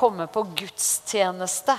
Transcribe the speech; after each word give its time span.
komme 0.00 0.26
på 0.32 0.46
gudstjeneste. 0.56 1.76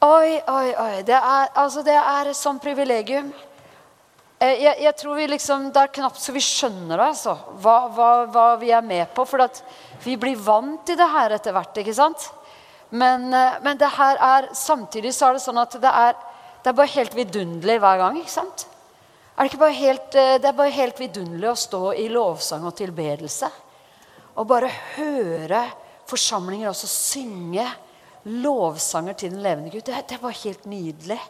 Oi, 0.00 0.40
oi, 0.48 0.68
oi. 0.80 1.02
Det 1.06 1.14
er, 1.16 1.50
altså, 1.60 1.84
det 1.86 1.94
er 1.94 2.30
et 2.30 2.38
sånt 2.38 2.62
privilegium. 2.64 3.28
Eh, 4.40 4.62
jeg, 4.64 4.78
jeg, 4.80 4.96
tror 4.96 5.18
vi 5.18 5.26
liksom, 5.28 5.68
Det 5.74 5.82
er 5.82 5.92
knapt 5.98 6.22
så 6.22 6.32
vi 6.32 6.40
skjønner 6.40 6.96
det, 6.96 7.08
altså. 7.12 7.36
Hva, 7.60 7.76
hva, 7.92 8.10
hva 8.32 8.46
vi 8.62 8.72
er 8.72 8.86
med 8.86 9.12
på. 9.14 9.26
For 9.28 9.44
vi 10.06 10.16
blir 10.18 10.40
vant 10.40 10.82
til 10.88 10.98
det 10.98 11.08
her 11.12 11.36
etter 11.36 11.54
hvert. 11.54 11.82
ikke 11.82 11.94
sant? 11.96 12.30
Men, 12.90 13.28
eh, 13.34 13.60
men, 13.62 13.78
det 13.78 13.92
her 13.98 14.16
er, 14.16 14.50
samtidig 14.56 15.12
så 15.14 15.28
er 15.28 15.38
det 15.38 15.44
sånn 15.44 15.60
at 15.62 15.76
det 15.82 15.92
er, 16.06 16.16
det 16.64 16.72
er 16.72 16.78
bare 16.80 16.94
helt 16.96 17.14
vidunderlig 17.18 17.76
hver 17.84 18.00
gang. 18.00 18.18
ikke 18.22 18.34
sant? 18.38 18.66
Er 19.36 19.44
det, 19.44 19.52
ikke 19.52 19.62
bare 19.66 19.78
helt, 19.78 20.16
eh, 20.16 20.38
det 20.40 20.48
er 20.48 20.58
bare 20.58 20.78
helt 20.80 21.04
vidunderlig 21.04 21.52
å 21.52 21.60
stå 21.66 21.84
i 22.00 22.08
lovsang 22.10 22.64
og 22.66 22.74
tilbedelse. 22.80 23.52
Og 24.40 24.48
bare 24.48 24.72
høre 24.96 25.62
forsamlinger 26.10 26.70
også 26.70 26.90
synge 26.90 27.66
lovsanger 28.24 29.16
til 29.16 29.32
den 29.32 29.44
levende 29.44 29.70
Gud. 29.72 29.84
Det, 29.86 30.02
det 30.10 30.18
var 30.22 30.36
helt 30.42 30.66
nydelig. 30.68 31.20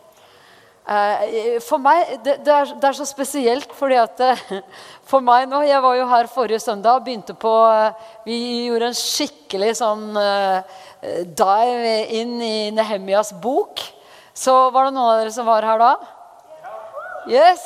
Eh, 0.90 1.58
for 1.62 1.78
meg, 1.78 2.16
det, 2.24 2.40
det, 2.42 2.50
er, 2.50 2.70
det, 2.72 2.86
er, 2.88 2.96
så 2.96 3.04
spesielt 3.06 3.70
fordi 3.76 3.98
at 4.00 4.22
eh, 4.24 4.40
For 5.06 5.22
meg 5.22 5.44
nå 5.46 5.60
Jeg 5.62 5.82
var 5.84 5.98
jo 5.98 6.06
her 6.08 6.30
forrige 6.32 6.58
søndag 6.64 6.96
og 6.96 7.04
begynte 7.04 7.36
på 7.36 7.52
eh, 7.68 8.00
Vi 8.24 8.38
gjorde 8.64 8.88
en 8.88 8.96
skikkelig 8.96 9.74
sånn 9.82 10.08
dive 11.36 11.94
inn 12.16 12.34
i 12.42 12.70
Nehemjas 12.74 13.30
bok. 13.40 13.80
Så 14.36 14.52
var 14.74 14.88
det 14.88 14.96
noen 14.96 15.12
av 15.12 15.20
dere 15.20 15.32
som 15.32 15.48
var 15.48 15.64
her 15.68 15.80
da? 15.80 15.92
Yes. 17.30 17.62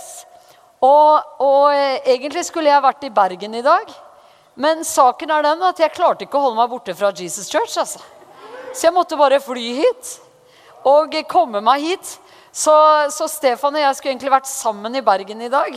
Og, 0.85 1.39
og 1.43 1.75
egentlig 1.75 2.45
skulle 2.47 2.71
jeg 2.71 2.85
vært 2.85 3.07
i 3.09 3.15
Bergen 3.15 3.57
i 3.59 3.65
dag. 3.65 3.91
Men 4.55 4.85
saken 4.87 5.33
er 5.35 5.47
den 5.47 5.63
at 5.67 5.81
jeg 5.83 5.95
klarte 5.95 6.27
ikke 6.27 6.39
å 6.39 6.49
holde 6.49 6.61
meg 6.61 6.71
borte 6.71 6.95
fra 6.95 7.11
Jesus 7.11 7.51
Church. 7.51 7.75
Altså. 7.81 8.03
Så 8.75 8.87
jeg 8.87 8.95
måtte 8.95 9.19
bare 9.19 9.43
fly 9.43 9.65
hit 9.81 10.19
og 10.87 11.17
komme 11.31 11.63
meg 11.65 11.83
hit. 11.83 12.19
Så, 12.55 12.75
så, 13.11 13.27
Stefan 13.27 13.75
og 13.75 13.83
jeg 13.83 13.97
skulle 13.99 14.13
egentlig 14.15 14.31
vært 14.31 14.47
sammen 14.47 14.95
i 14.95 15.03
Bergen 15.03 15.43
i 15.43 15.51
dag. 15.51 15.75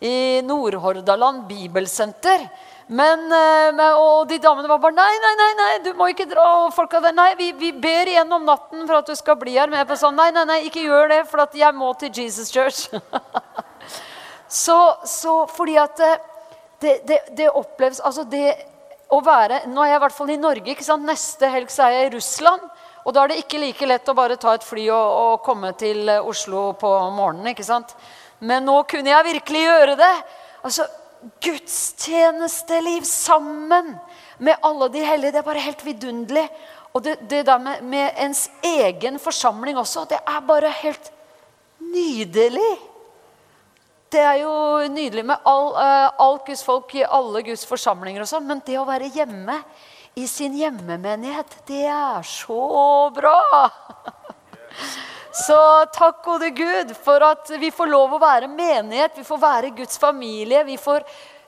I 0.00 0.40
Nordhordaland 0.44 1.44
bibelsenter. 1.48 2.46
Men, 2.86 3.24
eh, 3.34 3.96
og 3.98 4.28
de 4.30 4.38
damene 4.38 4.68
var 4.70 4.78
bare 4.78 4.94
Nei, 4.94 5.14
nei, 5.18 5.32
nei, 5.40 5.48
nei 5.58 5.70
du 5.84 5.90
må 5.98 6.08
ikke 6.12 6.28
dra. 6.30 6.44
Og 6.62 6.72
folk 6.76 6.96
hadde, 6.96 7.12
nei, 7.16 7.34
vi, 7.36 7.50
vi 7.58 7.72
ber 7.72 8.08
igjen 8.08 8.32
om 8.32 8.46
natten 8.48 8.86
for 8.86 9.00
at 9.00 9.10
du 9.10 9.16
skal 9.18 9.36
bli 9.40 9.58
her. 9.58 9.68
Men 9.68 9.82
jeg 9.82 9.90
sa 9.92 10.06
sånn, 10.06 10.16
nei, 10.16 10.30
nei, 10.32 10.46
nei, 10.48 10.60
ikke 10.70 10.86
gjør 10.86 11.12
det, 11.12 11.20
for 11.28 11.44
jeg 11.52 11.76
må 11.76 11.92
til 12.00 12.14
Jesus 12.16 12.48
Church. 12.54 12.86
så, 14.64 14.78
så, 15.04 15.42
fordi 15.52 15.76
at 15.84 16.00
det, 16.80 16.98
det, 17.08 17.20
det, 17.38 17.46
oppleves 17.50 18.02
Altså 18.04 18.26
det 18.28 18.50
å 19.08 19.20
være 19.24 19.62
Nå 19.70 19.80
er 19.80 19.94
jeg 19.94 20.00
i 20.00 20.02
hvert 20.04 20.16
fall 20.16 20.32
i 20.34 20.40
Norge. 20.40 20.72
ikke 20.72 20.84
sant? 20.84 21.06
Neste 21.06 21.48
helg 21.52 21.70
så 21.72 21.86
er 21.86 21.94
jeg 21.94 22.08
i 22.08 22.14
Russland. 22.16 22.62
Og 23.06 23.14
da 23.14 23.22
er 23.22 23.32
det 23.32 23.40
ikke 23.44 23.60
like 23.62 23.86
lett 23.86 24.08
å 24.10 24.16
bare 24.18 24.38
ta 24.40 24.56
et 24.56 24.66
fly 24.66 24.88
og, 24.90 25.10
og 25.22 25.44
komme 25.46 25.70
til 25.78 26.08
eh, 26.10 26.26
Oslo 26.26 26.72
på 26.78 26.90
morgenen. 27.14 27.52
ikke 27.52 27.66
sant? 27.66 27.94
Men 28.42 28.66
nå 28.66 28.80
kunne 28.90 29.12
jeg 29.12 29.28
virkelig 29.28 29.62
gjøre 29.62 29.94
det. 30.00 30.14
Altså, 30.66 30.88
Gudstjenesteliv 31.42 33.06
sammen 33.08 33.94
med 34.38 34.58
alle 34.66 34.90
de 34.92 35.04
hellige. 35.06 35.32
Det 35.36 35.40
er 35.40 35.46
bare 35.46 35.64
helt 35.64 35.84
vidunderlig. 35.86 36.44
Og 36.96 37.04
det, 37.04 37.16
det 37.30 37.44
der 37.46 37.58
med, 37.62 37.82
med, 37.82 38.10
ens 38.18 38.46
egen 38.64 39.18
forsamling 39.20 39.78
også, 39.78 40.06
det 40.10 40.18
er 40.18 40.44
bare 40.48 40.70
helt 40.82 41.10
nydelig. 41.92 42.72
Det 44.12 44.22
er 44.22 44.38
jo 44.44 44.52
nydelig 44.92 45.24
med 45.26 45.48
all, 45.50 45.72
uh, 45.74 46.08
alt 46.22 46.46
Guds 46.46 46.62
folk 46.66 46.94
i 46.94 47.02
alle 47.02 47.42
Guds 47.46 47.66
forsamlinger 47.66 48.22
og 48.22 48.30
sånn, 48.30 48.46
men 48.46 48.62
det 48.66 48.78
å 48.78 48.86
være 48.86 49.10
hjemme 49.14 49.58
i 50.16 50.28
sin 50.30 50.54
hjemmemenighet. 50.56 51.58
Det 51.66 51.84
er 51.90 52.22
så 52.26 53.10
bra! 53.16 53.40
Så 55.36 55.56
takk 55.92 56.22
gode 56.24 56.48
Gud 56.56 56.94
for 57.04 57.20
at 57.20 57.50
vi 57.60 57.68
får 57.74 57.90
lov 57.90 58.14
å 58.16 58.20
være 58.22 58.48
menighet. 58.48 59.18
Vi 59.18 59.24
får 59.26 59.40
være 59.42 59.72
Guds 59.76 59.98
familie. 60.00 60.62
Vi 60.64 60.78
får 60.80 61.04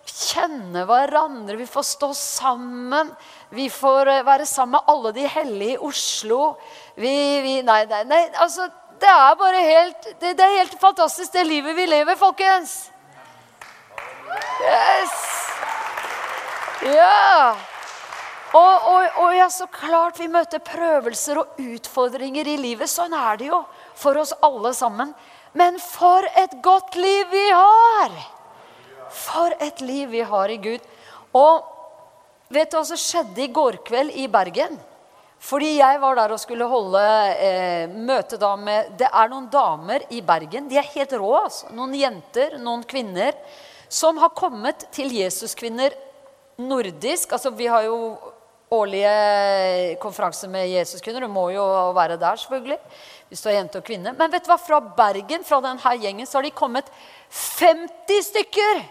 kjenne 0.09 0.83
hverandre. 0.89 1.57
Vi 1.57 1.67
får 1.69 1.87
stå 1.95 2.11
sammen. 2.17 3.15
Vi 3.55 3.71
får 3.73 4.11
eh, 4.13 4.25
være 4.27 4.47
sammen 4.49 4.77
med 4.77 4.93
alle 4.93 5.15
de 5.17 5.25
hellige 5.33 5.79
i 5.79 5.81
Oslo. 5.89 6.43
Vi, 7.01 7.15
vi, 7.45 7.55
nei, 7.65 7.81
nei, 7.89 8.03
nei, 8.09 8.21
altså, 8.37 8.69
det 9.01 9.09
er 9.11 9.35
bare 9.39 9.63
helt 9.65 10.07
det, 10.21 10.35
det, 10.39 10.45
er 10.45 10.61
helt 10.61 10.79
fantastisk, 10.81 11.33
det 11.33 11.47
livet 11.47 11.77
vi 11.77 11.87
lever, 11.87 12.17
folkens. 12.19 12.91
Yes! 14.63 15.17
Ja! 16.83 17.57
Og, 18.57 18.87
og, 18.89 19.19
og, 19.21 19.33
ja, 19.37 19.49
så 19.53 19.67
klart 19.69 20.19
vi 20.21 20.29
møter 20.33 20.63
prøvelser 20.65 21.43
og 21.43 21.59
utfordringer 21.61 22.49
i 22.49 22.57
livet. 22.61 22.89
Sånn 22.89 23.13
er 23.13 23.37
det 23.41 23.51
jo 23.51 23.61
for 23.99 24.17
oss 24.21 24.33
alle 24.45 24.73
sammen. 24.77 25.13
Men 25.59 25.77
for 25.83 26.25
et 26.39 26.55
godt 26.65 26.97
liv 26.97 27.29
vi 27.33 27.45
har! 27.51 28.15
For 29.13 29.53
et 29.65 29.81
liv 29.85 30.09
vi 30.13 30.25
har 30.25 30.53
i 30.53 30.59
Gud. 30.65 30.85
Og 31.37 31.65
vet 32.53 32.71
du 32.73 32.79
hva 32.79 32.85
som 32.89 33.01
skjedde 33.01 33.45
i 33.45 33.53
går 33.53 33.83
kveld 33.85 34.17
i 34.17 34.29
Bergen? 34.33 34.79
Fordi 35.39 35.77
jeg 35.77 36.01
var 36.03 36.17
der 36.19 36.35
og 36.35 36.41
skulle 36.43 36.67
holde 36.67 37.03
eh, 37.39 37.91
møte 37.95 38.39
da 38.41 38.57
med 38.59 38.97
Det 38.99 39.07
er 39.07 39.29
noen 39.31 39.47
damer 39.53 40.03
i 40.11 40.19
Bergen. 40.27 40.67
De 40.69 40.79
er 40.81 40.91
helt 40.95 41.15
rå. 41.15 41.31
altså. 41.45 41.71
Noen 41.75 41.95
jenter, 41.95 42.59
noen 42.59 42.83
kvinner, 42.89 43.37
som 43.89 44.19
har 44.19 44.35
kommet 44.37 44.89
til 44.93 45.15
Jesuskvinner 45.15 45.95
nordisk. 46.59 47.33
Altså, 47.33 47.55
vi 47.55 47.71
har 47.71 47.87
jo 47.87 48.19
årlige 48.75 49.97
konferanser 50.03 50.51
med 50.53 50.69
Jesuskvinner. 50.69 51.25
Du 51.25 51.33
må 51.33 51.49
jo 51.55 51.65
være 51.97 52.19
der, 52.21 52.37
selvfølgelig, 52.37 52.79
hvis 53.29 53.41
du 53.41 53.49
er 53.49 53.59
jente 53.61 53.81
og 53.81 53.87
kvinne. 53.87 54.13
Men 54.19 54.33
vet 54.33 54.45
du 54.45 54.51
hva? 54.51 54.59
fra 54.61 54.81
Bergen 54.81 55.47
fra 55.47 55.63
denne 55.65 55.95
gjengen, 56.03 56.27
så 56.27 56.39
har 56.39 56.49
de 56.49 56.55
kommet 56.57 56.91
50 57.31 58.27
stykker! 58.33 58.85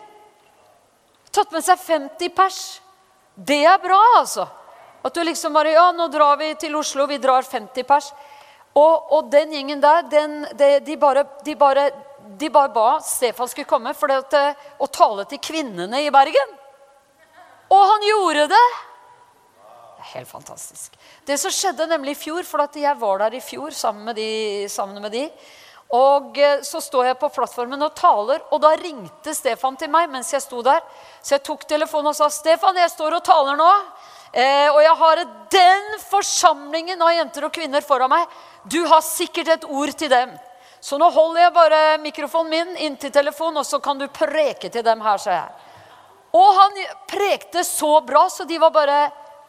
Tatt 1.38 1.52
med 1.54 1.62
seg 1.62 1.78
50 1.84 2.34
pers. 2.34 2.62
Det 3.36 3.60
er 3.68 3.78
bra, 3.84 4.00
altså. 4.18 4.48
At 5.08 5.16
du 5.16 5.24
liksom 5.24 5.56
bare 5.56 5.76
Ja, 5.76 5.92
nå 5.96 6.10
drar 6.12 6.38
vi 6.40 6.52
til 6.60 6.76
Oslo. 6.76 7.08
Vi 7.08 7.20
drar 7.22 7.46
50 7.48 7.88
pers. 7.88 8.12
Og, 8.78 9.14
og 9.16 9.32
den 9.32 9.56
gjengen 9.56 9.82
der, 9.82 10.04
den, 10.12 10.42
de, 10.60 10.68
de, 10.86 10.98
bare, 11.00 11.24
de, 11.46 11.56
bare, 11.58 11.88
de 12.38 12.50
bare 12.54 12.70
ba 12.76 13.00
Stefan 13.02 13.50
skulle 13.50 13.70
komme 13.70 13.94
for 13.98 14.12
det, 14.12 14.42
å 14.78 14.90
tale 14.92 15.26
til 15.32 15.42
kvinnene 15.42 16.04
i 16.04 16.12
Bergen. 16.14 16.54
Og 17.74 17.82
han 17.94 18.06
gjorde 18.12 18.52
det! 18.54 18.68
helt 20.08 20.30
fantastisk. 20.30 20.94
Det 21.28 21.36
som 21.36 21.52
skjedde 21.52 21.84
nemlig 21.92 22.14
i 22.16 22.20
fjor, 22.22 22.46
for 22.48 22.64
at 22.64 22.76
jeg 22.80 22.96
var 22.96 23.18
der 23.26 23.34
i 23.36 23.42
fjor 23.44 23.74
sammen 23.76 24.08
med 24.08 24.16
de, 24.16 24.30
sammen 24.72 25.02
med 25.04 25.12
de 25.12 25.26
og 25.96 26.36
eh, 26.38 26.62
så 26.68 26.82
står 26.84 27.12
jeg 27.12 27.20
på 27.20 27.30
plattformen 27.32 27.86
og 27.86 27.94
taler, 27.96 28.42
og 28.52 28.60
da 28.60 28.74
ringte 28.76 29.32
Stefan 29.36 29.78
til 29.80 29.92
meg 29.92 30.10
mens 30.12 30.34
jeg 30.34 30.44
sto 30.44 30.60
der. 30.66 30.82
Så 31.24 31.38
jeg 31.38 31.46
tok 31.48 31.64
telefonen 31.68 32.12
og 32.12 32.18
sa, 32.18 32.28
'Stefan, 32.28 32.76
jeg 32.76 32.92
står 32.92 33.16
og 33.16 33.24
taler 33.24 33.56
nå.' 33.56 33.72
Eh, 34.32 34.68
og 34.74 34.82
jeg 34.84 34.96
har 35.00 35.24
den 35.54 35.86
forsamlingen 36.10 37.02
av 37.02 37.14
jenter 37.16 37.48
og 37.48 37.54
kvinner 37.56 37.86
foran 37.86 38.12
meg. 38.12 38.28
Du 38.68 38.82
har 38.86 39.06
sikkert 39.06 39.54
et 39.54 39.68
ord 39.70 39.94
til 39.96 40.12
dem. 40.12 40.34
Så 40.80 41.00
nå 41.00 41.08
holder 41.12 41.42
jeg 41.42 41.56
bare 41.56 41.80
mikrofonen 42.04 42.52
min 42.52 42.84
inntil 42.86 43.12
telefonen, 43.14 43.62
og 43.62 43.66
så 43.66 43.80
kan 43.84 43.98
du 44.00 44.06
preke 44.14 44.70
til 44.70 44.86
dem 44.86 45.02
her, 45.02 45.18
sa 45.22 45.32
jeg. 45.34 45.64
Og 46.38 46.50
han 46.60 46.82
prekte 47.10 47.64
så 47.66 47.98
bra, 48.06 48.28
så 48.30 48.46
de 48.46 48.60
var 48.62 48.74
bare 48.76 49.00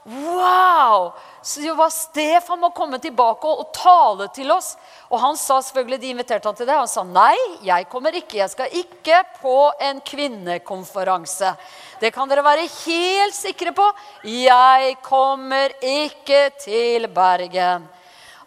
Wow! 0.09 1.13
Så 1.43 1.61
det 1.61 1.75
var 1.77 1.91
Stefan 1.93 2.61
må 2.61 2.71
komme 2.73 2.97
tilbake 2.99 3.45
og, 3.45 3.61
og, 3.61 3.73
tale 3.77 4.29
til 4.33 4.49
oss. 4.53 4.71
Og 5.13 5.21
han 5.21 5.37
sa 5.37 5.59
selvfølgelig, 5.61 6.01
De 6.01 6.13
inviterte 6.15 6.49
han 6.49 6.57
til 6.57 6.69
det. 6.69 6.79
Han 6.79 6.89
sa 6.89 7.05
nei, 7.05 7.37
jeg 7.67 7.89
kommer 7.93 8.17
ikke. 8.17 8.41
Jeg 8.41 8.53
skal 8.55 8.73
ikke 8.81 9.21
på 9.43 9.57
en 9.85 10.01
kvinnekonferanse. 10.01 11.53
Det 12.01 12.13
kan 12.15 12.31
dere 12.31 12.47
være 12.47 12.71
helt 12.87 13.37
sikre 13.37 13.75
på. 13.77 13.85
Jeg 14.25 14.97
kommer 15.05 15.77
ikke 15.85 16.49
til 16.65 17.09
Bergen. 17.13 17.89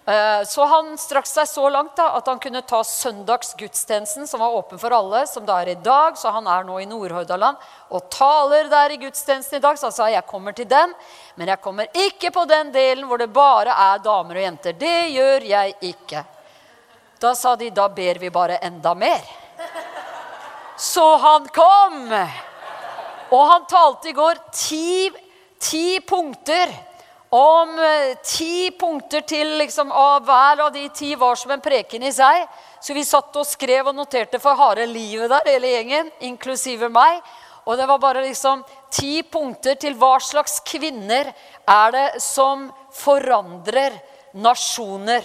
Eh, 0.05 0.43
så 0.47 0.65
han 0.65 0.95
strakk 0.97 1.27
seg 1.29 1.45
så 1.45 1.67
langt 1.69 1.93
da, 1.95 2.07
at 2.17 2.25
han 2.27 2.39
kunne 2.41 2.63
ta 2.65 2.79
søndagsgudstjenesten, 2.83 4.25
som 4.27 4.41
var 4.41 4.55
åpen 4.57 4.79
for 4.81 4.93
alle, 4.97 5.27
som 5.29 5.45
det 5.45 5.53
er 5.53 5.69
i 5.75 5.77
dag. 5.77 6.17
Så 6.17 6.31
han 6.33 6.47
er 6.49 6.65
nå 6.65 6.79
i 6.81 6.87
Nordhordaland 6.89 7.61
og 7.93 8.09
taler 8.09 8.69
der 8.71 8.95
i 8.95 8.99
gudstjenesten 9.03 9.59
i 9.59 9.63
dag. 9.63 9.77
Så 9.77 9.91
han 9.91 9.95
sa 9.95 10.09
jeg 10.09 10.25
kommer 10.29 10.57
til 10.57 10.69
den, 10.69 10.95
men 11.37 11.53
jeg 11.53 11.61
kommer 11.61 12.01
ikke 12.07 12.33
på 12.33 12.47
den 12.49 12.73
delen 12.73 13.05
hvor 13.09 13.21
det 13.21 13.29
bare 13.33 13.77
er 13.91 14.01
damer 14.01 14.41
og 14.41 14.47
jenter. 14.47 14.77
Det 14.79 14.99
gjør 15.13 15.49
jeg 15.53 15.77
ikke. 15.93 16.25
Da 17.21 17.35
sa 17.37 17.55
de 17.55 17.69
da 17.69 17.85
ber 17.93 18.17
vi 18.17 18.33
bare 18.33 18.57
enda 18.65 18.95
mer. 18.97 19.21
Så 20.81 21.05
han 21.21 21.45
kom. 21.53 22.07
Og 23.31 23.43
han 23.47 23.67
talte 23.69 24.09
i 24.09 24.15
går 24.17 24.39
ti, 24.49 25.11
ti 25.61 25.99
punkter 26.01 26.73
om 27.31 27.79
eh, 27.79 28.17
ti 28.27 28.71
punkter 28.75 29.23
til 29.23 29.55
liksom, 29.61 29.91
og 29.95 30.25
hver 30.27 30.65
av 30.65 30.73
de 30.75 30.83
ti 30.91 31.13
var 31.15 31.39
som 31.39 31.53
en 31.55 31.63
preken 31.63 32.03
i 32.03 32.11
seg. 32.11 32.43
Så 32.83 32.95
vi 32.97 33.05
satt 33.07 33.35
og 33.39 33.47
skrev 33.47 33.87
og 33.87 33.95
noterte 33.95 34.39
for 34.41 34.59
harde 34.59 34.85
livet 34.89 35.31
der, 35.31 35.47
hele 35.47 35.71
gjengen, 35.71 36.11
inklusive 36.27 36.91
meg. 36.91 37.21
Og 37.63 37.77
det 37.77 37.87
var 37.87 38.01
bare 38.01 38.25
liksom 38.25 38.65
ti 38.91 39.21
punkter 39.23 39.77
til 39.79 39.95
hva 39.95 40.17
slags 40.19 40.59
kvinner 40.67 41.29
er 41.31 41.93
det 41.95 42.07
som 42.19 42.67
forandrer 42.97 43.95
nasjoner. 44.33 45.23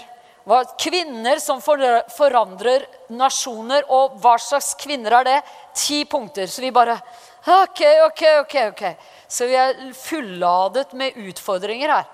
Kvinner 0.78 1.40
som 1.42 1.58
forandrer 1.58 2.84
nasjoner, 3.10 3.82
og 3.90 4.20
hva 4.22 4.36
slags 4.38 4.76
kvinner 4.78 5.16
er 5.18 5.26
det? 5.26 5.38
Ti 5.74 6.04
punkter. 6.06 6.46
Så 6.46 6.62
vi 6.62 6.70
bare 6.70 7.00
Ok, 7.46 7.80
ok, 8.06 8.22
ok. 8.40 8.54
ok. 8.72 8.82
Så 9.28 9.49
vi 9.50 9.56
er 9.58 9.78
fulladet 9.96 10.93
med 10.94 11.17
utfordringer 11.26 11.93
her. 11.93 12.08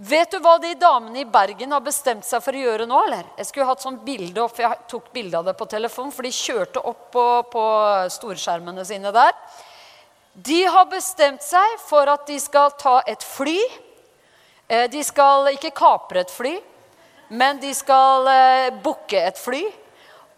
Vet 0.00 0.32
du 0.32 0.38
hva 0.40 0.54
de 0.56 0.70
damene 0.80 1.20
i 1.20 1.28
Bergen 1.28 1.74
har 1.74 1.82
bestemt 1.84 2.24
seg 2.24 2.40
for 2.40 2.56
å 2.56 2.60
gjøre 2.62 2.86
nå? 2.88 3.00
eller? 3.04 3.26
Jeg 3.36 3.50
skulle 3.50 3.66
hatt 3.68 3.82
sånn 3.84 3.98
bilde 4.00 4.40
opp, 4.40 4.54
for 4.56 4.64
jeg 4.64 4.86
tok 4.88 5.10
bilde 5.12 5.36
av 5.36 5.50
det 5.50 5.52
på 5.58 5.66
telefon, 5.68 6.08
for 6.14 6.24
de 6.24 6.32
kjørte 6.32 6.80
opp 6.88 7.10
på, 7.12 7.24
på 7.52 7.64
storskjermene 8.14 8.86
sine 8.88 9.12
der. 9.12 9.36
De 10.32 10.62
har 10.64 10.88
bestemt 10.88 11.44
seg 11.44 11.76
for 11.84 12.08
at 12.08 12.24
de 12.30 12.38
skal 12.40 12.72
ta 12.80 13.02
et 13.04 13.20
fly. 13.20 13.58
Eh, 14.70 14.86
de 14.88 15.02
skal 15.04 15.50
ikke 15.52 15.74
kapre 15.76 16.22
et 16.24 16.32
fly, 16.32 16.54
men 17.28 17.60
de 17.60 17.74
skal 17.76 18.30
eh, 18.32 18.72
booke 18.80 19.20
et 19.20 19.36
fly. 19.36 19.66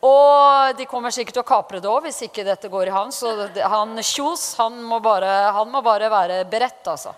Og 0.03 0.75
de 0.75 0.87
kommer 0.91 1.15
sikkert 1.15 1.37
til 1.37 1.45
å 1.45 1.47
kapre 1.47 1.79
det 1.79 1.87
òg 1.87 2.09
hvis 2.09 2.25
ikke 2.27 2.43
dette 2.47 2.71
går 2.71 2.89
i 2.91 2.95
havn. 2.95 3.13
Så 3.15 3.31
han 3.71 3.95
Kjos 4.03 4.57
han 4.59 4.81
må, 4.83 4.99
bare, 5.03 5.31
han 5.55 5.71
må 5.71 5.83
bare 5.85 6.11
være 6.11 6.41
beredt, 6.51 6.83
altså. 6.91 7.15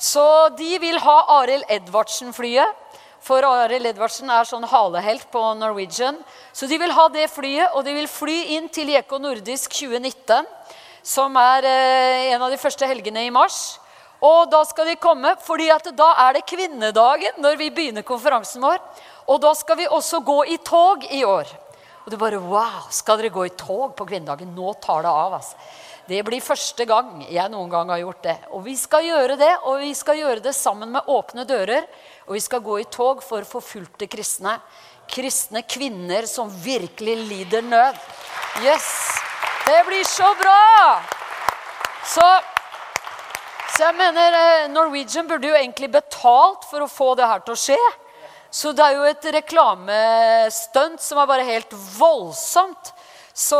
Så 0.00 0.24
de 0.56 0.78
vil 0.80 0.96
ha 1.04 1.18
Arild 1.38 1.68
Edvardsen-flyet. 1.70 2.78
For 3.22 3.44
Arild 3.46 3.86
Edvardsen 3.86 4.32
er 4.34 4.48
sånn 4.48 4.64
halehelt 4.66 5.28
på 5.30 5.42
Norwegian. 5.60 6.16
Så 6.56 6.66
de 6.66 6.78
vil 6.80 6.94
ha 6.96 7.04
det 7.12 7.28
flyet, 7.30 7.76
og 7.76 7.84
de 7.86 7.94
vil 8.00 8.08
fly 8.10 8.38
inn 8.56 8.66
til 8.72 8.90
Jeko 8.90 9.20
Nordisk 9.22 9.76
2019. 9.76 10.48
Som 11.06 11.36
er 11.38 11.68
eh, 11.68 12.32
en 12.32 12.42
av 12.42 12.50
de 12.50 12.58
første 12.58 12.88
helgene 12.88 13.26
i 13.28 13.34
mars. 13.34 13.76
Og 14.24 14.48
da 14.50 14.62
skal 14.66 14.88
de 14.88 14.96
komme, 15.02 15.34
fordi 15.44 15.68
da 15.98 16.08
er 16.24 16.38
det 16.38 16.46
kvinnedagen 16.48 17.42
når 17.42 17.60
vi 17.60 17.70
begynner 17.74 18.06
konferansen 18.06 18.62
vår. 18.64 18.80
Og 19.28 19.42
da 19.42 19.52
skal 19.58 19.78
vi 19.78 19.90
også 19.90 20.22
gå 20.24 20.38
i 20.54 20.58
tog 20.64 21.04
i 21.12 21.22
år. 21.26 21.50
Og 22.02 22.10
du 22.10 22.18
bare 22.18 22.40
Wow! 22.42 22.88
Skal 22.90 23.20
dere 23.20 23.32
gå 23.34 23.46
i 23.46 23.54
tog 23.56 23.94
på 23.96 24.06
kvinnedagen? 24.08 24.54
Nå 24.56 24.74
tar 24.82 25.04
det 25.06 25.10
av. 25.12 25.38
altså. 25.38 25.56
Det 26.08 26.18
blir 26.26 26.42
første 26.42 26.84
gang 26.88 27.22
jeg 27.30 27.50
noen 27.52 27.70
gang 27.70 27.92
har 27.92 28.00
gjort 28.02 28.24
det. 28.26 28.36
Og 28.50 28.64
vi 28.66 28.74
skal 28.76 29.06
gjøre 29.06 29.36
det, 29.38 29.52
og 29.70 29.78
vi 29.84 29.92
skal 29.94 30.18
gjøre 30.18 30.42
det 30.42 30.54
sammen 30.58 30.90
med 30.96 31.06
åpne 31.06 31.46
dører. 31.46 31.86
Og 32.26 32.34
vi 32.34 32.42
skal 32.42 32.64
gå 32.64 32.80
i 32.82 32.88
tog 32.90 33.22
for 33.22 33.46
forfulgte 33.46 34.10
kristne. 34.10 34.56
Kristne 35.12 35.62
kvinner 35.62 36.26
som 36.26 36.50
virkelig 36.64 37.16
lider 37.28 37.62
nød. 37.62 38.00
Yes! 38.66 38.88
Det 39.62 39.78
blir 39.86 40.02
så 40.04 40.26
bra! 40.40 40.98
Så, 42.02 42.24
så 43.76 43.84
jeg 43.84 43.94
mener 43.94 44.34
eh, 44.34 44.70
Norwegian 44.72 45.28
burde 45.30 45.52
jo 45.52 45.54
egentlig 45.54 45.92
betalt 45.92 46.66
for 46.66 46.82
å 46.82 46.90
få 46.90 47.12
det 47.14 47.30
her 47.30 47.44
til 47.46 47.54
å 47.54 47.62
skje. 47.62 47.78
Så 48.52 48.74
det 48.76 48.84
er 48.84 48.98
jo 48.98 49.06
et 49.08 49.30
reklamestunt 49.38 51.00
som 51.00 51.22
er 51.22 51.30
bare 51.30 51.46
helt 51.48 51.72
voldsomt. 51.96 52.92
Så, 53.32 53.58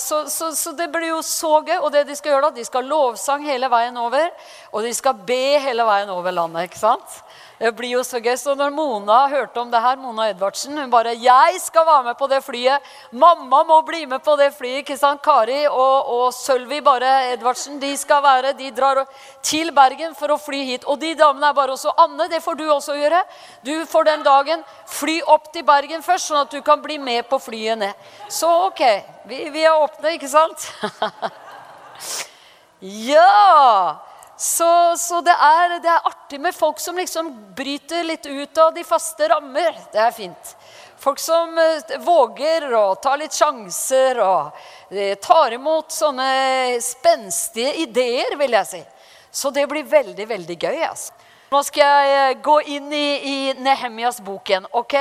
så, 0.00 0.22
så, 0.32 0.54
så, 0.56 0.72
det 0.72 0.86
blir 0.88 1.10
jo 1.10 1.20
så 1.26 1.58
gøy. 1.60 1.76
Og 1.82 1.90
det 1.92 2.06
de 2.08 2.16
skal 2.16 2.32
gjøre 2.32 2.48
da, 2.48 2.56
de 2.56 2.64
skal 2.64 2.88
lovsang 2.88 3.44
hele 3.44 3.68
veien 3.72 3.98
over. 4.00 4.30
Og 4.72 4.86
de 4.86 4.92
skal 4.96 5.20
be 5.28 5.58
hele 5.60 5.84
veien 5.84 6.12
over 6.14 6.32
landet. 6.32 6.70
ikke 6.70 6.80
sant? 6.80 7.18
Det 7.62 7.70
blir 7.78 7.92
jo 7.94 8.00
så 8.02 8.18
gøy. 8.18 8.34
Så 8.34 8.56
når 8.58 8.72
Mona 8.74 9.20
hørte 9.30 9.60
om 9.62 9.68
det 9.70 9.78
her, 9.78 9.98
Mona 10.02 10.24
Edvardsen, 10.32 10.74
hun 10.74 10.90
bare 10.90 11.14
'Jeg 11.14 11.60
skal 11.62 11.86
være 11.86 12.02
med 12.02 12.18
på 12.18 12.26
det 12.26 12.42
flyet. 12.42 12.82
Mamma 13.12 13.62
må 13.62 13.80
bli 13.86 14.06
med 14.06 14.18
på 14.18 14.36
det 14.36 14.50
flyet.' 14.54 14.82
ikke 14.82 14.98
sant? 14.98 15.22
Kari 15.22 15.66
og, 15.66 16.10
og 16.10 16.34
Sølvi 16.34 16.80
bare 16.80 17.32
Edvardsen 17.32 17.78
de 17.78 17.96
skal 17.96 18.22
være, 18.22 18.52
de 18.58 18.70
drar 18.70 19.06
til 19.42 19.70
Bergen 19.70 20.14
for 20.14 20.26
å 20.34 20.40
fly 20.40 20.64
hit. 20.64 20.84
Og 20.84 20.98
de 20.98 21.14
damene 21.14 21.46
er 21.46 21.52
bare 21.52 21.70
også 21.70 21.94
'Anne, 21.96 22.28
det 22.28 22.42
får 22.42 22.54
du 22.58 22.64
også 22.64 22.98
gjøre.' 22.98 23.24
Du 23.62 23.86
får 23.86 24.04
den 24.04 24.22
dagen 24.22 24.64
fly 24.86 25.20
opp 25.22 25.52
til 25.52 25.62
Bergen 25.62 26.02
først, 26.02 26.26
sånn 26.26 26.40
at 26.42 26.50
du 26.50 26.60
kan 26.62 26.82
bli 26.82 26.98
med 26.98 27.28
på 27.28 27.38
flyet 27.38 27.78
ned. 27.78 27.94
Så 28.28 28.50
ok, 28.66 29.04
vi, 29.24 29.50
vi 29.50 29.62
er 29.62 29.78
åpne, 29.78 30.18
ikke 30.18 30.28
sant? 30.28 30.72
ja! 32.80 34.11
Så, 34.36 34.96
så 34.98 35.20
det, 35.20 35.34
er, 35.34 35.76
det, 35.82 35.88
er, 35.88 36.06
artig 36.08 36.40
med 36.40 36.54
folk 36.54 36.80
som 36.80 36.96
liksom 36.96 37.28
bryter 37.56 38.04
litt 38.04 38.26
ut 38.26 38.58
av 38.58 38.72
de 38.74 38.84
faste 38.84 39.28
rammer. 39.28 39.76
Det 39.92 40.00
er 40.00 40.14
fint. 40.16 40.54
Folk 41.02 41.18
som 41.18 41.58
uh, 41.58 41.98
våger 42.02 42.68
å 42.74 42.94
ta 43.02 43.14
litt 43.18 43.34
sjanser 43.34 44.20
og 44.22 44.54
uh, 44.54 45.14
tar 45.22 45.56
imot 45.58 45.92
sånne 45.92 46.80
spenstige 46.82 47.74
ideer, 47.84 48.36
vil 48.38 48.56
jeg 48.58 48.70
si. 48.70 48.82
Så 49.30 49.50
det 49.50 49.66
blir 49.70 49.86
veldig, 49.88 50.26
veldig 50.30 50.58
gøy. 50.58 50.82
Altså. 50.86 51.14
Nå 51.52 51.62
skal 51.68 52.08
jeg 52.08 52.36
uh, 52.36 52.42
gå 52.42 52.58
inn 52.76 52.92
i, 52.94 53.06
i 53.34 53.38
Nehemjas 53.60 54.22
bok 54.24 54.50
igjen. 54.50 54.68
ok? 54.72 54.96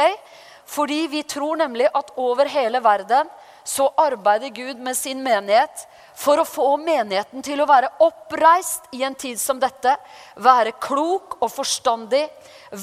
Fordi 0.71 1.05
vi 1.11 1.23
tror 1.27 1.59
nemlig 1.59 1.89
at 1.93 2.13
over 2.15 2.49
hele 2.49 2.79
verden 2.83 3.29
så 3.63 3.89
arbeider 3.99 4.49
Gud 4.49 4.79
med 4.79 4.97
sin 4.97 5.23
menighet 5.23 5.85
for 6.21 6.41
å 6.41 6.45
få 6.47 6.75
menigheten 6.81 7.41
til 7.45 7.63
å 7.63 7.69
være 7.69 7.89
oppreist 8.05 8.91
i 8.93 9.01
en 9.07 9.17
tid 9.17 9.39
som 9.41 9.59
dette. 9.61 9.95
Være 10.41 10.75
klok 10.81 11.39
og 11.41 11.49
forstandig, 11.53 12.27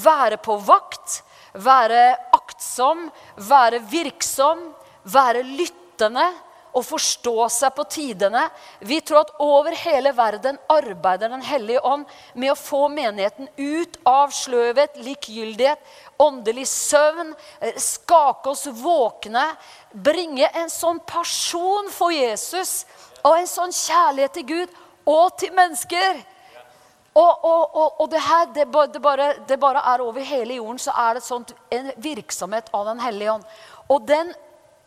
være 0.03 0.41
på 0.43 0.57
vakt, 0.67 1.21
være 1.53 2.03
aktsom, 2.35 3.07
være 3.49 3.81
virksom, 3.89 4.69
være 5.07 5.45
lyttende 5.47 6.27
og 6.69 6.83
forstå 6.85 7.47
seg 7.49 7.73
på 7.73 7.85
tidene. 7.89 8.43
Vi 8.85 8.99
tror 9.01 9.23
at 9.23 9.31
over 9.41 9.73
hele 9.73 10.11
verden 10.13 10.59
arbeider 10.69 11.31
Den 11.31 11.41
hellige 11.41 11.81
ånd 11.81 12.05
med 12.33 12.51
å 12.53 12.59
få 12.59 12.87
menigheten 12.93 13.49
ut 13.57 13.97
av 14.05 14.33
sløvhet, 14.35 14.99
likegyldighet, 15.01 15.81
åndelig 16.21 16.67
søvn, 16.69 17.33
skake 17.73 18.53
oss 18.53 18.67
våkne, 18.83 19.47
bringe 19.93 20.49
en 20.53 20.69
sånn 20.69 21.01
person 21.09 21.89
for 21.93 22.13
Jesus 22.13 22.83
og 23.23 23.35
en 23.35 23.49
sånn 23.49 23.73
kjærlighet 23.75 24.37
til 24.37 24.47
Gud 24.49 24.75
og 25.09 25.37
til 25.39 25.53
mennesker. 25.55 26.21
Og, 27.17 27.43
og, 27.43 27.75
og, 27.75 28.01
og 28.03 28.09
det 28.11 28.21
her, 28.21 28.45
det, 28.55 28.65
bare, 28.71 29.33
det, 29.47 29.59
bare, 29.59 29.81
er 29.93 30.03
over 30.05 30.23
hele 30.23 30.59
jorden, 30.59 30.79
så 30.79 30.93
er 30.95 31.17
det 31.17 31.25
sånt, 31.25 31.53
en 31.73 31.91
virksomhet 31.97 32.69
av 32.73 32.85
Den 32.87 33.01
hellige 33.03 33.33
ånd. 33.33 33.47
Og 33.89 34.05
den, 34.07 34.33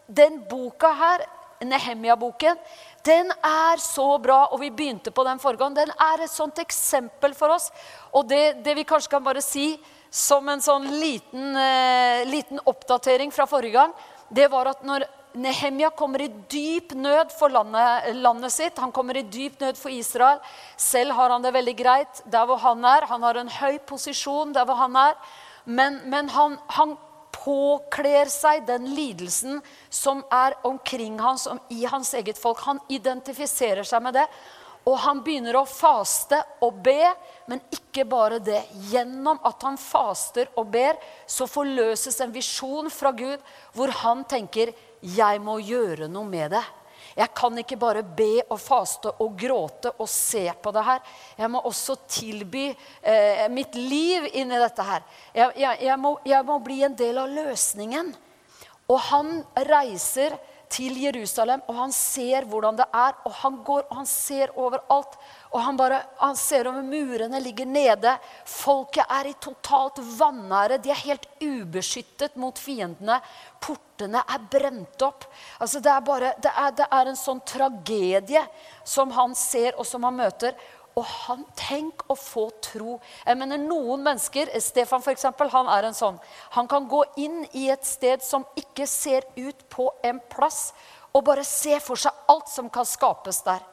den 0.06 0.40
boka 0.48 0.92
her, 0.96 1.26
Nehemia-boken, 1.62 2.58
den 3.06 3.28
er 3.46 3.82
så 3.82 4.06
bra. 4.22 4.46
Og 4.50 4.62
vi 4.62 4.70
begynte 4.70 5.12
på 5.14 5.24
den 5.26 5.42
forrige 5.42 5.62
gang. 5.62 5.76
Den 5.76 5.92
er 5.94 6.24
et 6.24 6.32
sånt 6.32 6.58
eksempel 6.62 7.34
for 7.38 7.54
oss. 7.54 7.68
Og 8.14 8.26
det, 8.30 8.62
det 8.64 8.74
vi 8.78 8.86
kanskje 8.88 9.12
kan 9.12 9.24
bare 9.24 9.42
si 9.44 9.76
som 10.12 10.48
en 10.52 10.62
sånn 10.62 10.88
liten, 11.00 11.54
eh, 11.56 12.24
liten 12.28 12.60
oppdatering 12.68 13.32
fra 13.32 13.46
forrige 13.48 13.78
gang, 13.78 13.94
det 14.28 14.48
var 14.52 14.72
at 14.72 14.82
når 14.84 15.06
Nehemia 15.34 15.90
kommer 15.90 16.22
i 16.22 16.28
dyp 16.50 16.92
nød 16.94 17.32
for 17.38 17.52
landet, 17.52 18.10
landet, 18.16 18.52
sitt. 18.52 18.78
Han 18.78 18.92
kommer 18.92 19.16
i 19.16 19.22
dyp 19.22 19.60
nød 19.60 19.78
for 19.80 19.92
Israel. 19.92 20.42
Selv 20.76 21.16
har 21.16 21.32
han 21.32 21.44
det 21.44 21.54
veldig 21.54 21.76
greit 21.78 22.20
der 22.24 22.48
hvor 22.48 22.60
han 22.60 22.84
er. 22.84 23.08
Han 23.08 23.22
har 23.22 23.40
en 23.40 23.52
høy 23.60 23.78
posisjon 23.88 24.52
der 24.52 24.68
hvor 24.68 24.80
han 24.80 24.96
er. 24.96 25.16
Men, 25.64 26.00
men 26.10 26.28
han, 26.28 26.58
han, 26.76 26.98
påkler 27.42 28.28
seg 28.30 28.60
den 28.68 28.84
lidelsen 28.94 29.56
som 29.90 30.20
er 30.30 30.52
omkring 30.68 31.16
ham, 31.18 31.38
som 31.40 31.58
i 31.74 31.80
hans 31.90 32.12
eget 32.14 32.38
folk. 32.38 32.60
Han 32.68 32.78
identifiserer 32.92 33.82
seg 33.88 34.04
med 34.04 34.14
det. 34.14 34.26
Og 34.86 34.98
han 34.98 35.20
begynner 35.22 35.56
å 35.58 35.66
faste 35.66 36.40
og 36.62 36.80
be, 36.84 37.08
men 37.50 37.62
ikke 37.74 38.04
bare 38.06 38.40
det. 38.42 38.60
Gjennom 38.90 39.40
at 39.46 39.62
han 39.66 39.78
faster 39.80 40.50
og 40.58 40.70
ber, 40.74 40.98
så 41.26 41.46
forløses 41.50 42.20
en 42.22 42.34
visjon 42.34 42.90
fra 42.90 43.10
Gud 43.14 43.42
hvor 43.74 43.90
han 44.02 44.24
tenker 44.28 44.74
'Jeg 45.02 45.40
må 45.42 45.58
gjøre 45.58 46.08
noe 46.08 46.24
med 46.24 46.52
det'. 46.52 46.70
Jeg 47.16 47.28
kan 47.34 47.58
ikke 47.58 47.76
bare 47.76 48.02
be 48.02 48.40
og 48.48 48.60
faste 48.60 49.10
og 49.20 49.34
gråte 49.36 49.92
og 49.98 50.08
se 50.08 50.46
på 50.62 50.72
det 50.72 50.84
her. 50.86 51.00
Jeg 51.36 51.50
må 51.50 51.60
også 51.60 51.96
tilby 52.08 52.70
eh, 53.02 53.48
mitt 53.52 53.74
liv 53.74 54.30
inn 54.32 54.52
i 54.52 54.60
dette 54.62 54.86
her. 54.86 55.02
Jeg, 55.34 55.52
jeg, 55.60 55.80
jeg, 55.82 55.98
må, 56.00 56.14
jeg 56.24 56.46
må 56.48 56.58
bli 56.64 56.78
en 56.86 56.96
del 56.96 57.18
av 57.20 57.28
løsningen. 57.28 58.14
Og 58.88 58.98
han 59.10 59.42
reiser 59.68 60.38
til 60.72 60.96
Jerusalem, 61.02 61.62
og 61.68 61.76
han 61.76 61.92
ser 61.94 62.46
hvordan 62.48 62.78
det 62.80 62.86
er. 62.96 63.16
Og 63.28 63.34
han 63.42 63.58
går 63.66 63.84
og 63.84 63.96
han 64.00 64.08
ser 64.08 64.52
overalt. 64.58 65.16
Og 65.52 65.60
han, 65.60 65.76
bare, 65.76 66.00
han 66.18 66.36
ser 66.38 66.68
over 66.70 66.84
murene, 66.86 67.40
ligger 67.44 67.68
nede. 67.68 68.14
Folket 68.48 69.04
er 69.12 69.28
i 69.28 69.36
totalt 69.40 70.00
vanære. 70.18 70.80
De 70.82 70.92
er 70.92 71.02
helt 71.04 71.28
ubeskyttet 71.44 72.38
mot 72.40 72.58
fiendene. 72.58 73.18
Portene 73.62 74.24
er 74.24 74.46
brent 74.52 75.04
opp. 75.04 75.28
Altså 75.60 75.82
det, 75.84 75.92
er 75.92 76.06
bare, 76.06 76.34
det, 76.42 76.52
er, 76.64 76.76
det 76.80 76.88
er 76.88 77.10
en 77.10 77.20
sånn 77.20 77.42
tragedie 77.46 78.46
som 78.84 79.12
han 79.16 79.36
ser, 79.38 79.76
og 79.76 79.86
som 79.88 80.08
han 80.08 80.16
møter. 80.24 80.56
Og 80.98 81.04
han, 81.08 81.44
tenk 81.56 82.04
å 82.12 82.16
få 82.18 82.50
tro. 82.64 82.98
Jeg 83.24 83.38
mener 83.40 83.60
Noen 83.60 84.02
mennesker 84.04 84.50
Stefan 84.60 85.04
for 85.04 85.14
eksempel, 85.14 85.48
han 85.52 85.70
er 85.72 85.88
en 85.88 85.96
sånn. 85.96 86.18
Han 86.56 86.68
kan 86.68 86.88
gå 86.88 87.00
inn 87.22 87.42
i 87.56 87.68
et 87.72 87.86
sted 87.88 88.24
som 88.24 88.44
ikke 88.58 88.86
ser 88.90 89.24
ut 89.38 89.64
på 89.72 89.88
en 90.04 90.20
plass, 90.32 90.72
og 91.12 91.24
bare 91.24 91.44
se 91.44 91.78
for 91.84 92.00
seg 92.00 92.32
alt 92.32 92.48
som 92.52 92.68
kan 92.72 92.88
skapes 92.88 93.40
der. 93.46 93.64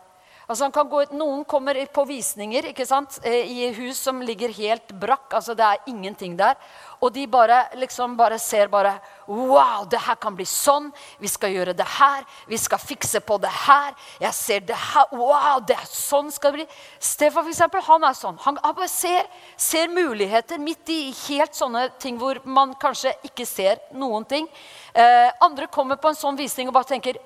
Altså 0.49 0.65
han 0.65 0.73
kan 0.73 0.87
gå 0.89 1.03
Noen 1.13 1.43
kommer 1.45 1.77
på 1.93 2.03
visninger 2.09 2.71
ikke 2.71 2.85
sant? 2.89 3.19
Eh, 3.21 3.45
i 3.45 3.67
hus 3.75 3.99
som 4.01 4.17
ligger 4.25 4.49
helt 4.57 4.91
brakk. 4.97 5.27
altså 5.37 5.53
Det 5.53 5.65
er 5.65 5.91
ingenting 5.91 6.35
der. 6.37 6.57
Og 6.99 7.13
de 7.13 7.27
bare, 7.27 7.67
liksom 7.77 8.17
bare 8.17 8.39
ser 8.39 8.67
bare 8.67 8.95
Wow, 9.27 9.85
det 9.85 9.99
her 10.01 10.15
kan 10.17 10.33
bli 10.33 10.45
sånn. 10.49 10.89
Vi 11.21 11.29
skal 11.29 11.53
gjøre 11.53 11.77
det 11.77 11.85
her. 11.85 12.25
Vi 12.49 12.57
skal 12.57 12.81
fikse 12.81 13.21
på 13.21 13.37
det 13.37 13.51
her. 13.53 13.93
Jeg 14.19 14.33
ser 14.33 14.65
det 14.65 14.75
her. 14.75 15.13
Wow, 15.13 15.61
det 15.61 15.77
er 15.77 15.85
sånn 15.85 16.31
skal 16.33 16.55
det 16.55 16.63
bli. 16.63 16.67
Stefan 16.97 17.43
for 17.43 17.53
eksempel, 17.53 17.85
han 17.85 18.09
er 18.09 18.17
sånn. 18.17 18.41
Han 18.41 18.57
bare 18.63 18.89
ser, 18.89 19.29
ser, 19.55 19.85
muligheter 19.93 20.57
midt 20.57 20.89
i 20.89 21.13
helt 21.27 21.53
sånne 21.53 21.91
ting 22.01 22.17
hvor 22.17 22.41
man 22.43 22.73
kanskje 22.81 23.13
ikke 23.29 23.45
ser 23.45 23.77
noen 23.93 24.25
ting. 24.25 24.49
Eh, 24.97 25.29
andre 25.45 25.69
kommer 25.69 26.01
på 26.01 26.09
en 26.09 26.17
sånn 26.17 26.37
visning 26.39 26.69
og 26.69 26.79
bare 26.79 26.89
tenker 26.89 27.21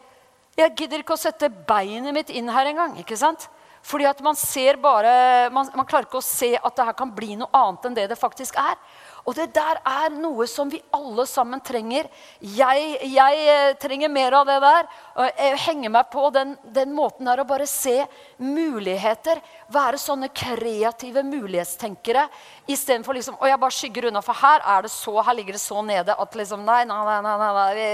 Jeg 0.59 0.75
gidder 0.77 1.01
ikke 1.01 1.15
å 1.15 1.19
sette 1.19 1.49
beinet 1.49 2.13
mitt 2.13 2.29
inn 2.29 2.51
her 2.53 2.69
engang. 2.69 2.97
ikke 3.01 3.17
sant? 3.17 3.47
Fordi 3.83 4.05
at 4.07 4.21
man 4.23 4.37
ser 4.39 4.77
bare, 4.79 5.49
man, 5.51 5.67
man 5.75 5.87
klarer 5.89 6.07
ikke 6.07 6.21
å 6.21 6.25
se 6.25 6.53
at 6.55 6.75
det 6.77 6.85
her 6.87 6.95
kan 6.95 7.11
bli 7.11 7.35
noe 7.39 7.51
annet 7.57 7.89
enn 7.89 7.97
det 7.97 8.05
det 8.13 8.19
faktisk 8.19 8.55
er. 8.61 8.77
Og 9.23 9.35
det 9.37 9.53
der 9.55 9.77
er 9.87 10.11
noe 10.11 10.43
som 10.51 10.67
vi 10.67 10.81
alle 10.91 11.23
sammen 11.29 11.61
trenger. 11.63 12.09
Jeg, 12.43 12.87
jeg 13.07 13.43
eh, 13.47 13.75
trenger 13.79 14.11
mer 14.11 14.35
av 14.35 14.49
det 14.49 14.57
der. 14.59 14.89
Jeg 15.39 15.59
henger 15.63 15.93
meg 15.95 16.09
på 16.11 16.25
den, 16.35 16.51
den 16.75 16.91
måten 16.95 17.29
der 17.29 17.39
å 17.39 17.45
bare 17.47 17.67
se 17.69 18.01
muligheter. 18.43 19.39
Være 19.71 20.01
sånne 20.01 20.27
kreative 20.35 21.23
mulighetstenkere 21.23 22.25
istedenfor 22.67 23.15
liksom 23.15 23.37
Og 23.39 23.47
jeg 23.47 23.59
bare 23.61 23.75
skygger 23.75 24.07
unna, 24.09 24.21
for 24.23 24.37
her 24.37 24.63
er 24.75 24.83
det 24.85 24.91
så, 24.91 25.15
her 25.23 25.37
ligger 25.37 25.55
det 25.55 25.63
så 25.63 25.81
nede 25.85 26.15
at 26.19 26.35
liksom 26.37 26.65
Nei, 26.67 26.83
nei, 26.87 26.99
nei, 27.07 27.21
nei, 27.23 27.37
nei 27.39 27.69
vi, 27.77 27.87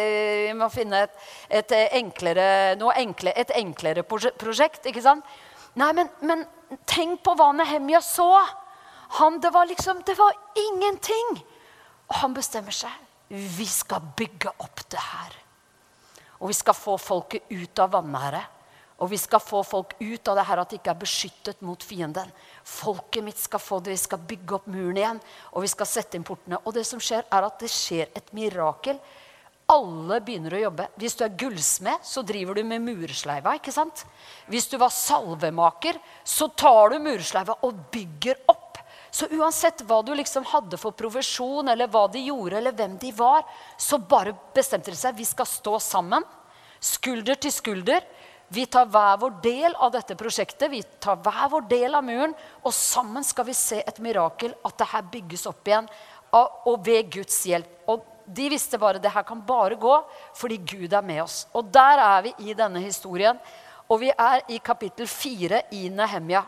vi, 0.47 0.55
må 0.57 0.69
finne 0.73 1.03
et, 1.05 1.13
et, 1.61 1.75
enklere, 1.99 2.47
noe 2.79 2.95
enkle, 2.97 3.33
et 3.37 3.53
enklere 3.57 4.03
prosjekt. 4.05 4.89
ikke 4.89 5.05
sant? 5.05 5.37
Nei, 5.77 5.91
men, 5.93 6.09
men 6.25 6.43
tenk 6.89 7.21
på 7.25 7.37
hva 7.37 7.51
Nehemja 7.55 8.01
så. 8.05 8.31
Han, 9.17 9.39
det 9.41 9.49
var 9.49 9.65
liksom 9.65 10.03
Det 10.05 10.15
var 10.17 10.33
ingenting. 10.55 11.43
Og 12.09 12.15
han 12.15 12.33
bestemmer 12.33 12.73
seg. 12.73 12.93
Vi 13.29 13.65
skal 13.65 14.01
bygge 14.17 14.51
opp 14.57 14.85
det 14.89 15.01
her. 15.01 15.35
Og 16.39 16.49
vi 16.49 16.55
skal 16.57 16.77
få 16.77 16.97
folket 16.97 17.49
ut 17.51 17.81
av 17.83 17.91
vanære. 17.93 18.41
Og 18.99 19.11
vi 19.13 19.17
skal 19.19 19.39
få 19.39 19.61
folk 19.63 19.93
ut 19.99 20.27
av 20.27 20.35
det 20.35 20.43
her 20.49 20.59
at 20.59 20.71
de 20.71 20.79
ikke 20.79 20.91
er 20.91 20.99
beskyttet 20.99 21.61
mot 21.63 21.83
fienden. 21.83 22.31
Folket 22.67 23.23
mitt 23.23 23.39
skal 23.39 23.61
få 23.63 23.79
det, 23.79 23.93
vi 23.95 24.01
skal 24.01 24.19
bygge 24.27 24.57
opp 24.57 24.67
muren 24.67 24.99
igjen, 24.99 25.21
og 25.53 25.63
vi 25.63 25.71
skal 25.71 25.87
sette 25.87 26.19
inn 26.19 26.25
portene. 26.27 26.59
Og 26.65 26.75
det 26.75 26.83
som 26.87 26.99
skjer, 26.99 27.23
er 27.31 27.47
at 27.47 27.63
det 27.63 27.71
skjer 27.71 28.11
et 28.11 28.33
mirakel. 28.35 28.99
Alle 29.71 30.17
begynner 30.25 30.57
å 30.57 30.63
jobbe. 30.65 30.89
Hvis 30.99 31.15
du 31.15 31.23
er 31.23 31.35
gullsmed, 31.39 32.03
så 32.03 32.25
driver 32.27 32.57
du 32.57 32.63
med 32.67 32.83
mursleiva. 32.89 33.53
ikke 33.55 33.71
sant? 33.71 34.03
Hvis 34.49 34.67
du 34.67 34.75
var 34.81 34.91
salvemaker, 34.91 35.99
så 36.25 36.49
tar 36.49 36.91
du 36.91 36.99
mursleiva 37.05 37.59
og 37.63 37.85
bygger 37.93 38.41
opp. 38.49 38.58
Så 39.11 39.27
uansett 39.33 39.81
hva 39.87 40.01
du 40.05 40.11
liksom 40.17 40.45
hadde 40.51 40.77
for 40.77 40.95
profesjon, 40.97 41.67
eller 41.71 41.89
hva 41.89 42.05
de 42.11 42.21
gjorde, 42.27 42.57
eller 42.59 42.75
hvem 42.77 42.97
de 43.01 43.11
var, 43.15 43.45
så 43.77 43.97
bare 43.97 44.35
bestemte 44.55 44.93
de 44.93 44.99
seg 44.99 45.17
vi 45.17 45.25
skal 45.27 45.49
stå 45.49 45.79
sammen, 45.81 46.25
skulder 46.79 47.39
til 47.41 47.53
skulder. 47.53 48.05
Vi 48.49 48.65
tar 48.65 48.87
hver 48.89 49.17
vår 49.21 49.35
del 49.43 49.75
av 49.77 49.91
dette 49.93 50.15
prosjektet, 50.17 50.71
vi 50.71 50.81
tar 51.01 51.19
hver 51.21 51.49
vår 51.51 51.67
del 51.69 51.97
av 51.97 52.05
muren. 52.05 52.33
Og 52.65 52.73
sammen 52.73 53.25
skal 53.25 53.45
vi 53.45 53.57
se 53.57 53.81
et 53.85 53.99
mirakel, 54.01 54.55
at 54.65 54.77
det 54.79 54.87
her 54.89 55.09
bygges 55.11 55.45
opp 55.49 55.69
igjen. 55.69 55.89
Og 56.33 56.79
ved 56.85 57.11
Guds 57.13 57.43
hjelp. 57.49 57.69
Og 57.89 58.05
de 58.29 58.49
visste 58.53 58.77
bare 58.81 59.01
det 59.01 59.11
her 59.13 59.25
kan 59.25 59.41
bare 59.45 59.77
gå 59.81 59.95
fordi 60.37 60.59
Gud 60.61 60.93
er 60.93 61.05
med 61.05 61.23
oss. 61.23 61.43
Og 61.53 61.69
der 61.73 62.01
er 62.01 62.25
vi 62.25 62.33
i 62.49 62.57
denne 62.57 62.81
historien. 62.81 63.37
Og 63.89 64.01
vi 64.01 64.11
er 64.13 64.45
i 64.53 64.59
kapittel 64.61 65.09
fire 65.09 65.63
i 65.73 65.87
Nehemja. 65.93 66.43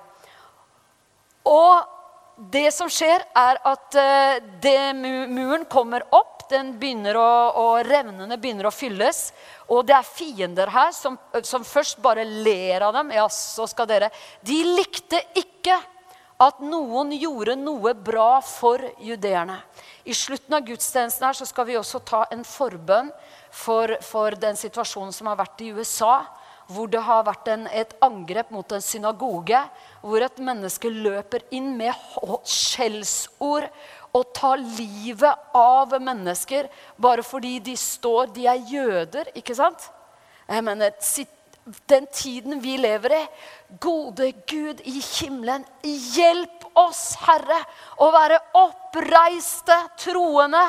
Og 1.50 2.01
det 2.50 2.72
som 2.74 2.90
skjer, 2.90 3.22
er 3.38 3.60
at 3.70 3.98
uh, 3.98 4.52
det, 4.64 4.94
muren 4.98 5.66
kommer 5.70 6.06
opp. 6.10 6.48
Den 6.52 6.74
begynner 6.82 7.16
å, 7.16 7.30
og 7.62 7.86
Revnene 7.88 8.36
begynner 8.42 8.68
å 8.68 8.74
fylles. 8.74 9.30
Og 9.72 9.86
det 9.88 9.96
er 9.96 10.08
fiender 10.08 10.72
her 10.74 10.92
som, 10.96 11.16
som 11.48 11.64
først 11.68 12.02
bare 12.04 12.26
ler 12.26 12.84
av 12.88 12.98
dem. 12.98 13.14
Ja, 13.16 13.28
så 13.32 13.68
skal 13.70 13.88
dere. 13.88 14.10
De 14.44 14.58
likte 14.74 15.22
ikke 15.38 15.78
at 16.42 16.60
noen 16.66 17.14
gjorde 17.14 17.56
noe 17.60 17.94
bra 17.94 18.42
for 18.44 18.82
judeerne. 19.06 19.60
I 20.04 20.16
slutten 20.18 20.58
av 20.58 20.66
gudstjenesten 20.66 21.28
her 21.28 21.38
så 21.38 21.46
skal 21.46 21.68
vi 21.70 21.78
også 21.78 22.02
ta 22.02 22.24
en 22.34 22.42
forbønn 22.48 23.12
for, 23.54 23.94
for 24.02 24.34
den 24.42 24.58
situasjonen 24.58 25.14
som 25.14 25.30
har 25.30 25.38
vært 25.44 25.62
i 25.62 25.70
USA 25.76 26.24
hvor 26.72 26.90
det 26.92 27.02
har 27.04 27.26
vært 27.28 27.50
en, 27.54 27.66
et 27.68 27.94
angrep 28.04 28.52
mot 28.54 28.72
en 28.72 28.84
synagoge, 28.84 29.60
hvor 30.02 30.24
et 30.26 30.40
menneske 30.44 30.92
løper 30.92 31.46
inn 31.56 31.74
med 31.78 31.94
skjellsord 32.48 33.68
og 34.12 34.32
tar 34.36 34.60
livet 34.60 35.54
av 35.56 35.96
mennesker 36.04 36.68
bare 37.00 37.24
fordi 37.24 37.60
de 37.64 37.78
står 37.80 38.34
De 38.36 38.48
er 38.50 38.66
jøder, 38.68 39.32
ikke 39.40 39.56
sant? 39.56 39.88
Jeg 40.48 40.66
mener, 40.68 40.92
den 41.88 42.08
tiden 42.12 42.60
vi 42.64 42.76
lever 42.82 43.14
i 43.16 43.22
Gode 43.80 44.32
Gud 44.50 44.82
i 44.84 44.98
himmelen, 45.00 45.64
hjelp 45.84 46.66
oss, 46.76 47.14
Herre, 47.22 47.60
å 48.02 48.10
være 48.12 48.40
oppreiste 48.60 49.78
troende 50.02 50.64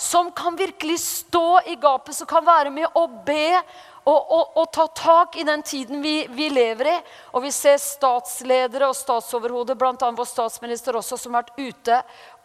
som 0.00 0.30
kan 0.36 0.56
virkelig 0.56 1.00
stå 1.02 1.60
i 1.72 1.76
gapet, 1.80 2.16
som 2.16 2.28
kan 2.30 2.44
være 2.46 2.72
med 2.72 2.88
og 2.94 3.20
be 3.26 3.58
og, 4.06 4.32
og, 4.32 4.50
og, 4.54 4.66
ta 4.70 4.86
tak 4.86 5.36
i 5.36 5.44
den 5.44 5.62
tiden 5.66 6.02
vi, 6.02 6.28
vi, 6.30 6.46
lever 6.50 6.90
i. 6.92 6.96
Og 7.34 7.42
vi 7.42 7.50
ser 7.50 7.80
statsledere 7.82 8.86
og 8.86 8.94
statsoverhodet, 8.94 9.74
bl.a. 9.78 9.96
vår 9.98 10.28
statsminister 10.30 10.94
også, 10.94 11.18
som 11.18 11.34
har 11.34 11.42
vært 11.42 11.58
ute 11.58 11.96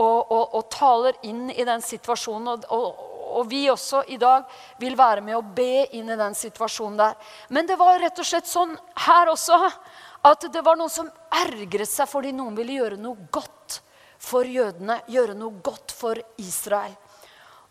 og, 0.01 0.31
og, 0.31 0.63
taler 0.73 1.19
inn 1.29 1.51
i 1.53 1.65
den 1.67 1.83
situasjonen. 1.85 2.65
Og, 2.73 3.43
vi 3.47 3.61
også 3.71 4.01
i 4.11 4.17
dag 4.19 4.49
vil 4.81 4.97
være 4.99 5.21
med 5.23 5.37
å 5.37 5.43
be 5.55 5.85
inn 5.95 6.09
i 6.11 6.17
den 6.19 6.33
situasjonen 6.35 6.97
der. 6.99 7.29
Men 7.53 7.69
det 7.69 7.77
var 7.79 8.01
rett 8.01 8.17
og 8.19 8.27
slett 8.27 8.49
sånn 8.49 8.73
her 9.05 9.31
også 9.31 9.55
at 10.27 10.49
det 10.51 10.65
var 10.65 10.75
noen 10.75 10.91
som 10.91 11.07
ergret 11.45 11.89
seg 11.89 12.09
fordi 12.11 12.33
noen 12.35 12.57
ville 12.57 12.75
gjøre 12.81 12.99
noe 12.99 13.29
godt 13.31 13.79
for 14.21 14.49
jødene. 14.49 14.97
Gjøre 15.13 15.37
noe 15.37 15.61
godt 15.63 15.93
for 15.95 16.19
Israel. 16.41 16.97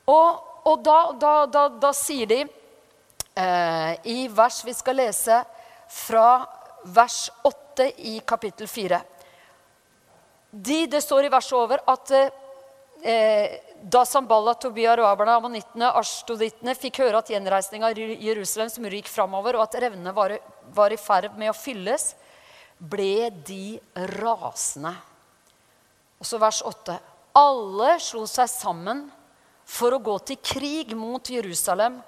Og, 0.09 0.81
da, 0.87 0.99
da, 1.19 1.35
da, 1.51 1.67
da 1.83 1.93
sier 1.95 2.31
de 2.31 2.41
i 4.05 4.29
vers 4.29 4.65
Vi 4.65 4.75
skal 4.77 4.99
lese 5.01 5.37
fra 5.91 6.45
vers 6.83 7.31
8 7.43 7.87
i 8.11 8.21
kapittel 8.27 8.69
4. 8.69 9.01
De, 10.51 10.87
det 10.87 11.01
står 11.03 11.25
i 11.27 11.33
verset 11.33 11.57
over 11.59 11.83
at 11.89 12.11
eh, 13.03 13.61
da 13.81 14.03
Samballa, 14.05 14.55
Tobia, 14.59 14.97
Roaberne, 14.99 15.37
ammonittene, 15.39 15.93
ashtodittene 16.01 16.75
fikk 16.79 17.03
høre 17.05 17.21
at 17.23 17.31
gjenreisninga 17.31 17.91
av 17.91 18.01
Jerusalems 18.01 18.79
mur 18.83 18.97
gikk 18.97 19.09
framover, 19.09 19.57
og 19.57 19.69
at 19.69 19.79
revnene 19.87 20.13
var, 20.17 20.35
var 20.75 20.93
i 20.93 20.99
ferd 21.01 21.39
med 21.39 21.53
å 21.53 21.57
fylles, 21.57 22.13
ble 22.81 23.31
de 23.47 23.79
rasende. 24.17 24.93
Og 26.21 26.29
så 26.29 26.41
vers 26.41 26.61
8. 26.67 26.99
Alle 27.41 27.95
slo 28.03 28.27
seg 28.29 28.51
sammen 28.51 29.07
for 29.71 29.95
å 29.95 30.03
gå 30.03 30.17
til 30.27 30.41
krig 30.43 30.97
mot 30.99 31.31
Jerusalem 31.31 32.01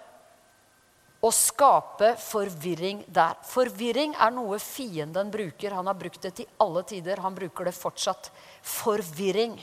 å 1.23 1.31
skape 1.31 2.17
forvirring 2.19 3.05
der. 3.07 3.37
Forvirring 3.47 4.17
er 4.19 4.33
noe 4.35 4.59
fienden 4.59 5.31
bruker. 5.31 5.77
Han 5.77 5.87
har 5.87 5.99
brukt 5.99 6.23
det 6.25 6.33
til 6.41 6.49
alle 6.63 6.83
tider. 6.83 7.23
Han 7.23 7.37
bruker 7.37 7.69
det 7.69 7.77
fortsatt. 7.77 8.33
Forvirring. 8.67 9.55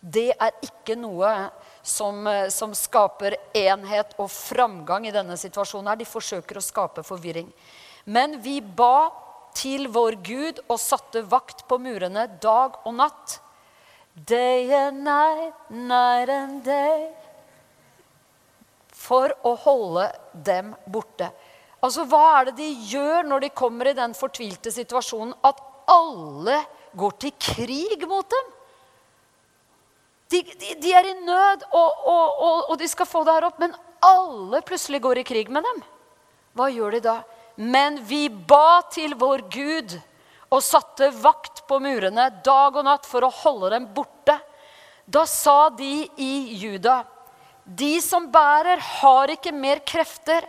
Det 0.00 0.30
er 0.32 0.56
ikke 0.64 0.96
noe 0.96 1.50
som, 1.82 2.26
eh, 2.26 2.48
som 2.48 2.72
skaper 2.72 3.36
enhet 3.54 4.14
og 4.18 4.30
framgang 4.30 5.06
i 5.06 5.12
denne 5.12 5.36
situasjonen. 5.36 5.88
her. 5.88 5.96
De 5.96 6.04
forsøker 6.04 6.56
å 6.56 6.64
skape 6.64 7.04
forvirring. 7.04 7.52
Men 8.06 8.40
vi 8.40 8.60
ba 8.60 9.10
til 9.52 9.88
vår 9.88 10.22
Gud 10.22 10.60
og 10.68 10.78
satte 10.78 11.22
vakt 11.22 11.66
på 11.68 11.78
murene 11.78 12.40
dag 12.40 12.76
og 12.86 12.94
natt. 12.94 13.40
Day 14.14 14.72
and 14.72 15.04
night, 15.04 15.52
night 15.70 16.28
and 16.30 16.64
day 16.64 17.15
for 19.06 19.32
å 19.46 19.54
holde 19.62 20.08
dem 20.46 20.74
borte. 20.90 21.30
Altså, 21.84 22.06
Hva 22.08 22.22
er 22.40 22.50
det 22.50 22.56
de 22.60 22.68
gjør 22.90 23.26
når 23.28 23.46
de 23.46 23.54
kommer 23.54 23.90
i 23.90 23.96
den 23.96 24.14
fortvilte 24.16 24.72
situasjonen 24.74 25.36
at 25.46 25.60
alle 25.92 26.58
går 26.98 27.18
til 27.22 27.34
krig 27.38 28.06
mot 28.08 28.26
dem? 28.32 28.52
De, 30.32 30.40
de, 30.42 30.72
de 30.82 30.92
er 30.98 31.06
i 31.06 31.14
nød, 31.22 31.68
og, 31.70 32.06
og, 32.10 32.24
og, 32.42 32.62
og, 32.72 32.74
de 32.80 32.88
skal 32.90 33.06
få 33.06 33.22
det 33.26 33.36
her 33.36 33.46
opp, 33.46 33.60
men 33.62 33.76
alle 34.02 34.62
plutselig 34.66 34.98
går 35.04 35.20
i 35.22 35.26
krig 35.28 35.52
med 35.54 35.62
dem. 35.62 35.84
Hva 36.58 36.66
gjør 36.72 36.96
de 36.96 37.02
da? 37.04 37.16
Men 37.62 38.00
vi 38.08 38.26
ba 38.28 38.82
til 38.92 39.14
vår 39.16 39.46
Gud 39.52 39.94
og 40.50 40.62
satte 40.64 41.12
vakt 41.22 41.62
på 41.68 41.78
murene 41.82 42.28
dag 42.44 42.74
og 42.74 42.86
natt 42.86 43.06
for 43.06 43.26
å 43.26 43.32
holde 43.42 43.70
dem 43.76 43.86
borte. 43.94 44.34
Da 45.06 45.22
sa 45.30 45.68
de 45.70 46.08
i 46.18 46.32
Juda 46.58 47.04
de 47.66 47.96
som 48.02 48.28
bærer, 48.30 48.78
har 48.78 49.30
ikke 49.34 49.50
mer 49.50 49.80
krefter. 49.82 50.44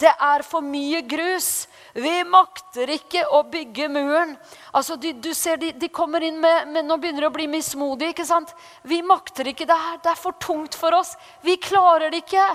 Det 0.00 0.08
er 0.08 0.42
for 0.46 0.64
mye 0.64 1.02
grus. 1.04 1.66
Vi 1.92 2.14
makter 2.24 2.94
ikke 2.94 3.26
å 3.36 3.42
bygge 3.52 3.90
muren. 3.92 4.32
Altså, 4.72 4.96
du, 4.96 5.10
du 5.12 5.34
ser 5.36 5.60
de, 5.60 5.74
de, 5.76 5.90
kommer 5.92 6.24
inn 6.24 6.40
med, 6.40 6.70
med 6.72 6.88
Nå 6.88 6.96
begynner 6.96 7.26
de 7.26 7.28
å 7.28 7.34
bli 7.34 7.46
mismodige. 7.52 8.14
ikke 8.14 8.26
sant? 8.26 8.54
Vi 8.88 9.02
makter 9.04 9.52
ikke 9.52 9.68
det 9.68 9.76
her. 9.76 9.98
Det 10.00 10.14
er 10.14 10.22
for 10.22 10.38
tungt 10.40 10.78
for 10.78 10.96
oss. 10.96 11.12
Vi 11.44 11.58
klarer 11.60 12.08
det 12.08 12.22
ikke. 12.24 12.46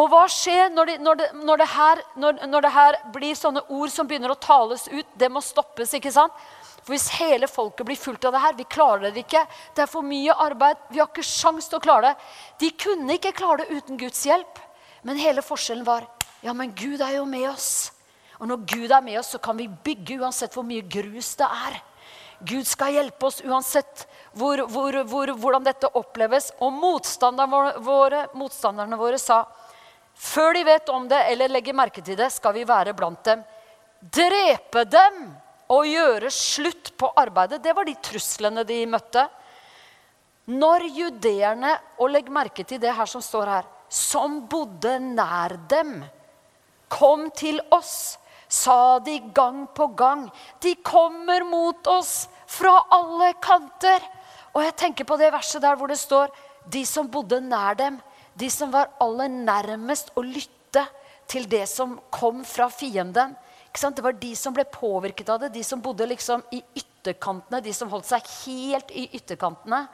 Og 0.00 0.08
hva 0.08 0.22
skjer 0.32 0.72
når 0.72 0.88
de, 0.88 0.96
når, 1.04 1.20
det, 1.20 1.28
når, 1.44 1.60
det 1.60 1.68
her, 1.74 2.02
når 2.16 2.64
det, 2.64 2.72
her, 2.72 2.98
blir 3.12 3.36
sånne 3.36 3.66
ord 3.68 3.92
som 3.92 4.08
begynner 4.08 4.32
å 4.32 4.40
tales 4.40 4.86
ut? 4.88 5.06
Det 5.12 5.28
må 5.28 5.44
stoppes. 5.44 5.92
ikke 5.98 6.12
sant? 6.14 6.32
For 6.90 6.96
Hvis 6.96 7.20
hele 7.20 7.46
folket 7.46 7.86
blir 7.86 7.98
fulgt 7.98 8.24
av 8.26 8.34
det 8.34 8.42
her 8.42 8.56
Vi 8.58 8.64
klarer 8.66 9.12
det 9.14 9.22
ikke. 9.22 9.44
Det 9.76 9.84
er 9.84 9.90
for 9.90 10.02
mye 10.02 10.34
arbeid. 10.34 10.80
Vi 10.90 10.98
har 10.98 11.06
ikke 11.06 11.22
sjans 11.22 11.68
til 11.70 11.78
å 11.78 11.82
klare 11.84 12.08
det. 12.08 12.30
De 12.58 12.70
kunne 12.74 13.14
ikke 13.14 13.30
klare 13.36 13.62
det 13.62 13.76
uten 13.78 13.98
Guds 14.00 14.24
hjelp. 14.26 14.58
Men 15.06 15.20
hele 15.20 15.44
forskjellen 15.44 15.86
var 15.86 16.08
ja, 16.42 16.54
men 16.56 16.72
Gud 16.74 17.02
er 17.04 17.18
jo 17.18 17.26
med 17.28 17.46
oss. 17.50 17.92
Og 18.40 18.48
når 18.48 18.64
Gud 18.64 18.90
er 18.90 19.04
med 19.04 19.18
oss, 19.20 19.28
så 19.34 19.38
kan 19.38 19.58
vi 19.58 19.68
bygge 19.68 20.16
uansett 20.18 20.54
hvor 20.56 20.64
mye 20.66 20.82
grus 20.82 21.34
det 21.38 21.46
er. 21.46 21.76
Gud 22.48 22.66
skal 22.66 22.96
hjelpe 22.96 23.28
oss 23.28 23.42
uansett 23.44 24.06
hvor, 24.32 24.64
hvor, 24.72 24.96
hvor, 25.04 25.30
hvordan 25.36 25.66
dette 25.68 25.90
oppleves. 26.00 26.48
Og 26.58 26.72
motstanderne 26.74 27.76
våre, 27.84 28.24
motstanderne 28.34 28.98
våre 28.98 29.20
sa 29.20 29.44
før 30.16 30.56
de 30.56 30.64
vet 30.66 30.90
om 30.90 31.06
det 31.08 31.20
eller 31.30 31.52
legger 31.54 31.76
merke 31.76 32.02
til 32.02 32.18
det, 32.18 32.32
skal 32.34 32.56
vi 32.56 32.66
være 32.66 32.96
blant 32.98 33.22
dem. 33.30 33.46
Drepe 34.00 34.88
dem 34.90 35.22
og 35.70 35.86
gjøre 35.86 36.30
slutt 36.34 36.92
på 36.98 37.10
arbeidet. 37.18 37.62
Det 37.62 37.74
var 37.76 37.86
de 37.86 37.94
truslene 38.02 38.64
de 38.66 38.80
møtte. 38.90 39.26
Når 40.50 40.86
judeerne, 40.96 41.76
og 42.02 42.10
legg 42.10 42.30
merke 42.32 42.64
til 42.66 42.80
det 42.82 42.94
her 42.96 43.06
som 43.06 43.22
står 43.22 43.52
her, 43.54 43.68
som 43.90 44.40
bodde 44.50 44.96
nær 45.02 45.54
dem, 45.70 46.00
kom 46.90 47.28
til 47.38 47.60
oss, 47.70 48.18
sa 48.50 48.98
de 48.98 49.20
gang 49.34 49.62
på 49.74 49.92
gang. 49.94 50.26
De 50.62 50.74
kommer 50.82 51.44
mot 51.46 51.86
oss 51.90 52.26
fra 52.50 52.72
alle 52.90 53.32
kanter. 53.42 54.02
Og 54.50 54.64
jeg 54.66 54.74
tenker 54.78 55.06
på 55.06 55.18
det 55.20 55.30
verset 55.30 55.62
der 55.62 55.78
hvor 55.78 55.90
det 55.90 56.00
står 56.00 56.34
de 56.70 56.82
som 56.86 57.06
bodde 57.10 57.38
nær 57.44 57.78
dem, 57.78 58.00
de 58.34 58.48
som 58.50 58.72
var 58.74 58.90
aller 59.02 59.30
nærmest 59.30 60.10
å 60.18 60.24
lytte 60.26 60.82
til 61.30 61.46
det 61.50 61.66
som 61.70 61.94
kom 62.10 62.42
fra 62.46 62.66
fienden. 62.74 63.36
Det 63.72 64.02
var 64.02 64.12
de 64.18 64.34
som 64.36 64.54
ble 64.54 64.64
påvirket 64.64 65.28
av 65.28 65.40
det, 65.40 65.52
de 65.54 65.64
som 65.64 65.80
bodde 65.80 66.06
liksom 66.06 66.42
i 66.50 66.62
ytterkantene, 66.74 67.60
de 67.62 67.74
som 67.74 67.90
holdt 67.90 68.08
seg 68.08 68.32
helt 68.44 68.90
i 68.90 69.06
ytterkantene. 69.14 69.84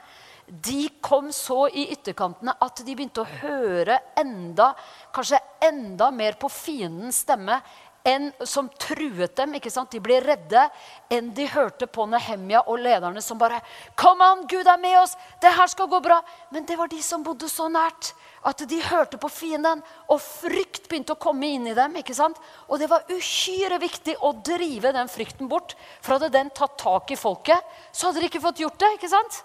De 0.47 0.87
kom 1.03 1.27
så 1.35 1.67
i 1.67 1.89
ytterkantene 1.91 2.55
at 2.63 2.79
de 2.79 2.95
begynte 2.95 3.21
å 3.21 3.31
høre 3.41 3.99
enda, 4.17 4.71
kanskje 5.13 5.41
enda 5.67 6.07
mer 6.15 6.39
på 6.39 6.49
fiendens 6.49 7.19
stemme 7.25 7.59
enn 8.07 8.29
som 8.47 8.69
truet 8.79 9.35
dem. 9.35 9.57
ikke 9.57 9.71
sant? 9.73 9.91
De 9.91 9.99
ble 10.03 10.21
redde 10.23 10.63
enn 11.11 11.33
de 11.35 11.47
hørte 11.51 11.89
på 11.91 12.05
Nehemia 12.07 12.63
og 12.63 12.79
lederne 12.79 13.21
som 13.23 13.39
bare 13.39 13.59
Kom 13.99 14.21
an, 14.23 14.45
Gud 14.47 14.67
er 14.67 14.79
med 14.79 14.95
oss! 15.01 15.17
Det 15.41 15.51
her 15.51 15.67
skal 15.67 15.89
gå 15.91 15.99
bra! 16.03 16.21
Men 16.51 16.65
det 16.65 16.79
var 16.79 16.87
de 16.91 17.01
som 17.03 17.25
bodde 17.25 17.49
så 17.51 17.67
nært 17.71 18.13
at 18.45 18.61
de 18.69 18.79
hørte 18.85 19.17
på 19.17 19.29
fienden, 19.31 19.81
og 20.07 20.21
frykt 20.21 20.85
begynte 20.87 21.15
å 21.15 21.19
komme 21.21 21.49
inn 21.55 21.67
i 21.67 21.75
dem. 21.77 21.95
ikke 21.97 22.15
sant? 22.15 22.37
Og 22.67 22.79
det 22.79 22.89
var 22.91 23.07
uhyre 23.09 23.79
viktig 23.81 24.17
å 24.21 24.33
drive 24.45 24.93
den 24.93 25.09
frykten 25.11 25.49
bort. 25.49 25.75
For 26.01 26.15
hadde 26.15 26.33
den 26.35 26.51
tatt 26.55 26.77
tak 26.77 27.11
i 27.11 27.19
folket, 27.19 27.63
så 27.91 28.07
hadde 28.07 28.21
de 28.21 28.29
ikke 28.29 28.43
fått 28.43 28.61
gjort 28.61 28.79
det. 28.79 28.93
ikke 28.97 29.11
sant? 29.11 29.41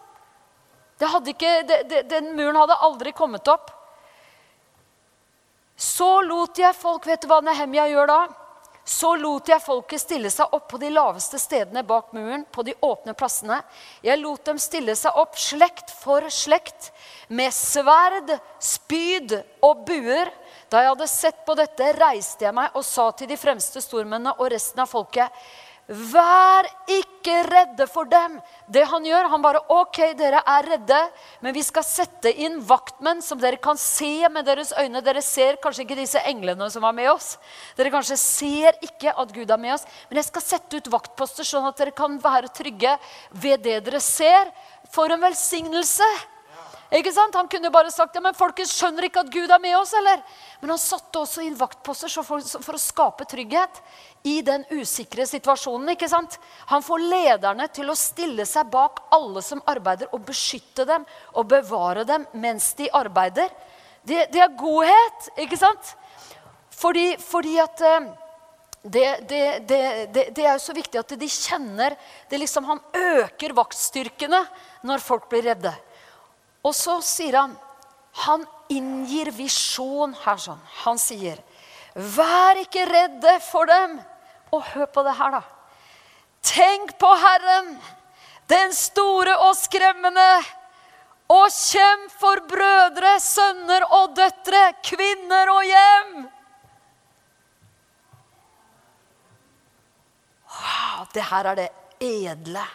Det 0.98 1.08
ikke, 1.32 1.62
det, 1.66 1.78
det, 1.90 2.02
den 2.10 2.34
muren 2.36 2.60
hadde 2.60 2.78
aldri 2.84 3.12
kommet 3.12 3.48
opp. 3.48 3.72
Så 5.76 6.20
lot 6.22 6.58
jeg 6.58 6.76
folk 6.78 7.06
Vet 7.08 7.24
du 7.24 7.30
hva 7.30 7.40
Nehemia 7.42 7.88
gjør 7.90 8.06
da? 8.06 8.20
Så 8.84 9.12
lot 9.14 9.46
jeg 9.46 9.62
folket 9.62 10.02
stille 10.02 10.30
seg 10.30 10.54
opp 10.56 10.66
på 10.72 10.78
de 10.82 10.88
laveste 10.90 11.38
stedene 11.38 11.84
bak 11.86 12.10
muren, 12.16 12.42
på 12.50 12.64
de 12.66 12.74
åpne 12.82 13.14
plassene. 13.14 13.60
Jeg 14.02 14.18
lot 14.18 14.42
dem 14.46 14.58
stille 14.58 14.96
seg 14.98 15.18
opp 15.18 15.38
slekt 15.38 15.92
for 16.02 16.26
slekt, 16.34 16.90
med 17.32 17.54
sverd, 17.56 18.34
spyd 18.60 19.38
og 19.64 19.84
buer. 19.88 20.30
Da 20.72 20.82
jeg 20.82 20.92
hadde 20.92 21.10
sett 21.10 21.42
på 21.48 21.56
dette, 21.58 21.92
reiste 21.98 22.46
jeg 22.46 22.56
meg 22.56 22.76
og 22.78 22.84
sa 22.86 23.08
til 23.16 23.30
de 23.30 23.40
fremste 23.40 23.80
stormennene 23.84 24.36
og 24.38 24.52
resten 24.52 24.84
av 24.84 24.90
folket 24.92 25.42
Vær 25.90 26.64
ikke 26.94 27.40
redde 27.48 27.88
for 27.90 28.06
dem. 28.06 28.36
Det 28.70 28.84
han 28.86 29.04
gjør, 29.04 29.26
han 29.32 29.42
bare 29.42 29.60
OK, 29.74 29.98
dere 30.16 30.38
er 30.48 30.68
redde, 30.70 31.00
men 31.42 31.52
vi 31.56 31.64
skal 31.66 31.84
sette 31.84 32.30
inn 32.30 32.60
vaktmenn 32.64 33.20
som 33.24 33.40
dere 33.42 33.58
kan 33.60 33.76
se 33.80 34.28
med 34.30 34.46
deres 34.46 34.70
øyne. 34.78 35.02
Dere 35.04 35.20
ser 35.26 35.58
kanskje 35.60 35.82
ikke 35.84 35.98
disse 35.98 36.22
englene 36.30 36.70
som 36.72 36.86
er 36.86 36.96
med 36.96 37.10
oss. 37.10 37.34
Dere 37.76 37.92
kanskje 37.92 38.16
ser 38.20 38.78
ikke 38.80 39.10
at 39.10 39.34
Gud 39.34 39.50
er 39.50 39.60
med 39.60 39.74
oss, 39.74 39.88
men 40.08 40.22
jeg 40.22 40.30
skal 40.30 40.46
sette 40.46 40.78
ut 40.78 40.92
vaktposter, 40.94 41.44
sånn 41.44 41.66
at 41.68 41.82
dere 41.82 41.96
kan 41.98 42.14
være 42.22 42.54
trygge 42.54 42.94
ved 43.42 43.66
det 43.66 43.80
dere 43.88 44.00
ser. 44.00 44.54
For 44.94 45.10
en 45.10 45.26
velsignelse! 45.26 46.08
Ikke 46.92 47.12
sant? 47.14 47.36
Han 47.38 47.48
kunne 47.48 47.70
bare 47.72 47.90
sagt 47.92 48.16
ja, 48.16 48.20
men 48.20 48.36
folket 48.36 48.68
skjønner 48.68 49.06
ikke 49.06 49.22
at 49.22 49.30
Gud 49.32 49.48
er 49.50 49.60
med 49.62 49.76
oss. 49.78 49.94
eller? 49.96 50.20
Men 50.60 50.74
han 50.74 50.80
satte 50.80 51.22
også 51.22 51.44
inn 51.46 51.56
vaktposter 51.56 52.12
for, 52.20 52.42
å 52.42 52.80
skape 52.80 53.24
trygghet 53.30 53.80
i 54.28 54.40
den 54.44 54.66
usikre 54.76 55.24
situasjonen. 55.28 55.94
ikke 55.94 56.10
sant? 56.12 56.36
Han 56.68 56.84
får 56.84 57.06
lederne 57.08 57.68
til 57.72 57.88
å 57.88 57.96
stille 57.96 58.44
seg 58.48 58.68
bak 58.72 59.06
alle 59.16 59.40
som 59.44 59.62
arbeider, 59.72 60.10
og 60.12 60.26
beskytte 60.28 60.84
dem 60.88 61.06
og 61.32 61.48
bevare 61.48 62.04
dem 62.08 62.26
mens 62.36 62.74
de 62.76 62.90
arbeider. 62.92 63.48
Det, 64.04 64.26
det 64.34 64.42
er 64.44 64.58
godhet, 64.58 65.30
ikke 65.40 65.56
sant? 65.56 65.94
Fordi, 66.76 67.14
fordi 67.22 67.54
at 67.62 67.80
eh, 67.86 68.10
det, 68.82 69.06
det, 69.30 69.42
det, 70.34 70.42
er 70.42 70.56
jo 70.56 70.62
så 70.64 70.74
viktig 70.74 70.98
at 70.98 71.14
de 71.14 71.28
kjenner 71.30 71.94
det 72.28 72.40
liksom, 72.42 72.66
Han 72.66 72.80
øker 72.98 73.54
vaktstyrkene 73.54 74.42
når 74.82 75.04
folk 75.04 75.28
blir 75.30 75.46
redde. 75.52 75.72
Og 76.62 76.74
så 76.76 76.98
sier 77.04 77.38
han 77.40 77.54
Han 78.26 78.44
inngir 78.72 79.30
visjon 79.32 80.12
her 80.24 80.36
sånn. 80.36 80.60
Han 80.84 80.98
sier, 81.00 81.38
'Vær 81.96 82.60
ikke 82.60 82.84
redde 82.84 83.40
for 83.40 83.66
dem.' 83.66 84.00
Og 84.52 84.62
hør 84.62 84.86
på 84.86 85.02
det 85.02 85.14
her, 85.16 85.30
da. 85.30 85.42
Tenk 86.42 86.98
på 86.98 87.08
Herren, 87.16 87.80
den 88.48 88.72
store 88.76 89.32
og 89.46 89.56
skremmende. 89.56 90.44
Og 91.32 91.48
kjemp 91.48 92.12
for 92.20 92.42
brødre, 92.44 93.14
sønner 93.20 93.86
og 93.88 94.12
døtre, 94.16 94.74
kvinner 94.84 95.48
og 95.48 95.64
hjem. 95.64 96.12
Wow, 100.52 101.06
det 101.14 101.24
her 101.30 101.48
er 101.54 101.60
det 101.62 101.70
edle 102.00 102.66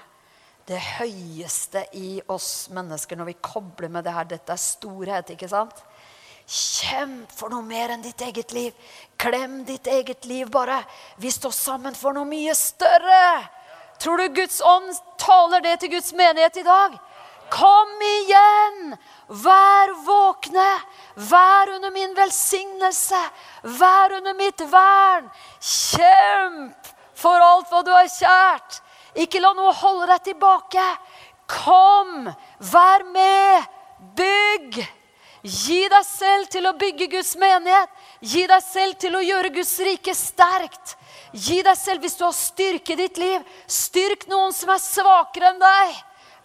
det 0.68 0.80
høyeste 1.00 1.86
i 1.96 2.18
oss 2.28 2.68
mennesker 2.76 3.20
når 3.20 3.32
vi 3.32 3.38
kobler 3.42 3.92
med 3.92 4.04
det 4.08 4.16
her. 4.16 4.28
Dette 4.28 4.54
er 4.54 4.62
storhet, 4.62 5.32
ikke 5.32 5.50
sant? 5.52 5.80
Kjemp 6.48 7.32
for 7.36 7.52
noe 7.52 7.64
mer 7.64 7.92
enn 7.92 8.04
ditt 8.04 8.22
eget 8.24 8.54
liv. 8.56 8.76
Klem 9.20 9.62
ditt 9.68 9.88
eget 9.92 10.28
liv, 10.28 10.48
bare. 10.52 10.82
Vi 11.20 11.32
står 11.32 11.56
sammen 11.56 11.96
for 11.96 12.16
noe 12.16 12.28
mye 12.28 12.56
større. 12.56 13.48
Tror 14.00 14.22
du 14.22 14.36
Guds 14.36 14.62
ånd 14.62 14.92
taler 15.20 15.64
det 15.66 15.78
til 15.82 15.96
Guds 15.96 16.14
menighet 16.16 16.60
i 16.62 16.66
dag? 16.68 16.98
Kom 17.52 18.02
igjen! 18.04 18.96
Vær 19.28 19.94
våkne! 20.08 20.68
Vær 21.16 21.72
under 21.76 21.92
min 21.96 22.16
velsignelse! 22.16 23.22
Vær 23.80 24.18
under 24.20 24.36
mitt 24.36 24.64
vern! 24.72 25.32
Kjemp 25.60 26.92
for 27.18 27.44
alt 27.44 27.72
hva 27.72 27.84
du 27.88 27.94
har 27.96 28.12
kjært! 28.12 28.82
Ikke 29.16 29.42
la 29.42 29.54
noe 29.56 29.74
holde 29.74 30.10
deg 30.12 30.26
tilbake. 30.32 30.86
Kom, 31.48 32.28
vær 32.60 33.06
med, 33.14 33.68
bygg. 34.18 34.82
Gi 35.48 35.84
deg 35.88 36.04
selv 36.04 36.50
til 36.52 36.66
å 36.68 36.76
bygge 36.76 37.08
Guds 37.12 37.36
menighet. 37.40 37.92
Gi 38.20 38.44
deg 38.50 38.64
selv 38.66 38.98
til 39.00 39.16
å 39.16 39.24
gjøre 39.24 39.54
Guds 39.56 39.76
rike 39.86 40.16
sterkt. 40.18 40.98
Gi 41.32 41.62
deg 41.64 41.78
selv 41.78 42.04
hvis 42.04 42.18
du 42.20 42.26
har 42.26 42.36
styrke 42.36 42.96
i 42.96 43.00
ditt 43.00 43.20
liv. 43.22 43.46
Styrk 43.68 44.28
noen 44.32 44.56
som 44.56 44.74
er 44.74 44.84
svakere 44.84 45.54
enn 45.54 45.62
deg. 45.62 46.02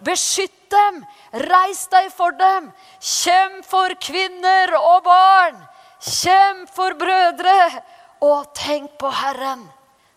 Beskytt 0.06 0.70
dem. 0.70 1.02
Reis 1.48 1.86
deg 1.90 2.10
for 2.14 2.36
dem. 2.38 2.70
Kjemp 3.00 3.66
for 3.66 3.96
kvinner 4.02 4.76
og 4.78 5.02
barn. 5.08 5.58
Kjemp 6.02 6.70
for 6.74 6.94
brødre. 6.98 7.58
Og 8.22 8.52
tenk 8.54 8.94
på 9.02 9.10
Herren, 9.10 9.64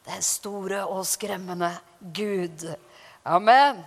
den 0.06 0.22
store 0.22 0.84
og 0.86 1.08
skremmende 1.10 1.72
Gud. 2.14 2.76
Amen. 3.24 3.84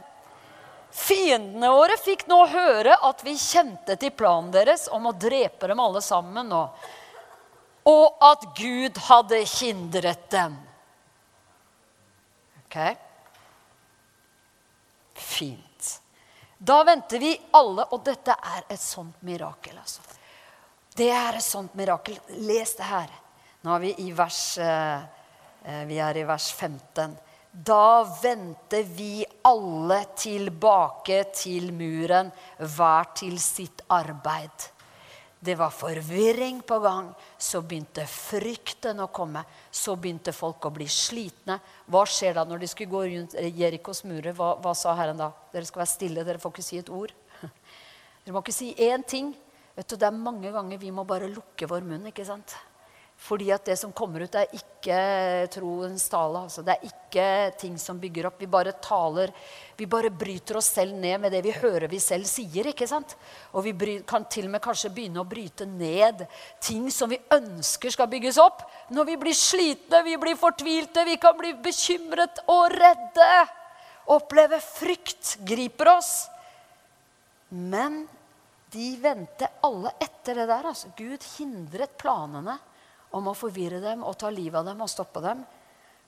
Fiendene 0.91 1.71
våre 1.71 1.97
fikk 2.01 2.25
nå 2.27 2.39
høre 2.51 2.97
at 3.07 3.21
vi 3.23 3.37
kjente 3.39 3.95
til 4.01 4.11
planen 4.17 4.51
deres 4.51 4.89
om 4.91 5.07
å 5.07 5.15
drepe 5.15 5.69
dem 5.71 5.79
alle 5.83 6.03
sammen. 6.03 6.51
Og, 6.53 6.89
og 7.87 8.25
at 8.31 8.47
Gud 8.59 8.99
hadde 9.07 9.43
hindret 9.53 10.25
dem. 10.33 10.57
Ok? 12.65 12.79
Fint. 15.15 15.93
Da 16.59 16.81
venter 16.83 17.23
vi 17.23 17.37
alle, 17.55 17.85
og 17.95 18.03
dette 18.03 18.35
er 18.35 18.65
et 18.67 18.83
sånt 18.83 19.23
mirakel. 19.23 19.79
altså. 19.79 20.03
Det 20.99 21.13
er 21.15 21.39
et 21.39 21.47
sånt 21.47 21.79
mirakel. 21.79 22.19
Les 22.43 22.75
det 22.75 22.89
her. 22.89 23.15
Nå 23.63 23.77
er 23.77 23.85
vi 23.85 23.95
i 24.03 24.11
vers, 24.15 24.41
eh, 24.59 25.07
Eh, 25.69 25.85
vi 25.85 25.99
er 25.99 26.17
i 26.17 26.25
vers 26.25 26.53
15. 26.53 27.17
Da 27.65 28.07
vendte 28.23 28.85
vi 28.87 29.25
alle 29.43 30.05
tilbake 30.15 31.25
til 31.35 31.73
muren, 31.75 32.31
hver 32.63 33.09
til 33.19 33.35
sitt 33.43 33.83
arbeid. 33.91 34.69
Det 35.41 35.57
var 35.59 35.75
forvirring 35.75 36.61
på 36.63 36.79
gang. 36.83 37.09
Så 37.39 37.65
begynte 37.67 38.05
frykten 38.07 39.03
å 39.03 39.09
komme. 39.11 39.43
Så 39.71 39.97
begynte 39.99 40.35
folk 40.35 40.67
å 40.67 40.73
bli 40.75 40.87
slitne. 40.91 41.59
Hva 41.91 42.05
skjer 42.07 42.39
da 42.39 42.47
når 42.47 42.63
de 42.63 42.71
skulle 42.71 42.95
gå 42.95 43.03
rundt 43.11 43.35
Jerikos 43.35 44.05
murer? 44.07 44.35
Hva, 44.39 44.55
hva, 44.63 44.75
sa 44.79 44.95
Herren 44.99 45.19
da? 45.19 45.33
Dere 45.51 45.67
skal 45.67 45.83
være 45.83 45.95
stille, 45.97 46.27
dere 46.27 46.43
får 46.43 46.55
ikke 46.55 46.67
si 46.69 46.79
et 46.79 46.95
ord. 46.95 47.15
Dere 48.23 48.35
må 48.35 48.43
ikke 48.43 48.55
si 48.55 48.71
én 48.87 49.03
ting. 49.03 49.35
Vet 49.75 49.91
du, 49.91 49.99
Det 49.99 50.07
er 50.07 50.15
mange 50.15 50.55
ganger 50.55 50.79
vi 50.79 50.95
må 50.95 51.07
bare 51.07 51.31
lukke 51.31 51.71
vår 51.71 51.87
munn. 51.87 52.11
ikke 52.11 52.27
sant? 52.27 52.55
Fordi 53.19 53.49
at 53.51 53.67
det 53.67 53.75
som 53.81 53.91
kommer 53.93 54.23
ut, 54.23 54.37
er 54.39 54.53
ikke 54.55 55.49
troens 55.51 56.05
tale. 56.11 56.45
Altså. 56.47 56.63
Det 56.63 56.77
er 56.77 56.85
ikke 56.87 57.25
ting 57.59 57.75
som 57.81 57.99
bygger 57.99 58.29
opp. 58.29 58.37
Vi 58.39 58.47
bare 58.47 58.77
taler 58.83 59.33
Vi 59.79 59.87
bare 59.91 60.11
bryter 60.11 60.59
oss 60.59 60.71
selv 60.75 60.95
ned 60.99 61.21
med 61.23 61.33
det 61.35 61.41
vi 61.45 61.55
hører 61.55 61.87
vi 61.91 61.99
selv 62.03 62.27
sier. 62.31 62.67
ikke 62.71 62.87
sant? 62.87 63.17
Og 63.53 63.67
vi 63.67 64.01
kan 64.07 64.25
til 64.31 64.47
og 64.47 64.55
med 64.55 64.63
kanskje 64.63 64.91
begynne 64.95 65.23
å 65.23 65.29
bryte 65.29 65.67
ned 65.67 66.25
ting 66.63 66.89
som 66.95 67.11
vi 67.11 67.19
ønsker 67.35 67.91
skal 67.95 68.11
bygges 68.11 68.39
opp. 68.43 68.63
Når 68.91 69.11
vi 69.11 69.19
blir 69.25 69.35
slitne, 69.39 70.03
vi 70.07 70.17
blir 70.17 70.39
fortvilte, 70.39 71.05
vi 71.07 71.19
kan 71.19 71.37
bli 71.39 71.53
bekymret 71.63 72.43
og 72.47 72.71
redde. 72.75 73.29
Oppleve 74.15 74.63
frykt 74.63 75.37
griper 75.47 75.95
oss. 75.97 76.13
Men 77.51 78.05
de 78.71 78.89
vendte 79.03 79.51
alle 79.65 79.95
etter 79.99 80.39
det 80.39 80.49
der. 80.49 80.67
altså. 80.71 80.91
Gud 80.97 81.23
hindret 81.37 81.99
planene 81.99 82.59
om 83.17 83.31
å 83.31 83.37
forvirre 83.37 83.81
dem 83.83 84.05
og 84.05 84.17
ta 84.21 84.31
livet 84.33 84.61
av 84.61 84.69
dem 84.69 84.83
og 84.85 84.91
stoppe 84.91 85.23
dem. 85.25 85.45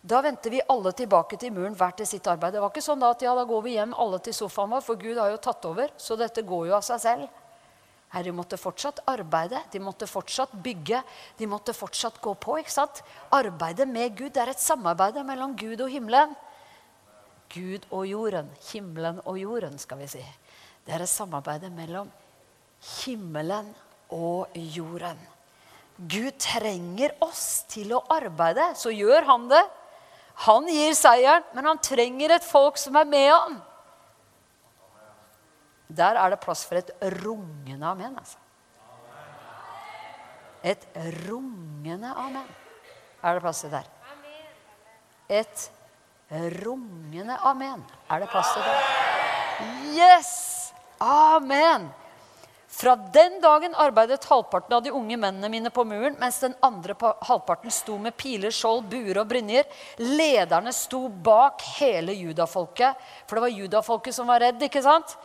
Da 0.00 0.22
vendte 0.24 0.48
vi 0.48 0.62
alle 0.72 0.92
tilbake 0.96 1.36
til 1.36 1.52
muren, 1.52 1.76
hvert 1.76 1.98
til 2.00 2.08
sitt 2.08 2.26
arbeid. 2.30 2.54
Det 2.54 2.62
var 2.62 2.72
ikke 2.72 2.84
sånn 2.84 3.02
da 3.02 3.10
at 3.12 3.22
ja, 3.24 3.34
da 3.36 3.44
går 3.44 3.62
vi 3.66 3.76
hjem 3.76 3.92
alle 4.00 4.20
til 4.24 4.36
sofaen 4.36 4.72
vår, 4.72 4.84
for 4.84 5.00
Gud 5.00 5.18
har 5.20 5.28
jo 5.32 5.40
tatt 5.44 5.66
over. 5.68 5.92
Så 6.00 6.16
dette 6.16 6.44
går 6.46 6.70
jo 6.70 6.76
av 6.78 6.84
seg 6.86 7.02
selv. 7.02 7.40
Her, 8.10 8.24
de 8.26 8.32
måtte 8.34 8.58
fortsatt 8.58 9.02
arbeide, 9.06 9.60
de 9.70 9.78
måtte 9.78 10.08
fortsatt 10.10 10.54
bygge, 10.64 11.02
de 11.38 11.46
måtte 11.46 11.74
fortsatt 11.76 12.16
gå 12.22 12.32
på. 12.42 12.56
ikke 12.58 12.72
sant? 12.72 13.02
Arbeidet 13.30 13.86
med 13.88 14.16
Gud 14.18 14.32
det 14.34 14.42
er 14.42 14.54
et 14.54 14.62
samarbeid 14.62 15.20
mellom 15.26 15.52
Gud 15.54 15.84
og 15.84 15.92
himmelen. 15.92 16.32
Gud 17.52 17.86
og 17.90 18.06
jorden. 18.08 18.48
Himmelen 18.70 19.20
og 19.26 19.38
jorden, 19.38 19.78
skal 19.78 20.00
vi 20.00 20.08
si. 20.10 20.24
Det 20.86 20.96
er 20.96 21.04
et 21.04 21.12
samarbeid 21.12 21.68
mellom 21.76 22.08
himmelen 23.02 23.68
og 24.16 24.56
jorden. 24.56 25.20
Gud 26.00 26.38
trenger 26.40 27.12
oss 27.20 27.66
til 27.68 27.92
å 27.92 28.00
arbeide, 28.08 28.70
så 28.78 28.92
gjør 28.94 29.26
han 29.28 29.48
det. 29.50 29.62
Han 30.46 30.68
gir 30.72 30.94
seieren, 30.96 31.44
men 31.52 31.66
han 31.68 31.80
trenger 31.84 32.32
et 32.38 32.46
folk 32.46 32.80
som 32.80 32.96
er 32.96 33.08
med 33.08 33.28
han. 33.28 33.58
Der 35.90 36.16
er 36.16 36.32
det 36.32 36.40
plass 36.40 36.62
for 36.64 36.78
et 36.80 36.92
rungende 37.20 37.86
amen. 37.86 38.16
altså. 38.16 38.38
Et 40.62 40.86
rungende 41.28 42.14
amen 42.16 42.48
er 43.22 43.34
det 43.34 43.42
plass 43.42 43.60
til 43.64 43.72
der. 43.74 43.88
Et 45.28 45.70
rungende 46.64 47.36
amen 47.44 47.84
er 48.08 48.22
det 48.22 48.30
plass 48.30 48.54
til 48.54 48.64
der. 48.64 48.84
Yes! 49.92 50.30
Amen! 51.00 51.90
Fra 52.70 52.94
den 52.96 53.40
dagen 53.42 53.74
arbeidet 53.74 54.24
halvparten 54.30 54.76
av 54.76 54.83
de 54.83 54.92
unge 54.94 55.16
mennene 55.18 55.48
mine 55.50 55.72
på 55.74 55.83
muren, 55.85 56.14
mens 56.20 56.38
den 56.40 56.54
andre 56.62 56.94
halvparten 57.26 57.72
sto 57.74 57.96
med 57.98 58.14
piler, 58.16 58.54
skjold, 58.54 58.87
buer 58.92 59.18
og 59.20 59.26
brynjer. 59.33 59.66
Lederne 59.98 60.72
sto 60.72 61.09
bak 61.11 61.64
hele 61.80 62.14
judafolket, 62.14 63.02
for 63.26 63.37
det 63.37 63.44
var 63.48 63.59
judafolket 63.59 64.14
som 64.14 64.30
var 64.30 64.40
redd. 64.46 64.62
ikke 64.62 64.85
sant? 64.87 65.16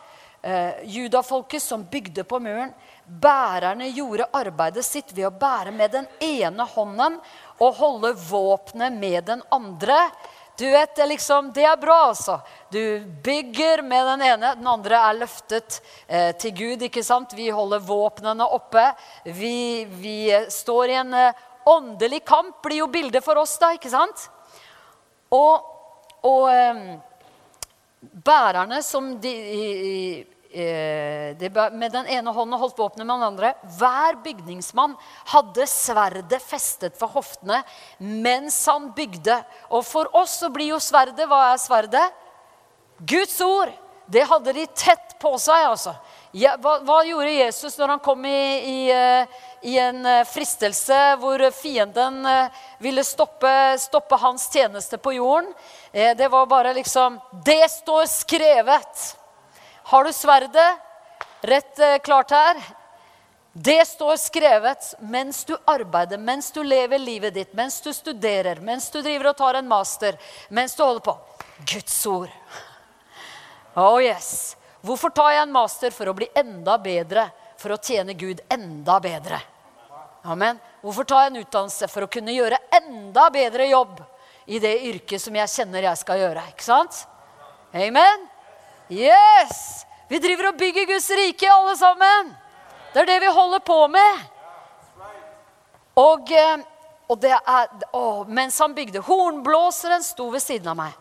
Eh, 0.42 0.84
judafolket 0.84 1.62
som 1.62 1.86
bygde 1.90 2.24
på 2.24 2.38
muren. 2.42 2.74
Bærerne 3.06 3.88
gjorde 3.94 4.26
arbeidet 4.34 4.84
sitt 4.84 5.14
ved 5.14 5.28
å 5.30 5.34
bære 5.38 5.72
med 5.74 5.94
den 5.94 6.06
ene 6.22 6.66
hånden 6.74 7.20
og 7.62 7.78
holde 7.78 8.12
våpenet 8.28 8.94
med 8.94 9.24
den 9.30 9.42
andre. 9.54 9.96
Du 10.58 10.70
vet, 10.70 10.94
det, 10.96 11.06
liksom, 11.06 11.50
det 11.52 11.64
er 11.68 11.76
bra, 11.76 11.96
altså. 12.08 12.38
Du 12.72 13.00
bygger 13.22 13.82
med 13.82 14.06
den 14.06 14.22
ene, 14.22 14.54
den 14.56 14.68
andre 14.70 15.00
er 15.08 15.18
løftet 15.18 15.82
eh, 16.08 16.30
til 16.40 16.54
Gud. 16.56 16.86
ikke 16.86 17.04
sant? 17.04 17.34
Vi 17.36 17.50
holder 17.52 17.82
våpnene 17.84 18.46
oppe. 18.56 18.86
Vi, 19.24 19.84
vi 20.00 20.18
står 20.50 20.94
i 20.94 20.96
en 21.02 21.12
eh, 21.14 21.44
åndelig 21.68 22.22
kamp, 22.24 22.62
blir 22.64 22.80
jo 22.80 22.88
bildet 22.88 23.24
for 23.24 23.36
oss, 23.42 23.58
da. 23.60 23.74
ikke 23.76 23.92
sant? 23.92 24.30
Og, 25.34 25.68
og 26.24 26.48
eh, 26.54 26.82
bærerne 28.24 28.80
som 28.86 29.12
de, 29.20 29.34
Eh, 29.36 30.35
med 30.56 31.92
den 31.92 32.06
ene 32.06 32.32
hånden 32.32 32.58
holdt 32.58 32.78
våpenet 32.78 33.06
med 33.06 33.14
den 33.16 33.26
andre. 33.26 33.54
Hver 33.78 34.16
bygningsmann 34.24 34.94
hadde 35.32 35.66
sverdet 35.68 36.42
festet 36.42 36.96
for 36.98 37.12
hoftene 37.12 37.62
mens 37.98 38.58
han 38.66 38.92
bygde. 38.96 39.36
Og 39.70 39.84
for 39.84 40.08
oss 40.16 40.38
så 40.40 40.50
blir 40.52 40.72
jo 40.72 40.80
sverdet 40.80 41.28
Hva 41.28 41.52
er 41.52 41.60
sverdet? 41.60 42.06
Guds 43.04 43.40
ord. 43.44 43.72
Det 44.06 44.22
hadde 44.22 44.52
de 44.54 44.64
tett 44.70 45.16
på 45.18 45.32
seg, 45.42 45.64
altså. 45.66 45.96
Ja, 46.30 46.52
hva, 46.62 46.76
hva, 46.86 47.00
gjorde 47.02 47.32
Jesus 47.32 47.74
når 47.74 47.96
han 47.96 48.02
kom 48.04 48.22
i, 48.28 48.42
i, 48.62 48.78
eh, 48.94 49.42
i 49.66 49.74
en 49.82 49.98
eh, 50.06 50.22
fristelse 50.30 51.00
hvor 51.18 51.42
fienden 51.50 52.22
ville 52.78 53.02
stoppe, 53.04 53.50
stoppe 53.82 54.20
hans 54.22 54.46
tjeneste 54.52 55.00
på 55.02 55.16
jorden? 55.18 55.50
Det 55.90 56.28
var 56.30 56.46
bare 56.46 56.74
liksom 56.76 57.18
Det 57.44 57.64
står 57.72 58.06
skrevet! 58.06 59.16
Har 59.86 60.04
du 60.04 60.12
sverdet 60.12 60.78
rett 61.40 61.78
eh, 61.78 61.98
klart 61.98 62.30
her? 62.30 62.56
Det 63.52 63.84
står 63.88 64.16
skrevet 64.16 64.94
mens 64.98 65.44
du 65.44 65.56
arbeider, 65.64 66.18
mens 66.18 66.50
du 66.52 66.64
lever 66.64 66.98
livet 66.98 67.34
ditt, 67.34 67.52
mens 67.54 67.78
du 67.80 67.92
studerer, 67.94 68.58
mens 68.60 68.90
du 68.90 68.98
driver 68.98 69.30
og 69.30 69.36
tar 69.38 69.60
en 69.60 69.68
master, 69.68 70.18
mens 70.48 70.74
du 70.74 70.82
holder 70.82 71.06
på. 71.06 71.14
Guds 71.70 72.00
ord. 72.06 72.34
Oh 73.78 74.02
yes. 74.02 74.56
Hvorfor 74.82 75.14
tar 75.14 75.36
jeg 75.36 75.46
en 75.46 75.54
master? 75.54 75.94
For 75.94 76.10
å 76.10 76.18
bli 76.18 76.28
enda 76.34 76.76
bedre, 76.82 77.30
for 77.56 77.78
å 77.78 77.78
tjene 77.78 78.18
Gud 78.18 78.42
enda 78.50 78.98
bedre. 79.00 79.38
Amen. 80.26 80.58
Hvorfor 80.82 81.06
tar 81.06 81.28
jeg 81.28 81.36
en 81.36 81.44
utdannelse? 81.46 81.94
For 81.94 82.04
å 82.04 82.10
kunne 82.10 82.34
gjøre 82.34 82.58
enda 82.82 83.30
bedre 83.30 83.70
jobb 83.70 84.02
i 84.50 84.58
det 84.58 84.80
yrket 84.90 85.22
som 85.22 85.38
jeg 85.38 85.58
kjenner 85.60 85.92
jeg 85.92 86.02
skal 86.02 86.26
gjøre. 86.26 86.48
Ikke 86.56 86.72
sant? 86.74 87.04
Amen. 87.70 88.32
Yes! 88.92 89.84
Vi 90.08 90.18
driver 90.22 90.52
og 90.52 90.58
bygger 90.60 90.86
Guds 90.86 91.08
rike, 91.10 91.48
alle 91.50 91.74
sammen. 91.78 92.30
Det 92.92 93.02
er 93.02 93.08
det 93.10 93.18
vi 93.24 93.32
holder 93.34 93.62
på 93.66 93.78
med. 93.90 94.20
Og, 95.98 96.30
eh, 96.30 96.62
og 97.08 97.18
det 97.20 97.32
er, 97.34 97.72
å, 97.96 98.24
mens 98.28 98.58
han 98.62 98.76
bygde 98.76 99.02
Hornblåseren 99.06 100.04
sto 100.06 100.28
ved 100.30 100.44
siden 100.44 100.70
av 100.70 100.78
meg. 100.78 100.94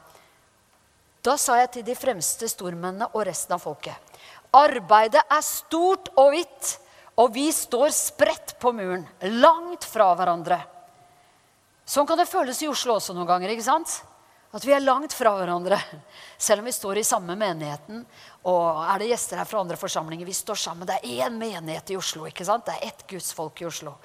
Da 1.26 1.36
sa 1.42 1.60
jeg 1.60 1.72
til 1.74 1.86
de 1.88 1.98
fremste 1.98 2.48
stormennene 2.50 3.10
og 3.14 3.24
resten 3.26 3.56
av 3.56 3.64
folket 3.64 4.14
Arbeidet 4.56 5.24
er 5.26 5.42
stort 5.44 6.12
og 6.22 6.30
hvitt, 6.32 6.76
og 7.20 7.34
vi 7.36 7.50
står 7.52 7.90
spredt 7.92 8.54
på 8.62 8.72
muren, 8.76 9.04
langt 9.42 9.84
fra 9.88 10.14
hverandre. 10.16 10.62
Sånn 11.86 12.08
kan 12.08 12.18
det 12.18 12.30
føles 12.30 12.62
i 12.64 12.70
Oslo 12.72 12.96
også 12.96 13.14
noen 13.14 13.28
ganger. 13.28 13.52
ikke 13.52 13.68
sant? 13.68 13.98
At 14.56 14.64
vi 14.64 14.72
er 14.72 14.84
langt 14.84 15.14
fra 15.14 15.34
hverandre. 15.36 15.78
Selv 16.38 16.60
om 16.60 16.66
vi 16.66 16.72
står 16.76 16.98
i 16.98 17.04
samme 17.08 17.36
menigheten. 17.40 18.06
Og 18.50 18.84
er 18.84 19.02
det 19.02 19.10
gjester 19.12 19.40
her 19.40 19.50
fra 19.50 19.62
andre 19.64 19.78
forsamlinger, 19.80 20.28
vi 20.28 20.36
står 20.36 20.60
sammen. 20.60 20.88
Det 20.88 21.00
er 21.00 21.26
én 21.28 21.38
menighet 21.40 21.94
i 21.94 21.98
Oslo. 22.00 22.26
ikke 22.28 22.46
sant? 22.46 22.66
Det 22.66 22.76
er 22.76 22.88
ett 22.90 23.06
gudsfolk 23.08 23.62
i 23.62 23.68
Oslo. 23.70 23.96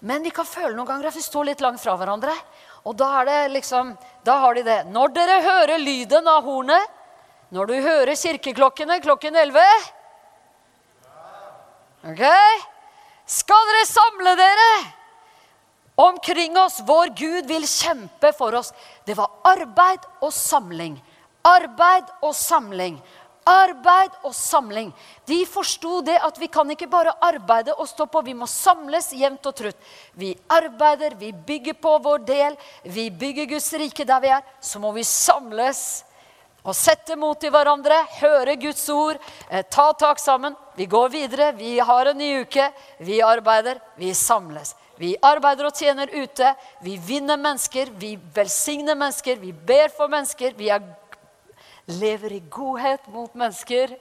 Men 0.00 0.22
vi 0.22 0.32
kan 0.34 0.46
føle 0.48 0.74
noen 0.74 0.88
ganger 0.88 1.08
at 1.08 1.16
vi 1.16 1.22
står 1.22 1.50
litt 1.50 1.60
langt 1.62 1.80
fra 1.80 1.96
hverandre. 1.96 2.34
Og 2.84 2.96
da 2.98 3.08
er 3.20 3.28
det 3.28 3.40
liksom, 3.56 3.94
da 4.26 4.38
har 4.42 4.54
de 4.58 4.64
det. 4.66 4.80
Når 4.90 5.14
dere 5.14 5.42
hører 5.44 5.78
lyden 5.78 6.26
av 6.28 6.42
hornet, 6.44 6.98
når 7.52 7.68
du 7.68 7.74
hører 7.84 8.16
kirkeklokkene 8.16 9.00
klokken 9.04 9.36
11 9.36 9.60
Ok? 12.02 12.22
Skal 13.30 13.68
dere 13.68 13.86
samle 13.86 14.34
dere? 14.34 14.72
omkring 15.94 16.58
oss. 16.58 16.80
Vår 16.80 17.06
Gud 17.06 17.46
vil 17.46 17.66
kjempe 17.66 18.32
for 18.32 18.54
oss. 18.54 18.72
Det 19.04 19.14
var 19.14 19.30
arbeid 19.44 20.06
og 20.20 20.32
samling. 20.34 20.96
Arbeid 21.44 22.10
og 22.22 22.34
samling. 22.36 23.00
Arbeid 23.48 24.14
og 24.22 24.34
samling. 24.38 24.92
De 25.26 25.40
forsto 25.50 25.98
det 26.06 26.14
at 26.22 26.38
vi 26.38 26.46
kan 26.46 26.68
ikke 26.70 26.86
bare 26.90 27.16
arbeide 27.20 27.74
og 27.74 27.88
stå 27.90 28.06
på. 28.06 28.22
Vi 28.22 28.36
må 28.38 28.46
samles 28.46 29.10
jevnt 29.18 29.48
og 29.50 29.56
trutt. 29.58 29.90
Vi 30.14 30.30
arbeider, 30.46 31.16
vi 31.18 31.32
bygger 31.32 31.74
på 31.74 31.96
vår 32.04 32.22
del. 32.28 32.56
Vi 32.84 33.10
bygger 33.10 33.50
Guds 33.50 33.72
rike 33.74 34.06
der 34.06 34.22
vi 34.22 34.30
er. 34.30 34.46
Så 34.60 34.78
må 34.78 34.94
vi 34.94 35.02
samles 35.02 36.04
og 36.62 36.76
sette 36.78 37.16
mot 37.18 37.42
i 37.42 37.50
hverandre, 37.50 37.96
høre 38.20 38.54
Guds 38.56 38.84
ord, 38.94 39.18
eh, 39.50 39.64
ta 39.66 39.92
tak 39.98 40.20
sammen. 40.22 40.54
Vi 40.76 40.86
går 40.86 41.08
videre. 41.08 41.52
Vi 41.52 41.78
har 41.78 42.06
en 42.06 42.18
ny 42.18 42.42
uke. 42.42 42.72
Vi 42.98 43.20
arbeider. 43.20 43.80
Vi 43.98 44.14
samles. 44.14 44.76
Vi 44.96 45.16
arbeider 45.22 45.66
og 45.66 45.74
tjener 45.74 46.06
ute. 46.14 46.54
Vi 46.82 46.96
vinner 46.96 47.36
mennesker. 47.36 47.90
Vi 47.98 48.16
velsigner 48.34 48.94
mennesker. 48.94 49.36
Vi 49.36 49.52
ber 49.52 49.88
for 49.88 50.08
mennesker. 50.08 50.54
Vi 50.56 50.68
er, 50.68 50.80
lever 51.86 52.32
i 52.32 52.40
godhet 52.50 53.06
mot 53.12 53.34
mennesker. 53.34 53.96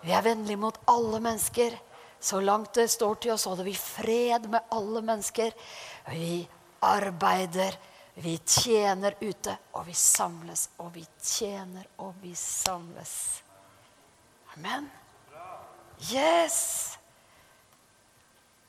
Vi 0.00 0.12
er 0.14 0.22
vennlige 0.22 0.60
mot 0.60 0.78
alle 0.86 1.20
mennesker. 1.20 1.76
Så 2.20 2.40
langt 2.40 2.74
det 2.74 2.88
står 2.90 3.14
til 3.22 3.32
oss, 3.34 3.46
holder 3.46 3.66
vi 3.66 3.74
fred 3.78 4.48
med 4.50 4.72
alle 4.74 5.02
mennesker. 5.02 5.52
Vi 6.10 6.42
arbeider, 6.82 7.76
vi 8.14 8.36
tjener 8.38 9.14
ute, 9.20 9.54
og 9.72 9.86
vi 9.86 9.94
samles. 9.94 10.68
Og 10.82 10.94
vi 10.94 11.04
tjener, 11.22 11.86
og 11.98 12.14
vi 12.22 12.34
samles. 12.34 13.42
Amen. 14.56 14.90
Yes! 16.10 16.98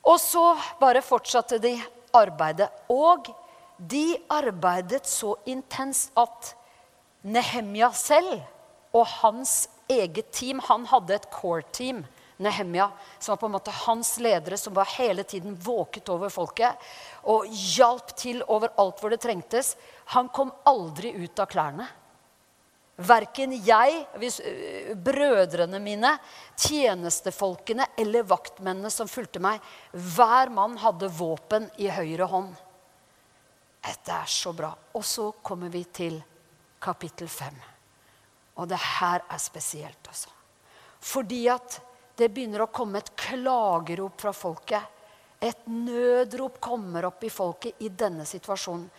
Og 0.06 0.18
så 0.20 0.44
bare 0.80 1.02
fortsatte 1.02 1.58
de 1.62 1.74
arbeidet. 2.16 2.70
Og 2.88 3.26
de 3.78 4.16
arbeidet 4.30 5.06
så 5.08 5.34
intenst 5.46 6.12
at 6.18 6.54
Nehemja 7.22 7.90
selv 7.92 8.40
og 8.96 9.06
hans 9.20 9.68
eget 9.90 10.30
team 10.32 10.62
Han 10.66 10.86
hadde 10.88 11.18
et 11.18 11.28
core-team 11.34 12.04
Nehemia, 12.40 12.90
som 13.18 13.34
var 13.34 13.36
på 13.36 13.46
en 13.46 13.52
måte 13.52 13.72
hans 13.82 14.14
ledere, 14.18 14.56
som 14.56 14.72
var 14.74 14.88
hele 14.96 15.26
tiden 15.28 15.58
våket 15.60 16.08
over 16.08 16.32
folket 16.32 16.86
og 17.28 17.44
hjalp 17.52 18.14
til 18.16 18.40
overalt 18.48 19.02
hvor 19.02 19.12
det 19.12 19.20
trengtes. 19.20 19.74
Han 20.16 20.30
kom 20.32 20.52
aldri 20.64 21.12
ut 21.20 21.42
av 21.42 21.50
klærne. 21.52 21.84
Verken 23.00 23.52
jeg, 23.64 24.06
øh, 24.16 24.96
brødrene 24.96 25.78
mine, 25.80 26.14
tjenestefolkene 26.56 27.86
eller 28.00 28.24
vaktmennene 28.28 28.90
som 28.92 29.08
fulgte 29.08 29.40
meg. 29.40 29.60
Hver 29.92 30.52
mann 30.52 30.80
hadde 30.80 31.12
våpen 31.12 31.68
i 31.76 31.92
høyre 31.92 32.28
hånd. 32.28 32.56
Dette 33.84 34.16
er 34.16 34.28
så 34.28 34.52
bra. 34.56 34.72
Og 34.96 35.04
så 35.04 35.30
kommer 35.44 35.72
vi 35.72 35.84
til 35.84 36.22
kapittel 36.80 37.28
5. 37.28 37.54
Og 38.60 38.68
det 38.68 38.80
her 38.98 39.22
er 39.24 39.40
spesielt, 39.40 40.00
altså. 40.08 40.32
Fordi 41.00 41.46
at 41.48 41.78
det 42.18 42.28
begynner 42.28 42.66
å 42.66 42.72
komme 42.72 43.00
et 43.00 43.14
klagerop 43.16 44.20
fra 44.20 44.32
folket. 44.36 44.98
Et 45.40 45.68
nødrop 45.72 46.58
kommer 46.60 47.06
opp 47.08 47.24
i 47.24 47.32
folket 47.32 47.80
i 47.80 47.88
denne 47.88 48.26
situasjonen. 48.28 48.90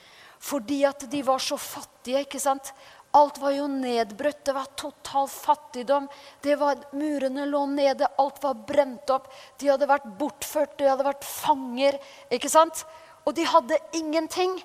Fordi 0.41 0.80
at 0.89 1.06
de 1.12 1.22
var 1.22 1.38
så 1.44 1.58
fattige. 1.62 2.24
ikke 2.26 2.41
sant? 2.41 2.72
Alt 3.13 3.38
var 3.38 3.54
jo 3.54 3.67
nedbrutt. 3.70 4.41
Det 4.46 4.56
var 4.56 4.72
total 4.80 5.28
fattigdom. 5.30 6.08
Var, 6.41 6.86
murene 6.98 7.46
lå 7.46 7.65
nede. 7.70 8.10
Alt 8.17 8.41
var 8.41 8.58
brent 8.67 9.13
opp. 9.13 9.30
De 9.62 9.70
hadde 9.70 9.89
vært 9.89 10.08
bortført. 10.17 10.78
De 10.80 10.89
hadde 10.89 11.06
vært 11.06 11.28
fanger. 11.28 12.00
ikke 12.34 12.50
sant? 12.50 12.86
Og 13.28 13.36
de 13.38 13.46
hadde 13.46 13.78
ingenting. 14.00 14.58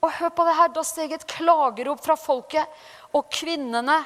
Og 0.00 0.12
hør 0.16 0.32
på 0.32 0.44
det 0.48 0.56
her, 0.56 0.68
Da 0.68 0.82
steg 0.84 1.12
et 1.12 1.26
klagerop 1.28 2.00
fra 2.04 2.16
folket. 2.16 2.66
Og 3.12 3.28
kvinnene 3.32 3.98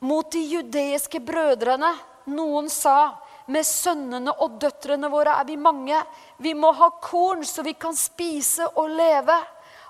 mot 0.00 0.30
de 0.32 0.40
judeiske 0.40 1.20
brødrene 1.20 1.90
noen 2.28 2.68
sa 2.70 3.18
med 3.48 3.64
sønnene 3.64 4.34
og 4.44 4.58
døtrene 4.60 5.08
våre 5.10 5.38
er 5.40 5.48
vi 5.48 5.56
mange. 5.56 5.98
Vi 6.38 6.52
må 6.54 6.72
ha 6.76 6.90
korn 7.02 7.44
så 7.48 7.64
vi 7.64 7.72
kan 7.72 7.96
spise 7.96 8.68
og 8.76 8.92
leve. 8.92 9.36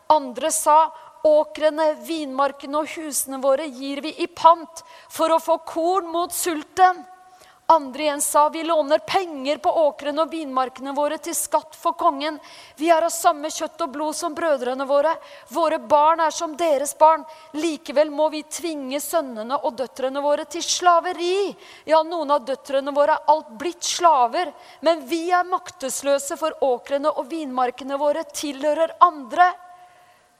Andre 0.09 0.51
sa 0.55 0.79
åkrene, 1.27 1.93
vinmarkene 2.07 2.79
og 2.79 2.91
husene 2.95 3.41
våre 3.43 3.67
gir 3.67 4.01
vi 4.05 4.15
i 4.23 4.29
pant 4.31 4.85
for 5.11 5.35
å 5.35 5.43
få 5.43 5.59
korn 5.67 6.09
mot 6.13 6.33
sulten. 6.33 7.03
Andre 7.71 8.03
igjen 8.03 8.21
sa 8.21 8.49
vi 8.49 8.63
låner 8.63 8.99
penger 8.99 9.59
på 9.61 9.69
åkrene 9.69 10.23
og 10.23 10.31
vinmarkene 10.33 10.95
våre 10.97 11.19
til 11.21 11.35
skatt 11.37 11.75
for 11.77 11.93
kongen. 12.01 12.39
Vi 12.81 12.89
er 12.89 13.05
av 13.05 13.13
samme 13.13 13.51
kjøtt 13.53 13.85
og 13.85 13.91
blod 13.93 14.17
som 14.17 14.33
brødrene 14.33 14.87
våre. 14.89 15.13
Våre 15.53 15.77
barn 15.91 16.23
er 16.25 16.33
som 16.33 16.55
deres 16.57 16.95
barn. 16.97 17.27
Likevel 17.61 18.09
må 18.09 18.31
vi 18.33 18.41
tvinge 18.49 19.03
sønnene 19.05 19.61
og 19.61 19.77
døtrene 19.83 20.25
våre 20.25 20.49
til 20.49 20.65
slaveri. 20.65 21.53
Ja, 21.85 22.01
noen 22.09 22.33
av 22.39 22.49
døtrene 22.49 22.97
våre 22.97 23.19
er 23.19 23.31
alt 23.35 23.53
blitt 23.61 23.85
slaver. 23.85 24.55
Men 24.81 25.05
vi 25.13 25.27
er 25.29 25.45
maktesløse, 25.53 26.41
for 26.41 26.57
åkrene 26.65 27.13
og 27.21 27.29
vinmarkene 27.29 28.01
våre 28.01 28.25
tilhører 28.33 28.97
andre. 29.05 29.53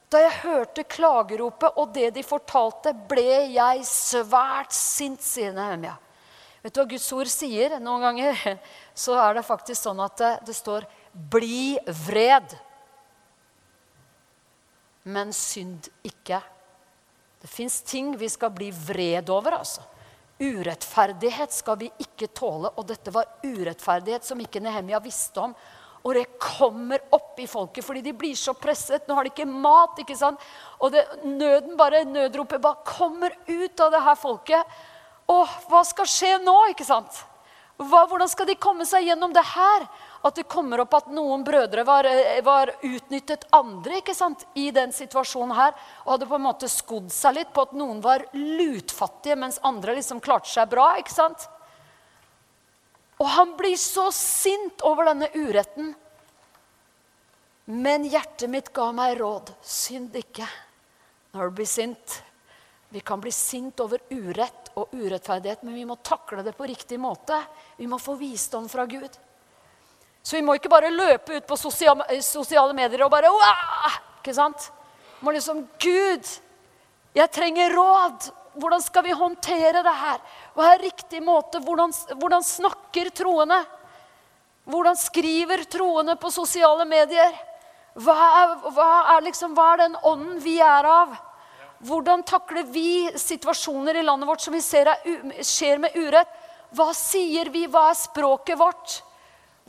Da 0.09 0.25
jeg 0.25 0.37
hørte 0.47 0.89
klageropet 0.89 1.77
og 1.77 1.93
det 1.93 2.09
de 2.17 2.25
fortalte, 2.25 2.97
ble 3.05 3.51
jeg 3.53 3.85
svært 3.85 4.73
sint, 4.73 5.21
sier 5.21 5.53
Nehemia. 5.53 5.99
Vet 6.63 6.75
du 6.75 6.81
hva 6.81 6.89
Guds 6.91 7.11
ord 7.15 7.29
sier? 7.31 7.77
Noen 7.79 8.03
ganger 8.03 8.59
så 9.03 9.15
er 9.21 9.37
det 9.37 9.47
faktisk 9.47 9.81
sånn 9.81 10.01
at 10.03 10.17
det, 10.19 10.33
det 10.49 10.55
står 10.57 10.87
'bli 11.13 11.79
vred'. 12.05 12.57
Men 15.09 15.31
synd 15.33 15.87
ikke. 16.05 16.41
Det 17.39 17.47
fins 17.47 17.81
ting 17.81 18.11
vi 18.19 18.29
skal 18.29 18.51
bli 18.51 18.69
vred 18.71 19.29
over. 19.31 19.55
altså. 19.57 19.81
Urettferdighet 20.39 21.51
skal 21.51 21.77
vi 21.79 21.89
ikke 22.03 22.29
tåle. 22.35 22.71
Og 22.75 22.85
dette 22.87 23.11
var 23.11 23.39
urettferdighet 23.43 24.27
som 24.27 24.39
ikke 24.39 24.61
Nehemia 24.63 24.99
visste 25.03 25.41
om. 25.41 25.55
Og 26.03 26.15
det 26.15 26.27
kommer 26.39 27.01
opp 27.11 27.39
i 27.43 27.47
folket 27.49 27.83
fordi 27.83 28.03
de 28.05 28.13
blir 28.15 28.37
så 28.39 28.53
presset. 28.55 29.07
Nå 29.07 29.15
har 29.17 29.27
de 29.27 29.33
ikke 29.33 29.47
mat. 29.49 29.99
ikke 29.99 30.15
sant? 30.19 30.39
Og 30.79 30.93
det, 30.93 31.03
nøden 31.23 31.75
bare, 31.79 32.05
nødropet 32.07 32.61
bare 32.63 32.85
kommer 32.87 33.35
ut 33.47 33.83
av 33.83 33.91
det 33.95 34.03
her 34.05 34.19
folket. 34.19 34.79
Å, 35.29 35.39
hva 35.69 35.81
skal 35.85 36.07
skje 36.09 36.37
nå? 36.41 36.55
ikke 36.73 36.87
sant? 36.87 37.25
Hva, 37.79 38.01
hvordan 38.09 38.27
skal 38.27 38.47
de 38.49 38.57
komme 38.59 38.83
seg 38.87 39.05
gjennom 39.07 39.31
det 39.35 39.43
her? 39.53 39.85
At 40.25 40.35
det 40.35 40.49
kommer 40.51 40.81
opp 40.83 40.97
at 40.97 41.11
noen 41.15 41.45
brødre 41.47 41.85
var, 41.87 42.07
eh, 42.09 42.41
var, 42.43 42.73
utnyttet 42.83 43.45
andre 43.55 44.01
ikke 44.01 44.15
sant? 44.17 44.43
i 44.59 44.67
den 44.75 44.91
situasjonen 44.91 45.55
her. 45.55 45.77
Og 46.03 46.15
hadde 46.15 46.27
på 46.27 46.35
en 46.35 46.47
måte 46.47 46.71
skodd 46.71 47.07
seg 47.13 47.37
litt 47.37 47.53
på 47.55 47.63
at 47.63 47.77
noen 47.77 48.01
var 48.03 48.25
lutfattige, 48.35 49.37
mens 49.39 49.61
andre 49.63 49.95
liksom 49.95 50.19
klarte 50.19 50.51
seg 50.51 50.67
bra. 50.73 50.91
ikke 50.99 51.13
sant? 51.13 51.47
Og 53.19 53.27
han 53.27 53.55
blir 53.59 53.77
så 53.79 54.09
sint 54.15 54.83
over 54.87 55.11
denne 55.11 55.29
uretten. 55.35 55.93
Men 57.69 58.07
hjertet 58.09 58.49
mitt 58.49 58.73
ga 58.73 58.89
meg 58.95 59.19
råd. 59.19 59.53
Synd 59.61 60.15
ikke 60.17 60.47
når 61.35 61.47
du 61.47 61.59
blir 61.61 61.69
sint. 61.69 62.21
Vi 62.89 62.99
kan 63.05 63.21
bli 63.21 63.31
sint 63.31 63.79
over 63.83 64.01
urett 64.09 64.68
og 64.79 64.93
urettferdighet, 64.95 65.63
men 65.67 65.75
vi 65.77 65.85
må 65.87 65.97
takle 66.05 66.43
det 66.45 66.55
på 66.57 66.67
riktig 66.69 66.99
måte. 67.01 67.37
Vi 67.77 67.87
må 67.89 67.99
få 68.01 68.15
visdom 68.19 68.69
fra 68.71 68.85
Gud. 68.89 69.17
Så 70.23 70.37
vi 70.37 70.43
må 70.45 70.55
ikke 70.57 70.71
bare 70.71 70.91
løpe 70.91 71.39
ut 71.39 71.47
på 71.47 71.57
sosiale 71.57 72.75
medier 72.75 73.05
og 73.05 73.11
bare 73.13 73.31
Wah! 73.33 73.97
Ikke 74.19 74.35
sant? 74.35 74.69
Vi 75.19 75.25
må 75.25 75.33
liksom 75.35 75.63
Gud, 75.81 76.27
jeg 77.15 77.31
trenger 77.33 77.73
råd. 77.75 78.29
Hvordan 78.59 78.81
skal 78.83 79.05
vi 79.05 79.15
håndtere 79.15 79.83
det 79.85 79.95
her? 79.95 80.19
Hva 80.55 80.73
er 80.73 80.83
riktig 80.83 81.21
måte? 81.23 81.61
Hvordan, 81.63 81.93
hvordan 82.19 82.43
snakker 82.43 83.11
troende? 83.15 83.59
Hvordan 84.69 84.97
skriver 84.99 85.63
troende 85.71 86.17
på 86.19 86.31
sosiale 86.33 86.85
medier? 86.89 87.37
Hva 87.99 88.15
er, 88.41 88.51
hva 88.75 88.89
er, 89.15 89.23
liksom, 89.25 89.55
hva 89.57 89.73
er 89.73 89.83
den 89.85 89.97
ånden 90.05 90.37
vi 90.43 90.59
er 90.63 90.87
av? 90.87 91.15
Hvordan 91.79 92.25
takler 92.27 92.65
vi 92.67 93.09
situasjoner 93.15 93.95
i 93.95 94.03
landet 94.03 94.27
vårt 94.27 94.43
som 94.43 94.53
vi 94.53 94.61
ser 94.63 94.89
skjer 95.45 95.79
med 95.79 95.95
urett? 95.95 96.31
Hva 96.75 96.91
sier 96.93 97.49
vi? 97.53 97.63
Hva 97.71 97.87
er 97.89 97.97
språket 97.97 98.59
vårt? 98.59 98.99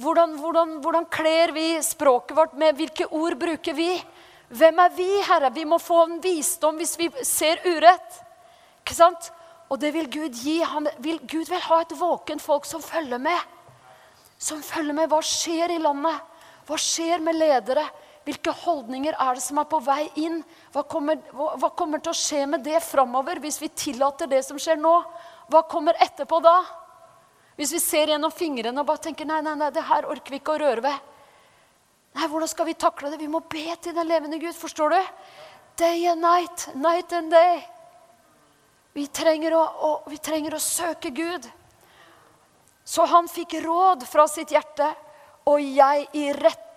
Hvordan, 0.01 0.35
hvordan, 0.41 0.73
hvordan 0.83 1.07
kler 1.13 1.53
vi 1.55 1.67
språket 1.85 2.35
vårt? 2.37 2.57
Med 2.59 2.77
hvilke 2.77 3.07
ord 3.15 3.37
bruker 3.39 3.77
vi? 3.77 3.93
Hvem 4.51 4.83
er 4.83 4.97
vi, 4.97 5.09
Herre? 5.29 5.53
Vi 5.55 5.65
må 5.69 5.79
få 5.79 6.03
en 6.09 6.19
visdom 6.25 6.81
hvis 6.81 6.97
vi 6.99 7.07
ser 7.27 7.63
urett. 7.69 8.19
Ikke 8.83 8.97
sant? 8.97 9.31
Og 9.71 9.79
det 9.79 9.93
vil 9.95 10.11
Gud 10.11 10.35
gi. 10.35 10.59
Vil, 10.99 11.21
Gud 11.31 11.47
vil 11.47 11.67
ha 11.69 11.81
et 11.85 11.95
våkent 11.95 12.43
folk 12.43 12.67
som 12.67 12.83
følger 12.83 13.23
med. 13.23 13.39
Som 14.41 14.65
følger 14.67 14.97
med. 14.99 15.13
Hva 15.13 15.23
skjer 15.23 15.77
i 15.77 15.79
landet? 15.79 16.19
Hva 16.67 16.79
skjer 16.81 17.23
med 17.23 17.39
ledere? 17.39 17.87
Hvilke 18.27 18.53
holdninger 18.53 19.17
er 19.17 19.37
det 19.37 19.43
som 19.43 19.59
er 19.63 19.69
på 19.71 19.81
vei 19.83 20.03
inn? 20.21 20.43
Hva 20.75 20.85
kommer, 20.89 21.21
hva 21.33 21.71
kommer 21.77 22.03
til 22.05 22.13
å 22.13 22.19
skje 22.19 22.45
med 22.53 22.65
det 22.67 22.83
framover 22.85 23.41
hvis 23.41 23.61
vi 23.63 23.71
tillater 23.73 24.29
det 24.29 24.43
som 24.45 24.61
skjer 24.61 24.77
nå? 24.81 24.93
Hva 25.51 25.63
kommer 25.69 25.97
etterpå 26.05 26.41
da? 26.45 26.59
Hvis 27.57 27.73
vi 27.75 27.81
ser 27.83 28.13
gjennom 28.13 28.33
fingrene 28.33 28.83
og 28.83 28.89
bare 28.89 29.03
tenker 29.09 29.29
nei, 29.29 29.41
nei, 29.45 29.57
nei, 29.59 29.71
det 29.73 29.87
her 29.89 30.09
orker 30.09 30.33
vi 30.33 30.41
ikke 30.41 30.55
å 30.55 30.61
røre 30.63 30.85
ved. 30.85 31.09
Nei, 32.17 32.29
Hvordan 32.29 32.51
skal 32.51 32.69
vi 32.69 32.77
takle 32.79 33.11
det? 33.13 33.21
Vi 33.21 33.31
må 33.31 33.41
be 33.41 33.67
til 33.81 33.97
den 33.97 34.09
levende 34.09 34.41
Gud. 34.41 34.57
Forstår 34.57 34.95
du? 34.95 35.01
Day 35.81 36.07
and 36.11 36.21
night, 36.21 36.69
night 36.75 37.13
and 37.17 37.33
day. 37.33 37.63
Vi 38.93 39.07
trenger 39.07 39.55
å, 39.55 39.61
å, 39.63 39.91
vi 40.11 40.19
trenger 40.19 40.57
å 40.57 40.63
søke 40.63 41.13
Gud. 41.15 41.47
Så 42.85 43.07
han 43.07 43.29
fikk 43.31 43.61
råd 43.65 44.03
fra 44.09 44.27
sitt 44.29 44.51
hjerte, 44.53 44.89
og 45.49 45.63
jeg 45.63 46.09
i 46.17 46.31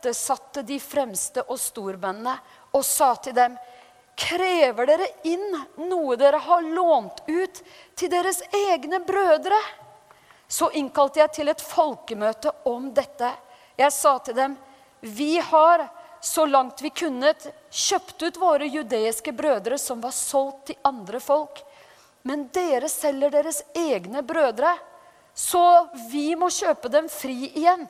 rett 0.05 0.15
satte 0.15 0.61
de 0.61 0.79
fremste 0.79 1.43
og 1.47 1.59
storbøndene 1.59 2.35
og 2.73 2.83
sa 2.85 3.15
til 3.15 3.35
dem 3.35 3.57
Krever 4.15 4.85
dere 4.85 5.07
inn 5.25 5.55
noe 5.89 6.15
dere 6.21 6.37
har 6.37 6.61
lånt 6.61 7.23
ut 7.25 7.61
til 7.97 8.11
deres 8.11 8.43
egne 8.53 8.99
brødre? 9.01 9.57
Så 10.47 10.69
innkalte 10.77 11.19
jeg 11.19 11.31
til 11.33 11.49
et 11.49 11.61
folkemøte 11.61 12.51
om 12.69 12.91
dette. 12.93 13.31
Jeg 13.75 13.91
sa 13.91 14.19
til 14.19 14.35
dem, 14.37 14.57
Vi 15.01 15.39
har 15.39 15.89
så 16.21 16.45
langt 16.45 16.81
vi 16.81 16.89
kunne, 16.89 17.33
kjøpt 17.71 18.21
ut 18.23 18.37
våre 18.37 18.69
judeiske 18.69 19.33
brødre 19.33 19.77
som 19.81 19.99
var 19.99 20.13
solgt 20.13 20.67
til 20.67 20.75
andre 20.83 21.19
folk. 21.19 21.63
Men 22.21 22.47
dere 22.53 22.89
selger 22.89 23.33
deres 23.33 23.63
egne 23.73 24.21
brødre, 24.21 24.77
så 25.33 25.89
vi 26.11 26.35
må 26.35 26.53
kjøpe 26.53 26.87
dem 26.87 27.09
fri 27.09 27.49
igjen. 27.49 27.87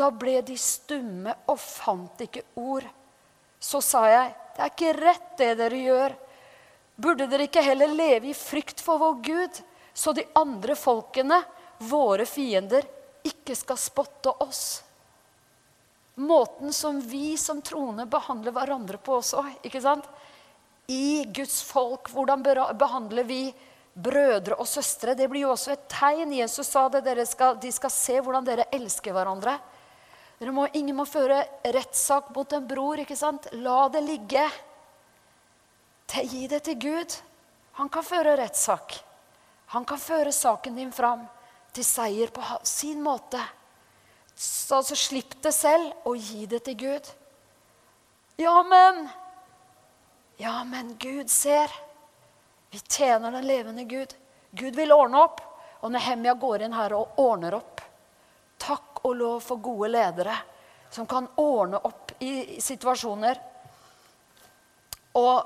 Da 0.00 0.08
ble 0.10 0.40
de 0.46 0.56
stumme 0.56 1.36
og 1.52 1.60
fant 1.60 2.24
ikke 2.24 2.46
ord. 2.60 2.86
Så 3.60 3.82
sa 3.84 4.06
jeg, 4.08 4.34
det 4.56 4.64
er 4.64 4.72
ikke 4.72 4.96
rett 4.96 5.32
det 5.38 5.50
dere 5.60 5.80
gjør. 5.84 6.18
Burde 7.00 7.28
dere 7.28 7.48
ikke 7.48 7.64
heller 7.64 7.92
leve 7.92 8.32
i 8.32 8.36
frykt 8.36 8.80
for 8.84 9.00
vår 9.00 9.20
Gud, 9.24 9.64
så 9.92 10.16
de 10.16 10.24
andre 10.40 10.76
folkene, 10.76 11.42
våre 11.80 12.26
fiender, 12.28 12.84
ikke 13.24 13.54
skal 13.56 13.78
spotte 13.80 14.32
oss? 14.44 14.80
måten 16.20 16.72
som 16.72 17.00
vi 17.00 17.36
som 17.36 17.62
troende 17.62 18.06
behandler 18.06 18.52
hverandre 18.52 18.98
på 19.00 19.18
også. 19.20 19.44
ikke 19.62 19.80
sant? 19.80 20.04
I 20.86 21.24
Guds 21.24 21.62
folk, 21.62 22.10
hvordan 22.12 22.42
behandler 22.78 23.24
vi 23.24 23.42
brødre 23.94 24.58
og 24.58 24.68
søstre? 24.68 25.14
Det 25.14 25.28
blir 25.30 25.46
jo 25.46 25.54
også 25.54 25.72
et 25.74 25.86
tegn. 25.88 26.34
Jesus 26.34 26.68
sa 26.68 26.88
det, 26.88 27.26
skal, 27.28 27.56
de 27.62 27.72
skal 27.72 27.94
se 27.94 28.18
hvordan 28.20 28.46
dere 28.46 28.68
elsker 28.74 29.14
hverandre. 29.14 29.56
Må, 30.40 30.66
ingen 30.72 30.96
må 30.96 31.04
føre 31.04 31.42
rettssak 31.68 32.30
mot 32.32 32.52
en 32.56 32.66
bror. 32.66 33.02
ikke 33.02 33.16
sant? 33.16 33.50
La 33.60 33.88
det 33.92 34.00
ligge. 34.00 34.46
Gi 36.10 36.46
det 36.48 36.62
til 36.64 36.78
Gud. 36.80 37.16
Han 37.76 37.90
kan 37.92 38.04
føre 38.04 38.38
rettssak. 38.40 38.96
Han 39.76 39.84
kan 39.84 40.00
føre 40.00 40.32
saken 40.32 40.74
din 40.80 40.92
fram 40.92 41.26
til 41.76 41.84
seier 41.84 42.32
på 42.34 42.42
sin 42.66 43.02
måte. 43.04 43.40
Så 44.34 44.80
altså, 44.80 44.96
slipp 44.96 45.36
det 45.44 45.52
selv 45.54 46.08
og 46.08 46.16
gi 46.16 46.46
det 46.48 46.64
til 46.64 46.78
Gud. 46.86 47.12
Ja, 48.40 48.62
men 48.62 49.08
Ja, 50.40 50.64
men 50.64 50.94
Gud 50.96 51.28
ser. 51.28 51.68
Vi 52.70 52.78
tjener 52.78 53.30
den 53.30 53.44
levende 53.44 53.84
Gud. 53.84 54.14
Gud 54.50 54.76
vil 54.76 54.92
ordne 54.92 55.20
opp. 55.20 55.42
Og 55.84 55.92
Nehemia 55.92 56.32
går 56.34 56.64
inn 56.64 56.76
her 56.76 56.94
og 56.96 57.20
ordner 57.20 57.58
opp. 57.60 57.80
Takk 58.60 58.89
og 59.02 59.16
lov 59.16 59.40
for 59.44 59.62
gode 59.62 59.90
ledere 59.92 60.36
som 60.90 61.06
kan 61.06 61.28
ordne 61.38 61.78
opp 61.86 62.12
i, 62.18 62.60
situasjoner. 62.60 63.38
Og, 65.18 65.36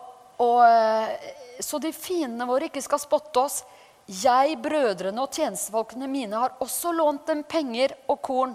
og, 0.40 0.60
eh, 0.64 1.32
så 1.60 1.78
de 1.78 1.92
fiendene 1.92 2.48
våre 2.48 2.70
ikke 2.70 2.82
skal 2.84 3.02
spotte 3.02 3.44
oss. 3.44 3.62
Jeg, 4.06 4.58
brødrene 4.60 5.22
og 5.22 5.32
tjenestefolkene 5.32 6.08
mine 6.08 6.40
har 6.40 6.56
også 6.64 6.92
lånt 6.92 7.26
dem 7.28 7.44
penger 7.48 7.94
og 8.08 8.20
korn. 8.24 8.54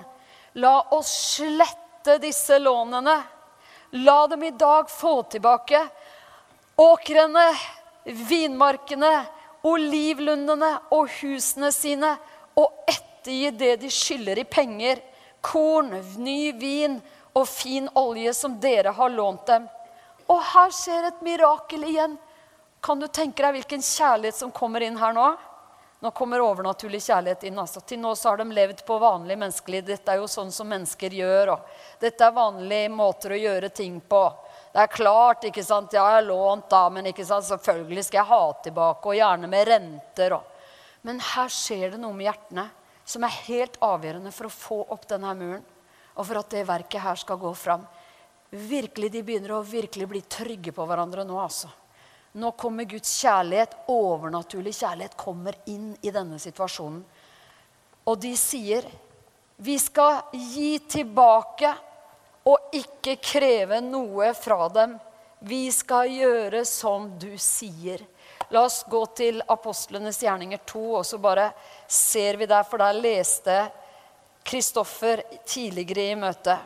La 0.61 0.75
oss 0.97 1.11
slette 1.37 2.19
disse 2.21 2.57
lånene. 2.61 3.17
La 4.01 4.19
dem 4.29 4.43
i 4.45 4.53
dag 4.53 4.89
få 4.89 5.21
tilbake 5.33 5.81
åkrene, 6.79 7.47
vinmarkene, 8.05 9.11
olivlundene 9.67 10.69
og 10.95 11.09
husene 11.19 11.71
sine 11.75 12.13
og 12.59 12.85
ettergi 13.19 13.51
det 13.51 13.75
de 13.75 13.89
skylder 13.89 14.39
i 14.39 14.43
penger, 14.43 14.99
korn, 15.41 15.91
ny 16.17 16.51
vin 16.51 17.01
og 17.33 17.47
fin 17.47 17.89
olje 17.95 18.33
som 18.33 18.59
dere 18.59 18.89
har 18.89 19.09
lånt 19.09 19.45
dem. 19.47 19.67
Og 20.27 20.41
her 20.43 20.71
skjer 20.71 21.07
et 21.07 21.21
mirakel 21.21 21.83
igjen. 21.83 22.17
Kan 22.81 22.99
du 22.99 23.07
tenke 23.07 23.43
deg 23.43 23.57
hvilken 23.57 23.81
kjærlighet 23.83 24.35
som 24.35 24.51
kommer 24.51 24.81
inn 24.81 24.97
her 24.97 25.13
nå? 25.13 25.29
Nå 25.99 26.11
kommer 26.15 26.39
overnaturlig 26.39 27.01
kjærlighet 27.03 27.43
inn. 27.49 27.59
Altså. 27.59 27.81
Til 27.81 27.99
nå 27.99 28.13
så 28.15 28.29
har 28.29 28.39
de 28.39 28.45
levd 28.55 28.85
på 28.87 28.99
vanlig 29.01 29.35
menneskelig. 29.35 29.81
Dette 29.83 30.13
er 30.13 30.21
jo 30.21 30.29
sånn 30.31 30.51
som 30.51 30.69
mennesker 30.71 31.11
gjør. 31.11 31.55
Og 31.57 31.99
dette 31.99 32.23
er 32.23 32.35
vanlige 32.37 32.93
måter 32.93 33.35
å 33.35 33.41
gjøre 33.41 33.69
ting 33.75 33.99
på. 33.99 34.21
Det 34.71 34.79
er 34.85 34.93
klart, 34.93 35.43
ikke 35.49 35.65
sant. 35.65 35.91
Ja, 35.91 36.05
jeg 36.07 36.21
har 36.21 36.27
lånt, 36.29 36.69
da, 36.71 36.85
men 36.93 37.09
ikke 37.11 37.25
sant? 37.27 37.49
selvfølgelig 37.49 38.05
skal 38.07 38.21
jeg 38.21 38.31
ha 38.31 38.43
tilbake. 38.63 39.11
Og 39.11 39.19
gjerne 39.19 39.51
med 39.51 39.67
renter. 39.67 40.37
Og. 40.39 40.69
Men 41.03 41.19
her 41.33 41.51
skjer 41.51 41.97
det 41.97 41.99
noe 41.99 42.15
med 42.15 42.29
hjertene 42.29 42.69
som 43.09 43.25
er 43.25 43.37
helt 43.47 43.79
avgjørende 43.81 44.31
for 44.33 44.45
å 44.45 44.53
få 44.53 44.79
opp 44.93 45.07
denne 45.09 45.33
muren. 45.37 45.65
Og 46.19 46.27
for 46.27 46.41
at 46.41 46.51
det 46.53 46.67
verket 46.67 47.01
her 47.01 47.17
skal 47.17 47.39
gå 47.41 47.51
fram. 47.57 47.85
Virkelig, 48.49 49.11
De 49.11 49.23
begynner 49.23 49.55
å 49.55 49.65
virkelig 49.65 50.07
bli 50.09 50.21
trygge 50.21 50.73
på 50.75 50.85
hverandre 50.85 51.25
nå, 51.25 51.37
altså. 51.41 51.69
Nå 52.37 52.51
kommer 52.59 52.85
Guds 52.85 53.09
kjærlighet, 53.23 53.73
overnaturlig 53.89 54.75
kjærlighet, 54.77 55.17
kommer 55.17 55.57
inn 55.65 55.95
i 56.05 56.11
denne 56.13 56.37
situasjonen. 56.37 57.01
Og 58.05 58.19
de 58.21 58.35
sier, 58.37 58.85
'Vi 59.57 59.77
skal 59.77 60.21
gi 60.33 60.79
tilbake 60.79 61.73
og 62.45 62.73
ikke 62.73 63.17
kreve 63.21 63.81
noe 63.81 64.33
fra 64.33 64.69
dem.' 64.69 64.99
'Vi 65.41 65.71
skal 65.71 66.07
gjøre 66.09 66.65
som 66.65 67.17
du 67.19 67.37
sier.' 67.37 68.05
La 68.51 68.63
oss 68.65 68.83
gå 68.89 69.05
til 69.13 69.41
apostlenes 69.47 70.21
gjerninger 70.23 70.59
2, 70.65 70.95
og 70.95 71.05
så 71.05 71.19
bare 71.21 71.51
ser 71.89 72.37
vi 72.37 72.45
der, 72.49 72.63
for 72.63 72.81
der 72.81 72.93
leste 72.93 73.55
Kristoffer 74.45 75.21
tidligere 75.45 76.11
i 76.13 76.17
møtet. 76.17 76.57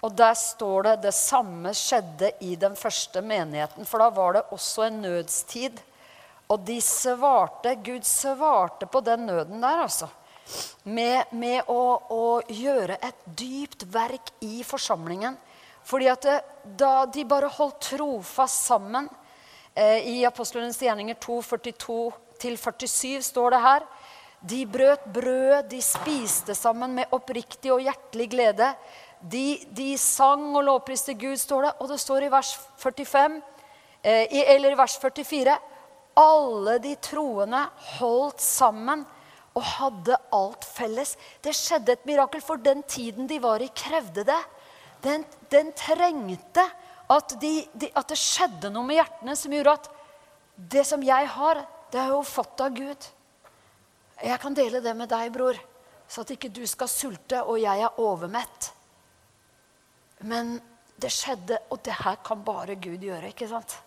Og 0.00 0.12
der 0.16 0.34
står 0.38 0.86
det 0.86 0.94
det 1.04 1.14
samme 1.14 1.72
skjedde 1.76 2.32
i 2.46 2.54
den 2.56 2.76
første 2.78 3.20
menigheten. 3.20 3.86
For 3.86 4.00
da 4.00 4.08
var 4.14 4.36
det 4.36 4.46
også 4.54 4.86
en 4.86 5.02
nødstid. 5.04 5.80
Og 6.50 6.64
de 6.66 6.80
svarte, 6.82 7.76
Gud 7.84 8.06
svarte 8.08 8.88
på 8.90 9.02
den 9.06 9.26
nøden 9.28 9.60
der, 9.62 9.84
altså. 9.84 10.08
Med, 10.82 11.30
med 11.30 11.68
å, 11.70 11.82
å, 12.10 12.22
gjøre 12.48 12.96
et 13.06 13.26
dypt 13.38 13.84
verk 13.92 14.32
i 14.42 14.64
forsamlingen. 14.66 15.36
Fordi 15.86 16.08
at 16.10 16.26
det, 16.26 16.38
da 16.80 17.04
de 17.06 17.22
bare 17.28 17.52
holdt 17.54 17.92
trofast 17.92 18.66
sammen 18.66 19.06
eh, 19.74 20.08
I 20.10 20.16
Apostlenes 20.26 20.80
gjerninger 20.82 21.20
2, 21.22 21.38
42-47 21.52 23.22
står 23.30 23.54
det 23.54 23.62
her. 23.62 23.86
De 24.40 24.64
brøt 24.66 25.04
brød, 25.12 25.68
de 25.68 25.82
spiste 25.84 26.54
sammen 26.56 26.94
med 26.96 27.12
oppriktig 27.12 27.72
og 27.74 27.82
hjertelig 27.84 28.30
glede 28.32 28.70
de, 29.20 29.60
de, 29.76 29.92
sang 30.00 30.54
og 30.56 30.64
lovpriste 30.64 31.14
Gud, 31.18 31.36
står 31.36 31.66
det. 31.66 31.72
Og 31.80 31.90
det 31.92 32.00
står 32.00 32.26
i 32.26 32.32
vers 32.32 32.54
45, 32.80 33.40
eh, 34.02 34.38
eller 34.54 34.72
i 34.72 34.78
vers 34.78 34.96
44 35.00 35.56
Alle 36.20 36.78
de 36.82 36.94
troende 37.02 37.60
holdt 37.98 38.40
sammen 38.42 39.04
og 39.54 39.62
hadde 39.66 40.16
alt 40.32 40.64
felles. 40.64 41.16
Det 41.42 41.54
skjedde 41.56 41.92
et 41.92 42.06
mirakel, 42.06 42.40
for 42.40 42.56
den 42.56 42.82
tiden 42.82 43.28
de 43.28 43.40
var 43.42 43.62
i, 43.62 43.70
krevde 43.74 44.24
det. 44.24 44.40
Den, 45.02 45.24
den 45.50 45.72
trengte 45.76 46.64
at, 47.10 47.34
de, 47.40 47.54
de, 47.74 47.88
at, 47.94 48.08
det 48.08 48.18
skjedde 48.20 48.70
noe 48.70 48.86
med 48.86 49.00
hjertene 49.00 49.34
som 49.36 49.54
gjorde 49.54 49.78
at 49.80 49.88
det 50.70 50.84
som 50.86 51.02
jeg 51.02 51.28
har, 51.34 51.64
det 51.90 51.98
har 51.98 52.12
jeg 52.12 52.18
jo 52.18 52.28
fått 52.28 52.60
av 52.62 52.76
Gud. 52.76 53.08
Jeg 54.20 54.40
kan 54.40 54.54
dele 54.54 54.82
det 54.84 54.92
med 54.96 55.08
deg, 55.08 55.30
bror, 55.32 55.56
så 56.08 56.24
at 56.24 56.32
ikke 56.34 56.50
du 56.52 56.62
skal 56.68 56.90
sulte 56.90 57.40
og 57.46 57.60
jeg 57.62 57.84
er 57.86 58.00
overmett. 58.02 58.72
Men 60.28 60.58
det 61.00 61.12
skjedde, 61.14 61.56
og 61.72 61.80
det 61.84 61.96
her 62.02 62.18
kan 62.24 62.42
bare 62.44 62.76
Gud 62.76 63.00
gjøre. 63.00 63.30
ikke 63.32 63.48
sant? 63.48 63.78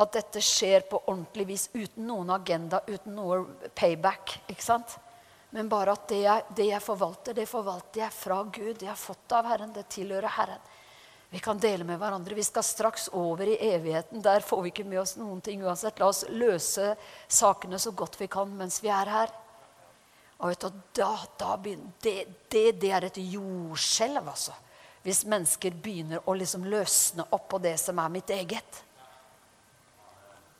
At 0.00 0.12
dette 0.12 0.42
skjer 0.42 0.84
på 0.90 1.00
ordentlig 1.06 1.46
vis 1.48 1.68
uten 1.72 2.04
noen 2.08 2.34
agenda, 2.34 2.82
uten 2.86 3.14
noe 3.16 3.40
payback. 3.74 4.40
ikke 4.50 4.64
sant? 4.64 4.98
Men 5.54 5.68
bare 5.70 5.94
at 5.94 6.08
det 6.10 6.20
jeg, 6.24 6.46
det 6.56 6.66
jeg 6.66 6.82
forvalter, 6.82 7.36
det 7.38 7.46
forvalter 7.46 8.02
jeg 8.02 8.12
fra 8.12 8.42
Gud. 8.42 8.74
Det 8.74 8.88
Jeg 8.88 8.90
har 8.90 8.98
fått 8.98 9.32
av 9.32 9.46
Herren. 9.46 9.72
Det 9.72 9.86
tilhører 9.88 10.34
Herren. 10.36 10.72
Vi 11.30 11.38
kan 11.38 11.58
dele 11.58 11.86
med 11.86 11.98
hverandre. 11.98 12.34
Vi 12.34 12.44
skal 12.44 12.66
straks 12.66 13.08
over 13.12 13.46
i 13.46 13.56
evigheten. 13.70 14.22
Der 14.22 14.42
får 14.42 14.62
vi 14.62 14.72
ikke 14.74 14.84
med 14.84 15.00
oss 15.00 15.16
noen 15.16 15.40
ting 15.40 15.62
uansett. 15.62 15.98
La 15.98 16.10
oss 16.10 16.24
løse 16.28 16.96
sakene 17.28 17.78
så 17.78 17.94
godt 17.94 18.18
vi 18.20 18.28
kan 18.30 18.50
mens 18.58 18.82
vi 18.82 18.90
er 18.90 19.10
her. 19.10 19.32
Og 20.44 20.52
vet 20.52 20.60
du, 20.66 20.82
da, 21.00 21.08
da 21.40 21.56
begynner, 21.56 21.94
det, 22.04 22.18
det, 22.52 22.66
det 22.82 22.92
er 22.92 23.08
et 23.08 23.18
jordskjelv, 23.32 24.28
altså 24.28 24.52
hvis 25.04 25.26
mennesker 25.28 25.74
begynner 25.84 26.22
å 26.24 26.34
liksom 26.36 26.64
løsne 26.64 27.26
opp 27.36 27.50
på 27.52 27.60
det 27.60 27.74
som 27.80 27.98
er 28.00 28.12
mitt 28.12 28.30
eget. 28.32 28.78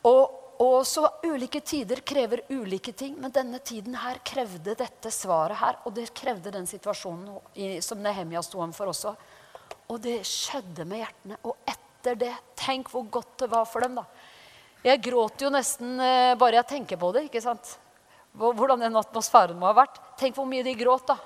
Og, 0.05 0.35
og, 0.61 0.75
så 0.85 1.07
ulike 1.25 1.63
tider 1.65 2.03
krever 2.05 2.43
ulike 2.53 2.93
ting, 2.93 3.15
men 3.17 3.33
denne 3.33 3.57
tiden 3.65 3.97
her 3.97 4.19
krevde 4.25 4.75
dette 4.77 5.09
svaret 5.09 5.57
her. 5.57 5.79
Og 5.89 5.95
det 5.97 6.11
krevde 6.13 6.53
den 6.53 6.69
situasjonen 6.69 7.39
i, 7.57 7.79
som 7.81 8.03
Nehemia 8.05 8.43
sto 8.45 8.61
for 8.77 8.93
også. 8.93 9.15
Og 9.89 9.97
det 10.03 10.19
skjedde 10.29 10.85
med 10.85 11.01
hjertene. 11.01 11.39
Og 11.49 11.57
etter 11.65 12.21
det, 12.21 12.33
tenk 12.61 12.93
hvor 12.93 13.09
godt 13.09 13.39
det 13.41 13.49
var 13.49 13.65
for 13.65 13.81
dem, 13.81 13.97
da. 13.97 14.05
Jeg 14.85 15.01
gråter 15.07 15.47
jo 15.47 15.55
nesten 15.55 15.97
eh, 15.97 16.35
bare 16.37 16.59
jeg 16.59 16.69
tenker 16.75 17.01
på 17.01 17.09
det. 17.15 17.25
ikke 17.31 17.41
sant? 17.41 17.79
Hvordan 18.35 18.83
den 18.83 18.99
atmosfæren 18.99 19.59
må 19.59 19.69
ha 19.69 19.77
vært. 19.83 20.01
Tenk 20.19 20.35
hvor 20.35 20.47
mye 20.49 20.65
de 20.65 20.75
gråt, 20.77 21.07
da. 21.07 21.17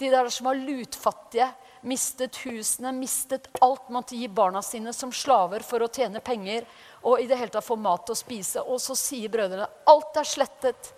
De 0.00 0.08
der 0.12 0.28
som 0.32 0.48
var 0.48 0.60
lutfattige 0.60 1.50
mistet 1.80 2.36
husene, 2.44 2.92
mistet 2.92 3.48
alt, 3.60 3.88
måtte 3.88 4.16
gi 4.16 4.28
barna 4.28 4.62
sine 4.62 4.92
som 4.92 5.12
slaver 5.12 5.64
for 5.64 5.82
å 5.82 5.90
tjene 5.92 6.20
penger 6.24 6.66
og 7.02 7.20
i 7.20 7.28
det 7.28 7.38
hele 7.40 7.52
tatt 7.52 7.64
få 7.64 7.76
mat 7.80 8.10
og 8.12 8.18
spise. 8.18 8.62
Og 8.62 8.80
så 8.82 8.96
sier 8.98 9.32
brødrene 9.32 9.68
alt 9.88 10.20
er 10.20 10.28
slettet. 10.28 10.92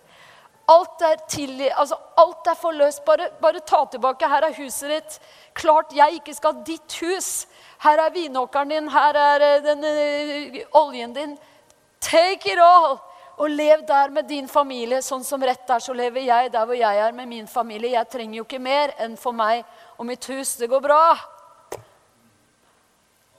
Alt 0.70 1.02
er, 1.02 1.18
tilgi, 1.30 1.68
altså, 1.74 1.96
alt 2.22 2.46
er 2.48 2.58
forløst. 2.58 3.02
Bare, 3.06 3.28
bare 3.42 3.62
ta 3.66 3.82
tilbake. 3.90 4.28
Her 4.30 4.46
er 4.46 4.56
huset 4.56 4.92
ditt. 4.94 5.16
Klart 5.58 5.94
jeg 5.94 6.20
ikke 6.20 6.34
skal 6.36 6.54
ha 6.54 6.66
ditt 6.66 6.98
hus. 7.02 7.30
Her 7.82 8.04
er 8.04 8.14
vinåkeren 8.14 8.70
din. 8.70 8.90
Her 8.90 9.18
er 9.18 9.46
eh, 9.48 9.64
den, 9.66 9.82
uh, 9.82 10.60
oljen 10.84 11.14
din. 11.16 11.34
Take 12.00 12.54
it 12.54 12.62
all. 12.62 13.00
Og 13.42 13.50
lev 13.50 13.80
der 13.86 14.12
med 14.14 14.28
din 14.30 14.46
familie. 14.48 15.00
Sånn 15.02 15.24
som 15.26 15.42
rett 15.42 15.70
er, 15.70 15.82
så 15.82 15.94
lever 15.96 16.22
jeg 16.22 16.50
der 16.54 16.66
hvor 16.68 16.78
jeg 16.78 16.98
er 17.02 17.14
med 17.16 17.26
min 17.26 17.48
familie. 17.50 17.96
Jeg 17.96 18.10
trenger 18.12 18.38
jo 18.38 18.44
ikke 18.46 18.62
mer 18.62 18.94
enn 19.02 19.16
for 19.18 19.34
meg 19.34 19.64
og 19.96 20.06
mitt 20.06 20.28
hus. 20.30 20.54
Det 20.60 20.68
går 20.70 20.84
bra. 20.84 21.00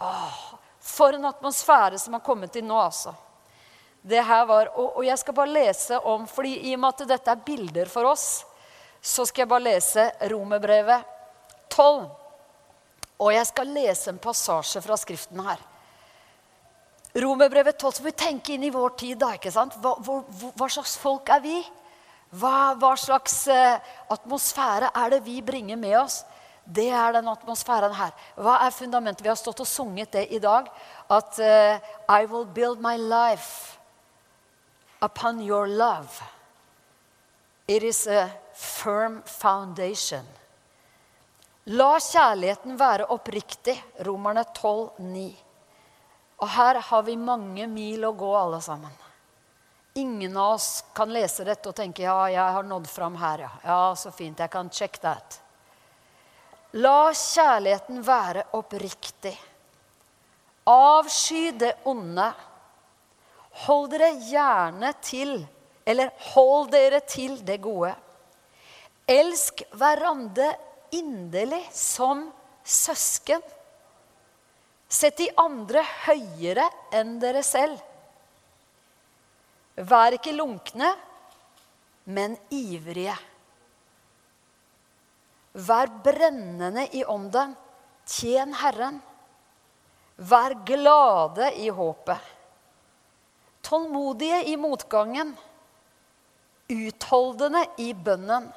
Åh, 0.04 0.42
for 0.84 1.16
en 1.16 1.30
atmosfære 1.32 2.02
som 2.04 2.18
har 2.18 2.26
kommet 2.26 2.60
inn 2.60 2.68
nå, 2.68 2.82
altså. 2.84 3.14
Det 4.04 4.20
her 4.28 4.44
var, 4.46 4.74
og, 4.76 4.98
og 5.00 5.06
jeg 5.08 5.16
skal 5.22 5.38
bare 5.38 5.56
lese 5.56 6.00
om, 6.12 6.28
fordi 6.28 6.58
I 6.68 6.74
og 6.76 6.82
med 6.84 6.90
at 6.92 7.08
dette 7.14 7.32
er 7.32 7.46
bilder 7.46 7.88
for 7.88 8.12
oss, 8.12 8.26
så 9.00 9.24
skal 9.24 9.46
jeg 9.46 9.54
bare 9.54 9.70
lese 9.70 10.10
Romerbrevet 10.34 11.08
12. 11.72 12.10
Og 13.24 13.32
jeg 13.32 13.48
skal 13.48 13.72
lese 13.72 14.12
en 14.12 14.20
passasje 14.20 14.84
fra 14.84 15.00
Skriften 15.00 15.40
her. 15.48 15.64
Romerbrevet 17.14 17.78
12, 17.78 17.92
så 17.92 18.04
må 18.04 18.10
vi 18.10 18.18
tenke 18.18 18.54
inn 18.56 18.64
i 18.66 18.74
vår 18.74 18.96
tid. 18.98 19.18
da, 19.22 19.34
ikke 19.38 19.52
sant? 19.54 19.76
Hva, 19.82 19.94
hvor, 20.02 20.24
hva 20.58 20.70
slags 20.70 20.96
folk 20.98 21.30
er 21.30 21.44
vi? 21.44 21.60
Hva, 22.34 22.74
hva 22.82 22.96
slags 22.98 23.44
eh, 23.54 23.92
atmosfære 24.10 24.90
er 24.98 25.14
det 25.14 25.20
vi 25.28 25.42
bringer 25.46 25.78
med 25.78 26.00
oss? 26.00 26.24
Det 26.66 26.88
er 26.90 27.14
den 27.14 27.28
atmosfæren 27.28 27.94
her. 27.94 28.14
Hva 28.40 28.58
er 28.66 28.74
fundamentet? 28.74 29.22
Vi 29.22 29.30
har 29.30 29.38
stått 29.38 29.62
og 29.62 29.68
sunget 29.68 30.16
det 30.16 30.28
i 30.32 30.40
dag. 30.42 30.70
At 31.12 31.38
uh, 31.38 31.78
I 32.08 32.26
will 32.26 32.46
build 32.46 32.80
my 32.82 32.96
life 32.98 33.78
upon 35.02 35.42
your 35.42 35.68
love. 35.68 36.24
It 37.68 37.84
is 37.84 38.08
a 38.08 38.30
firm 38.54 39.22
foundation. 39.26 40.26
La 41.66 42.00
kjærligheten 42.00 42.80
være 42.80 43.06
oppriktig. 43.12 43.76
Romerne 44.08 44.46
12, 44.56 44.90
9. 45.00 45.43
Og 46.44 46.50
her 46.52 46.82
har 46.90 47.04
vi 47.08 47.16
mange 47.16 47.70
mil 47.72 48.04
å 48.04 48.12
gå, 48.20 48.30
alle 48.36 48.60
sammen. 48.62 48.92
Ingen 49.96 50.36
av 50.38 50.58
oss 50.58 50.84
kan 50.98 51.12
lese 51.14 51.46
dette 51.48 51.70
og 51.70 51.78
tenke 51.78 52.04
ja, 52.04 52.18
jeg 52.34 52.56
har 52.58 52.66
nådd 52.68 52.90
fram 52.90 53.16
her. 53.22 53.46
Ja, 53.46 53.52
ja 53.64 53.82
så 53.96 54.12
fint. 54.12 54.42
Jeg 54.42 54.52
kan 54.52 54.72
check 54.74 55.00
that. 55.06 55.38
La 56.84 57.14
kjærligheten 57.14 58.02
være 58.04 58.48
oppriktig. 58.58 59.36
Avsky 60.68 61.52
det 61.62 61.76
onde. 61.88 62.28
Hold 63.68 63.92
dere 63.94 64.12
gjerne 64.26 64.92
til, 65.06 65.36
eller 65.86 66.10
hold 66.34 66.72
dere 66.74 67.04
til 67.06 67.38
det 67.46 67.60
gode. 67.62 67.94
Elsk 69.08 69.62
hverandre 69.78 70.50
inderlig 70.96 71.62
som 71.72 72.26
søsken. 72.66 73.44
Sett 74.94 75.18
de 75.18 75.30
andre 75.42 75.82
høyere 76.06 76.68
enn 76.94 77.16
dere 77.22 77.42
selv. 77.46 77.80
Vær 79.74 80.14
ikke 80.14 80.36
lunkne, 80.38 80.92
men 82.14 82.36
ivrige. 82.54 83.16
Vær 85.54 85.90
brennende 86.06 86.86
i 86.94 87.02
ånden. 87.06 87.56
Tjen 88.06 88.54
Herren. 88.60 89.00
Vær 90.18 90.54
glade 90.68 91.50
i 91.58 91.70
håpet. 91.74 92.32
Tålmodige 93.64 94.44
i 94.52 94.58
motgangen. 94.60 95.32
Utholdende 96.70 97.64
i 97.82 97.94
bønnen. 97.94 98.50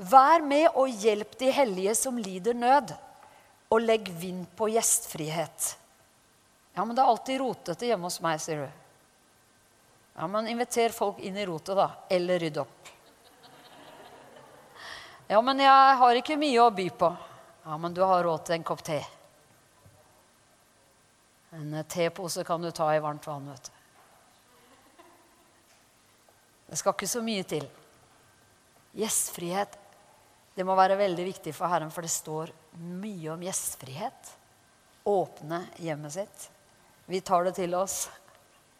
Vær 0.00 0.42
med 0.44 0.68
og 0.74 0.88
hjelp 0.88 1.36
de 1.40 1.52
hellige 1.52 1.94
som 1.94 2.18
lider 2.18 2.56
nød, 2.56 2.92
og 3.70 3.80
legg 3.82 4.08
vind 4.18 4.48
på 4.58 4.68
gjestfrihet. 4.72 5.76
Ja, 6.74 6.84
men 6.84 6.96
det 6.96 7.02
er 7.02 7.10
alltid 7.12 7.40
rotete 7.40 7.86
hjemme 7.86 8.08
hos 8.08 8.20
meg, 8.24 8.40
sier 8.42 8.64
du. 8.64 8.80
Ja, 10.18 10.26
men 10.26 10.50
inviter 10.50 10.92
folk 10.94 11.20
inn 11.22 11.38
i 11.38 11.46
rotet, 11.46 11.78
da. 11.78 11.86
Eller 12.10 12.42
rydd 12.42 12.58
opp. 12.60 12.90
Ja, 15.30 15.38
men 15.46 15.62
jeg 15.62 15.96
har 16.02 16.18
ikke 16.18 16.38
mye 16.40 16.62
å 16.64 16.70
by 16.74 16.88
på. 16.98 17.10
Ja, 17.64 17.76
men 17.78 17.94
du 17.94 18.02
har 18.02 18.24
råd 18.26 18.48
til 18.48 18.58
en 18.58 18.66
kopp 18.66 18.82
te. 18.84 18.98
En 21.54 21.76
tepose 21.90 22.42
kan 22.46 22.62
du 22.62 22.70
ta 22.74 22.88
i 22.94 23.02
varmt 23.02 23.26
vann, 23.26 23.46
vet 23.50 23.70
du. 23.70 23.76
Det 26.70 26.78
skal 26.78 26.94
ikke 26.94 27.10
så 27.10 27.22
mye 27.26 27.46
til. 27.50 27.64
Gjestfrihet 28.98 29.79
det 30.56 30.66
må 30.66 30.74
være 30.78 30.98
veldig 30.98 31.24
viktig 31.28 31.54
for 31.56 31.70
Herren, 31.70 31.92
for 31.94 32.04
det 32.04 32.12
står 32.12 32.50
mye 32.80 33.30
om 33.32 33.42
gjestfrihet. 33.44 34.34
Åpne 35.08 35.62
hjemmet 35.80 36.16
sitt. 36.16 36.50
Vi 37.10 37.22
tar 37.24 37.46
det 37.46 37.54
til 37.56 37.74
oss, 37.78 38.04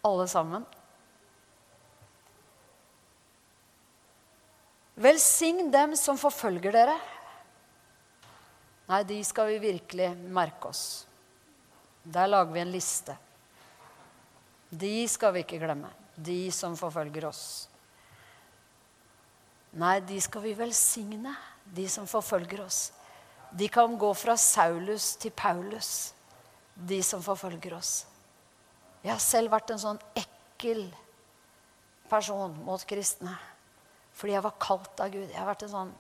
alle 0.07 0.27
sammen. 0.31 0.67
Velsign 5.01 5.71
dem 5.73 5.97
som 5.97 6.19
forfølger 6.21 6.75
dere. 6.77 6.99
Nei, 8.91 9.01
de 9.07 9.21
skal 9.25 9.49
vi 9.53 9.63
virkelig 9.63 10.11
merke 10.35 10.69
oss. 10.69 10.85
Der 12.03 12.29
lager 12.29 12.53
vi 12.53 12.61
en 12.61 12.73
liste. 12.75 13.17
De 14.71 15.09
skal 15.09 15.35
vi 15.35 15.45
ikke 15.45 15.61
glemme. 15.63 15.89
De 16.15 16.51
som 16.53 16.77
forfølger 16.77 17.27
oss. 17.31 17.45
Nei, 19.81 20.01
de 20.03 20.19
skal 20.21 20.43
vi 20.45 20.57
velsigne, 20.59 21.33
de 21.75 21.87
som 21.89 22.07
forfølger 22.11 22.65
oss. 22.65 22.91
De 23.51 23.69
kan 23.69 23.97
gå 23.99 24.11
fra 24.15 24.37
Saulus 24.39 25.15
til 25.21 25.35
Paulus, 25.35 26.13
de 26.75 27.03
som 27.03 27.23
forfølger 27.23 27.75
oss. 27.77 28.05
Jeg 29.03 29.13
har 29.15 29.23
selv 29.23 29.53
vært 29.53 29.73
en 29.73 29.81
sånn 29.81 30.03
ekkel 30.19 30.85
person 32.11 32.53
mot 32.67 32.83
kristne. 32.87 33.33
Fordi 34.13 34.35
jeg 34.35 34.45
var 34.45 34.59
kalt 34.61 35.01
av 35.01 35.13
Gud. 35.15 35.29
Jeg 35.31 35.39
har 35.39 35.49
vært 35.49 35.65
en 35.65 35.73
sånn 35.73 35.93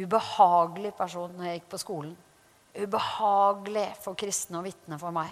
ubehagelig 0.00 0.92
person 0.98 1.32
når 1.36 1.46
jeg 1.46 1.60
gikk 1.60 1.70
på 1.70 1.82
skolen. 1.82 2.16
Ubehagelig 2.74 3.86
for 4.02 4.18
kristne 4.18 4.60
og 4.60 4.66
vitne 4.66 4.98
for 5.00 5.14
meg. 5.14 5.30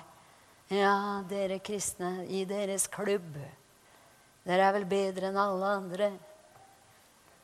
Ja, 0.75 1.25
dere 1.29 1.61
kristne 1.65 2.27
i 2.29 2.45
deres 2.49 2.87
klubb. 2.93 3.37
Dere 4.45 4.67
er 4.69 4.75
vel 4.77 4.87
bedre 4.89 5.31
enn 5.31 5.41
alle 5.41 5.75
andre. 5.81 6.11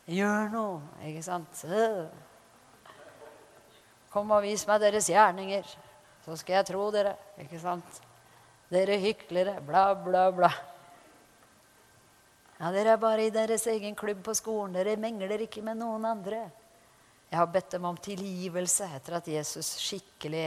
Gjør 0.04 0.50
noe, 0.52 0.80
ikke 1.08 1.22
sant? 1.24 1.64
Kom 4.12 4.32
og 4.36 4.44
vis 4.44 4.66
meg 4.68 4.82
deres 4.82 5.08
gjerninger, 5.08 5.70
så 6.26 6.36
skal 6.36 6.58
jeg 6.58 6.68
tro 6.68 6.90
dere. 6.94 7.14
Ikke 7.40 7.60
sant? 7.62 8.00
Dere 8.72 8.98
hyklere. 9.00 9.56
Bla, 9.64 9.86
bla, 9.96 10.28
bla. 10.34 10.50
Ja, 12.60 12.70
dere 12.72 12.94
er 12.94 13.00
bare 13.00 13.24
i 13.26 13.32
deres 13.34 13.66
egen 13.72 13.96
klubb 13.98 14.22
på 14.24 14.36
skolen. 14.36 14.76
Dere 14.76 14.94
mengler 15.00 15.42
ikke 15.46 15.64
med 15.64 15.80
noen 15.80 16.04
andre. 16.08 16.44
Jeg 17.30 17.40
har 17.40 17.50
bedt 17.50 17.74
dem 17.74 17.88
om 17.88 17.96
tilgivelse 17.98 18.86
etter 18.94 19.18
at 19.18 19.28
Jesus 19.28 19.72
skikkelig 19.82 20.46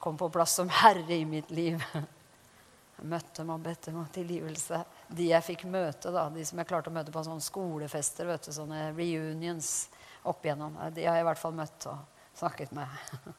kom 0.00 0.16
på 0.16 0.28
plass 0.32 0.54
som 0.54 0.68
herre 0.68 1.14
i 1.14 1.24
mitt 1.24 1.50
liv. 1.50 1.82
Jeg 2.96 3.08
møtte 3.08 3.40
dem 3.40 3.52
og 3.54 3.62
bedt 3.64 3.86
dem 3.88 4.00
om 4.00 4.08
tilgivelse. 4.12 4.82
De 5.10 5.26
jeg 5.32 5.42
fikk 5.42 5.64
møte, 5.66 6.12
da, 6.14 6.28
de 6.30 6.44
som 6.46 6.60
jeg 6.60 6.68
klarte 6.70 6.90
å 6.90 6.94
møte 6.94 7.12
på 7.14 7.22
sånne 7.26 7.42
skolefester, 7.42 8.28
vet 8.30 8.46
du, 8.46 8.52
sånne 8.54 8.90
reunions 8.94 9.88
opp 10.22 10.44
igjennom, 10.44 10.76
de 10.94 11.06
har 11.06 11.18
jeg 11.18 11.24
i 11.24 11.28
hvert 11.30 11.40
fall 11.40 11.56
møtt 11.56 11.86
og 11.90 11.98
snakket 12.38 12.74
med. 12.76 12.88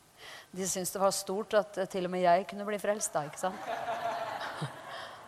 De 0.52 0.68
syntes 0.70 0.92
det 0.94 1.00
var 1.02 1.14
stort 1.16 1.56
at 1.58 1.78
til 1.90 2.06
og 2.06 2.12
med 2.14 2.22
jeg 2.22 2.44
kunne 2.50 2.66
bli 2.68 2.78
frelst 2.78 3.16
da, 3.16 3.24
ikke 3.26 3.42
sant? 3.42 3.58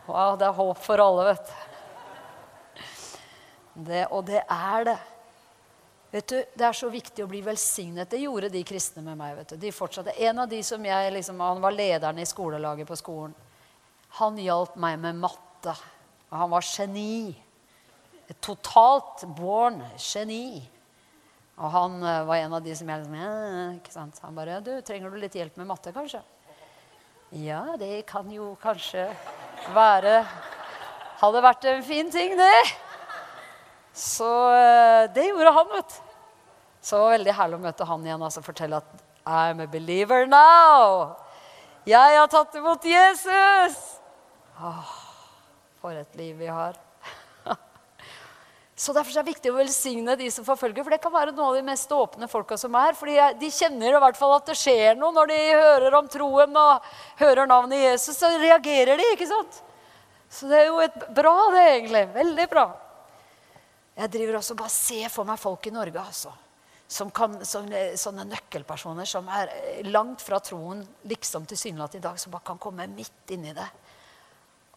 Wow, 0.06 0.36
det 0.38 0.46
er 0.46 0.58
håp 0.58 0.82
for 0.84 1.00
alle, 1.00 1.24
vet 1.32 1.48
du. 1.48 1.54
Det, 3.88 4.02
og 4.12 4.26
det 4.28 4.42
er 4.44 4.84
det. 4.90 4.98
Vet 6.14 6.28
du, 6.28 6.36
Det 6.54 6.66
er 6.68 6.76
så 6.78 6.90
viktig 6.94 7.24
å 7.24 7.30
bli 7.32 7.40
velsignet. 7.42 8.10
Det 8.12 8.20
gjorde 8.22 8.52
de 8.54 8.62
kristne 8.68 9.02
med 9.02 9.18
meg. 9.18 9.36
vet 9.40 9.50
du. 9.50 9.58
De 9.58 9.72
fortsatte. 9.74 10.14
En 10.28 10.44
av 10.44 10.50
de 10.50 10.60
som 10.64 10.86
jeg, 10.86 11.14
liksom, 11.14 11.40
Han 11.40 11.62
var 11.62 11.72
lederen 11.72 12.20
i 12.20 12.26
skolelaget 12.26 12.88
på 12.88 12.96
skolen. 12.96 13.34
Han 14.20 14.38
hjalp 14.38 14.76
meg 14.76 15.00
med 15.00 15.16
matte. 15.24 15.74
Han 16.34 16.54
var 16.54 16.66
geni. 16.66 17.34
Et 18.30 18.40
totalt 18.42 19.26
born 19.38 19.82
geni. 20.00 20.64
Og 21.60 21.70
han 21.70 22.00
uh, 22.02 22.24
var 22.26 22.42
en 22.42 22.56
av 22.58 22.64
de 22.66 22.74
som 22.76 22.90
jeg 22.90 23.04
liksom 23.04 23.18
ja, 23.20 23.34
ikke 23.78 23.94
sant? 23.94 24.22
Han 24.26 24.38
bare 24.38 24.62
du, 24.66 24.74
'Trenger 24.82 25.14
du 25.14 25.20
litt 25.22 25.36
hjelp 25.38 25.60
med 25.62 25.70
matte, 25.70 25.94
kanskje?' 25.94 26.24
Ja, 27.34 27.76
det 27.78 28.06
kan 28.06 28.30
jo 28.30 28.54
kanskje 28.62 29.08
være 29.74 30.22
Hadde 31.18 31.40
vært 31.42 31.66
en 31.72 31.84
fin 31.88 32.10
ting, 32.12 32.34
det. 32.36 32.64
Så 33.96 34.28
eh, 34.52 35.06
det 35.16 35.30
gjorde 35.30 35.54
han, 35.56 35.70
vet 35.72 35.94
du. 35.94 36.12
Så 36.84 37.00
veldig 37.08 37.36
herlig 37.38 37.56
å 37.56 37.64
møte 37.64 37.88
han 37.88 38.04
igjen 38.04 38.20
og 38.20 38.28
altså, 38.28 38.44
fortelle 38.44 38.82
at 38.82 39.04
I'm 39.24 39.64
a 39.64 39.68
believer 39.72 40.28
now. 40.28 41.14
Jeg 41.88 42.18
har 42.18 42.28
tatt 42.28 42.58
imot 42.60 42.84
Jesus. 42.84 43.78
Åh, 44.60 44.92
for 45.84 46.00
et 46.00 46.16
liv 46.16 46.38
vi 46.40 46.48
har. 46.48 46.78
Så 48.76 48.94
Derfor 48.96 49.12
er 49.12 49.26
det 49.26 49.34
viktig 49.34 49.52
å 49.52 49.58
velsigne 49.58 50.16
de 50.20 50.30
som 50.32 50.46
forfølger. 50.48 50.80
For 50.86 50.96
det 50.96 51.02
kan 51.04 51.12
være 51.14 51.34
noen 51.34 51.50
av 51.50 51.58
de 51.58 51.66
mest 51.68 51.92
åpne 51.92 52.30
folka 52.32 52.56
som 52.60 52.76
er. 52.80 52.96
fordi 52.96 53.18
de 53.42 53.50
kjenner 53.52 53.92
i 53.92 54.04
hvert 54.06 54.20
fall 54.20 54.38
at 54.38 54.48
det 54.48 54.56
skjer 54.60 54.96
noe 55.00 55.12
når 55.16 55.34
de 55.34 55.40
hører 55.52 55.98
om 56.00 56.08
troen 56.08 56.56
og 56.62 56.94
hører 57.20 57.50
navnet 57.52 57.84
Jesus. 57.84 58.16
Så 58.16 58.32
reagerer 58.40 58.96
de, 59.00 59.10
ikke 59.18 59.28
sant? 59.28 59.60
Så 60.32 60.48
det 60.50 60.62
er 60.62 60.72
jo 60.72 60.80
et 60.82 60.96
bra, 61.14 61.36
det, 61.54 61.66
egentlig. 61.76 62.06
Veldig 62.16 62.48
bra. 62.50 62.64
Jeg 64.00 64.14
driver 64.16 64.40
også 64.40 64.56
bare 64.58 64.74
ser 64.74 65.12
for 65.14 65.28
meg 65.28 65.38
folk 65.38 65.68
i 65.70 65.74
Norge 65.76 66.02
altså, 66.02 66.32
som 66.90 67.12
kan, 67.14 67.36
sånne, 67.46 67.92
sånne 68.00 68.26
nøkkelpersoner 68.32 69.06
som 69.10 69.28
er 69.30 69.52
langt 69.86 70.24
fra 70.26 70.40
troen 70.42 70.82
liksom 71.12 71.46
tilsynelatende 71.50 72.02
i 72.02 72.08
dag, 72.08 72.18
som 72.18 72.34
bare 72.34 72.48
kan 72.48 72.62
komme 72.62 72.88
midt 72.96 73.36
inni 73.36 73.54
det. 73.54 73.68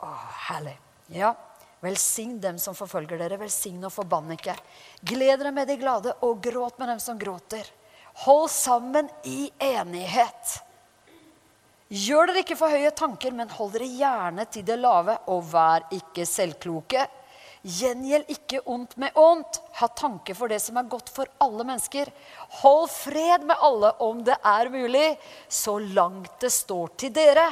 Å, 0.04 0.10
herlig. 0.50 0.76
Ja. 1.12 1.34
Velsign 1.80 2.38
dem 2.40 2.58
som 2.58 2.74
forfølger 2.74 3.20
dere. 3.20 3.38
Velsign 3.40 3.84
og 3.84 3.92
forbann 3.94 4.32
ikke. 4.34 4.56
Gled 5.06 5.42
dere 5.42 5.52
med 5.54 5.68
de 5.68 5.76
glade, 5.80 6.14
og 6.24 6.40
gråt 6.42 6.78
med 6.80 6.88
dem 6.94 7.02
som 7.02 7.18
gråter. 7.20 7.68
Hold 8.24 8.48
sammen 8.50 9.10
i 9.28 9.50
enighet. 9.60 10.56
Gjør 11.92 12.32
dere 12.32 12.42
ikke 12.42 12.56
for 12.58 12.72
høye 12.72 12.90
tanker, 12.96 13.34
men 13.36 13.52
hold 13.54 13.76
dere 13.76 13.86
gjerne 13.92 14.46
til 14.50 14.64
det 14.66 14.78
lave, 14.80 15.18
og 15.30 15.44
vær 15.52 15.86
ikke 15.94 16.26
selvkloke. 16.26 17.04
Gjengjeld 17.66 18.28
ikke 18.30 18.62
ondt 18.70 18.96
med 19.02 19.14
ondt. 19.18 19.60
Ha 19.78 19.88
tanke 19.98 20.34
for 20.38 20.50
det 20.50 20.60
som 20.62 20.78
er 20.78 20.88
godt 20.90 21.10
for 21.12 21.30
alle 21.42 21.66
mennesker. 21.66 22.10
Hold 22.62 22.88
fred 22.94 23.46
med 23.46 23.62
alle 23.68 23.92
om 24.06 24.24
det 24.26 24.36
er 24.38 24.70
mulig, 24.70 25.06
så 25.48 25.76
langt 25.78 26.40
det 26.42 26.52
står 26.54 26.94
til 27.02 27.14
dere. 27.14 27.46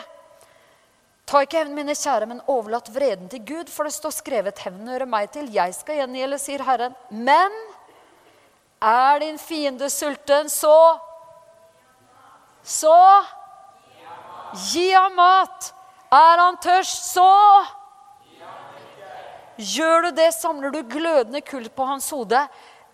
Ta 1.26 1.40
ikke 1.44 1.62
hevn, 1.62 1.72
mine 1.76 1.94
kjære, 1.96 2.26
men 2.28 2.42
overlatt 2.52 2.90
vreden 2.92 3.30
til 3.32 3.40
Gud, 3.48 3.70
for 3.72 3.88
det 3.88 3.94
står 3.96 4.12
skrevet, 4.12 4.60
hevnen 4.60 4.90
hører 4.92 5.08
meg 5.08 5.30
til, 5.32 5.48
jeg 5.52 5.72
skal 5.76 6.02
gjengjelde, 6.02 6.38
sier 6.42 6.64
Herren. 6.66 6.96
Men 7.08 7.54
er 8.84 9.22
din 9.24 9.40
fiende 9.40 9.88
sulten, 9.90 10.52
så 10.52 10.98
Så 12.64 12.96
gi 14.72 14.90
ham 14.92 15.12
mat. 15.12 15.74
Er 16.12 16.40
han 16.40 16.56
tørst, 16.56 17.12
så 17.12 17.30
Gjør 19.56 20.02
du 20.02 20.10
det, 20.16 20.32
samler 20.34 20.72
du 20.74 20.80
glødende 20.82 21.40
kull 21.40 21.68
på 21.70 21.84
hans 21.86 22.08
hode. 22.10 22.40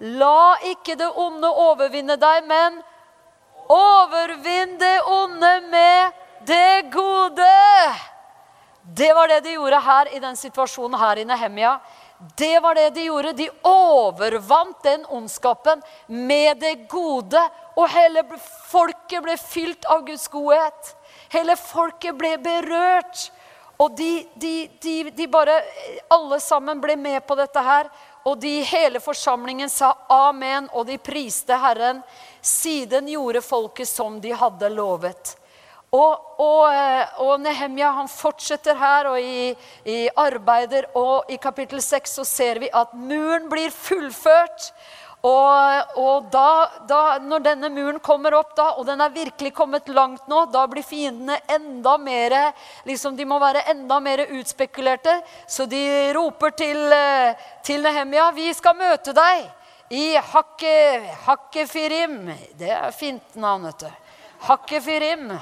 La 0.01 0.57
ikke 0.69 0.97
det 0.99 1.09
onde 1.17 1.49
overvinne 1.49 2.19
deg, 2.21 2.45
men 2.49 2.83
overvinn 3.73 4.77
det 4.81 4.97
onde 5.09 5.53
med 5.73 6.19
det 6.49 6.91
gode. 6.93 7.49
Det 8.83 9.13
var 9.15 9.29
det 9.29 9.41
de 9.41 9.53
gjorde 9.53 9.81
her 9.81 10.15
i 10.17 10.21
den 10.21 10.37
situasjonen 10.37 10.99
her 11.01 11.19
i 11.19 11.25
Nehemia. 11.25 11.79
Det 12.37 12.61
var 12.61 12.75
det 12.75 12.91
de 12.91 13.05
gjorde. 13.05 13.33
De 13.33 13.49
overvant 13.63 14.83
den 14.83 15.05
ondskapen 15.09 15.83
med 16.07 16.61
det 16.61 16.75
gode. 16.89 17.43
Og 17.77 17.89
hele 17.89 18.25
folket 18.71 19.23
ble 19.25 19.37
fylt 19.41 19.85
av 19.89 20.05
Guds 20.07 20.29
godhet. 20.29 20.95
Hele 21.33 21.57
folket 21.57 22.17
ble 22.17 22.37
berørt. 22.43 23.31
Og 23.81 23.97
de, 23.97 24.27
de, 24.37 24.69
de, 24.83 24.95
de 25.17 25.27
bare 25.33 25.63
Alle 26.13 26.41
sammen 26.41 26.81
ble 26.81 26.97
med 27.01 27.25
på 27.27 27.37
dette 27.39 27.65
her. 27.65 27.89
Og 28.29 28.37
de 28.41 28.59
hele 28.69 29.01
forsamlingen 29.01 29.71
sa 29.73 29.95
amen, 30.13 30.67
og 30.77 30.85
de 30.91 30.99
priste 31.01 31.57
Herren. 31.57 32.03
Siden 32.45 33.09
gjorde 33.09 33.41
folket 33.41 33.89
som 33.89 34.21
de 34.21 34.35
hadde 34.37 34.69
lovet. 34.75 35.40
Og, 35.91 36.39
og, 36.39 36.71
eh, 36.71 37.19
og, 37.19 37.41
Nehemja 37.43 37.91
han 37.97 38.09
fortsetter 38.11 38.77
her 38.79 39.09
og 39.11 39.19
i, 39.19 39.51
i, 39.83 40.05
arbeider, 40.15 40.87
og 40.95 41.27
i 41.27 41.39
kapittel 41.43 41.83
6 41.83 42.15
så 42.21 42.25
ser 42.27 42.61
vi 42.63 42.71
at 42.71 42.95
muren 42.95 43.49
blir 43.51 43.75
fullført. 43.75 44.71
Og, 45.27 45.97
og 46.01 46.31
da, 46.33 46.71
da, 46.89 47.01
når 47.21 47.43
denne 47.45 47.69
muren 47.75 47.99
kommer 48.01 48.39
opp, 48.39 48.55
da, 48.57 48.71
og 48.79 48.87
den 48.89 49.03
er 49.05 49.13
virkelig 49.13 49.53
kommet 49.53 49.91
langt 49.93 50.31
nå, 50.31 50.47
da 50.55 50.63
blir 50.71 50.87
fiendene 50.87 51.37
enda 51.51 51.99
mer 52.01 52.37
liksom 52.89 53.19
De 53.19 53.27
må 53.29 53.37
være 53.43 53.67
enda 53.75 53.99
mer 54.01 54.23
utspekulerte. 54.31 55.19
Så 55.51 55.67
de 55.69 55.83
roper 56.17 56.55
til, 56.57 56.87
eh, 56.95 57.35
til 57.67 57.83
Nehemja 57.83 58.31
Vi 58.39 58.49
skal 58.55 58.79
møte 58.79 59.13
deg 59.13 59.51
i 59.91 60.15
Hakke, 60.15 60.77
Hakkefirim. 61.27 62.21
Det 62.57 62.71
er 62.71 62.93
fint 62.95 63.35
navn, 63.35 63.67
vet 63.67 63.89
du. 63.91 63.91
Hakkefirim. 64.47 65.35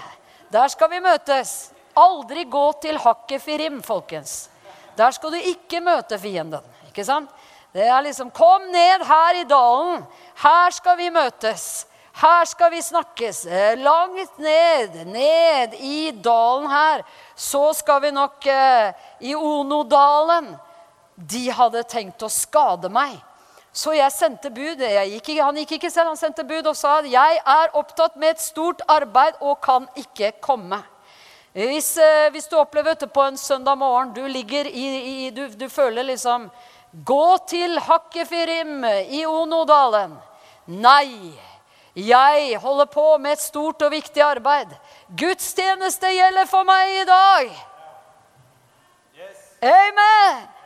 Der 0.53 0.69
skal 0.69 0.91
vi 0.91 1.01
møtes. 1.05 1.73
Aldri 1.99 2.45
gå 2.49 2.65
til 2.83 2.99
Hakkefirim, 3.03 3.83
folkens. 3.83 4.49
Der 4.97 5.11
skal 5.15 5.35
du 5.35 5.37
ikke 5.37 5.81
møte 5.81 6.19
fienden. 6.19 6.65
ikke 6.89 7.05
sant? 7.05 7.31
Det 7.73 7.85
er 7.85 8.01
liksom 8.03 8.31
Kom 8.31 8.63
ned 8.73 9.05
her 9.05 9.41
i 9.41 9.45
dalen. 9.45 10.05
Her 10.43 10.71
skal 10.71 10.97
vi 10.99 11.11
møtes. 11.11 11.87
Her 12.19 12.45
skal 12.45 12.71
vi 12.71 12.83
snakkes. 12.83 13.45
Langt 13.79 14.39
ned, 14.39 15.05
ned 15.07 15.75
i 15.79 16.11
dalen 16.11 16.71
her. 16.71 17.05
Så 17.37 17.73
skal 17.73 18.03
vi 18.03 18.11
nok 18.11 18.47
eh, 18.47 18.93
i 19.21 19.35
Onodalen. 19.35 20.57
De 21.15 21.45
hadde 21.51 21.85
tenkt 21.87 22.23
å 22.23 22.31
skade 22.31 22.91
meg. 22.91 23.19
Så 23.79 23.95
jeg 23.95 24.11
sendte 24.11 24.51
bud. 24.51 24.81
Jeg 24.83 25.11
gikk, 25.13 25.35
han 25.39 25.59
gikk 25.61 25.77
ikke 25.77 25.91
selv, 25.93 26.11
han 26.11 26.19
sendte 26.19 26.47
bud 26.47 26.67
og 26.67 26.77
sa 26.77 26.99
at 26.99 27.07
'jeg 27.07 27.41
er 27.47 27.75
opptatt 27.75 28.17
med 28.17 28.31
et 28.31 28.41
stort 28.41 28.81
arbeid 28.89 29.39
og 29.41 29.61
kan 29.61 29.87
ikke 29.97 30.33
komme'. 30.43 30.83
Hvis, 31.53 31.97
eh, 31.97 32.31
hvis 32.31 32.47
du 32.47 32.57
opplever 32.57 32.95
dette 32.95 33.07
på 33.07 33.23
en 33.23 33.37
søndag 33.37 33.79
morgen, 33.79 34.13
du 34.15 34.27
ligger 34.27 34.67
i, 34.67 35.27
i 35.27 35.31
du, 35.31 35.49
du, 35.49 35.69
føler 35.69 36.03
liksom 36.03 36.51
'Gå 37.05 37.47
til 37.47 37.79
Hakkefirim 37.79 38.85
i 38.85 39.25
Onodalen'. 39.27 40.17
Nei, 40.67 41.39
jeg 41.95 42.59
holder 42.61 42.85
på 42.85 43.19
med 43.19 43.33
et 43.33 43.41
stort 43.41 43.83
og 43.83 43.91
viktig 43.91 44.23
arbeid. 44.23 44.69
Gudstjeneste 45.17 46.07
gjelder 46.07 46.47
for 46.47 46.63
meg 46.63 47.03
i 47.03 47.05
dag. 47.05 47.67
Amen. 49.63 50.58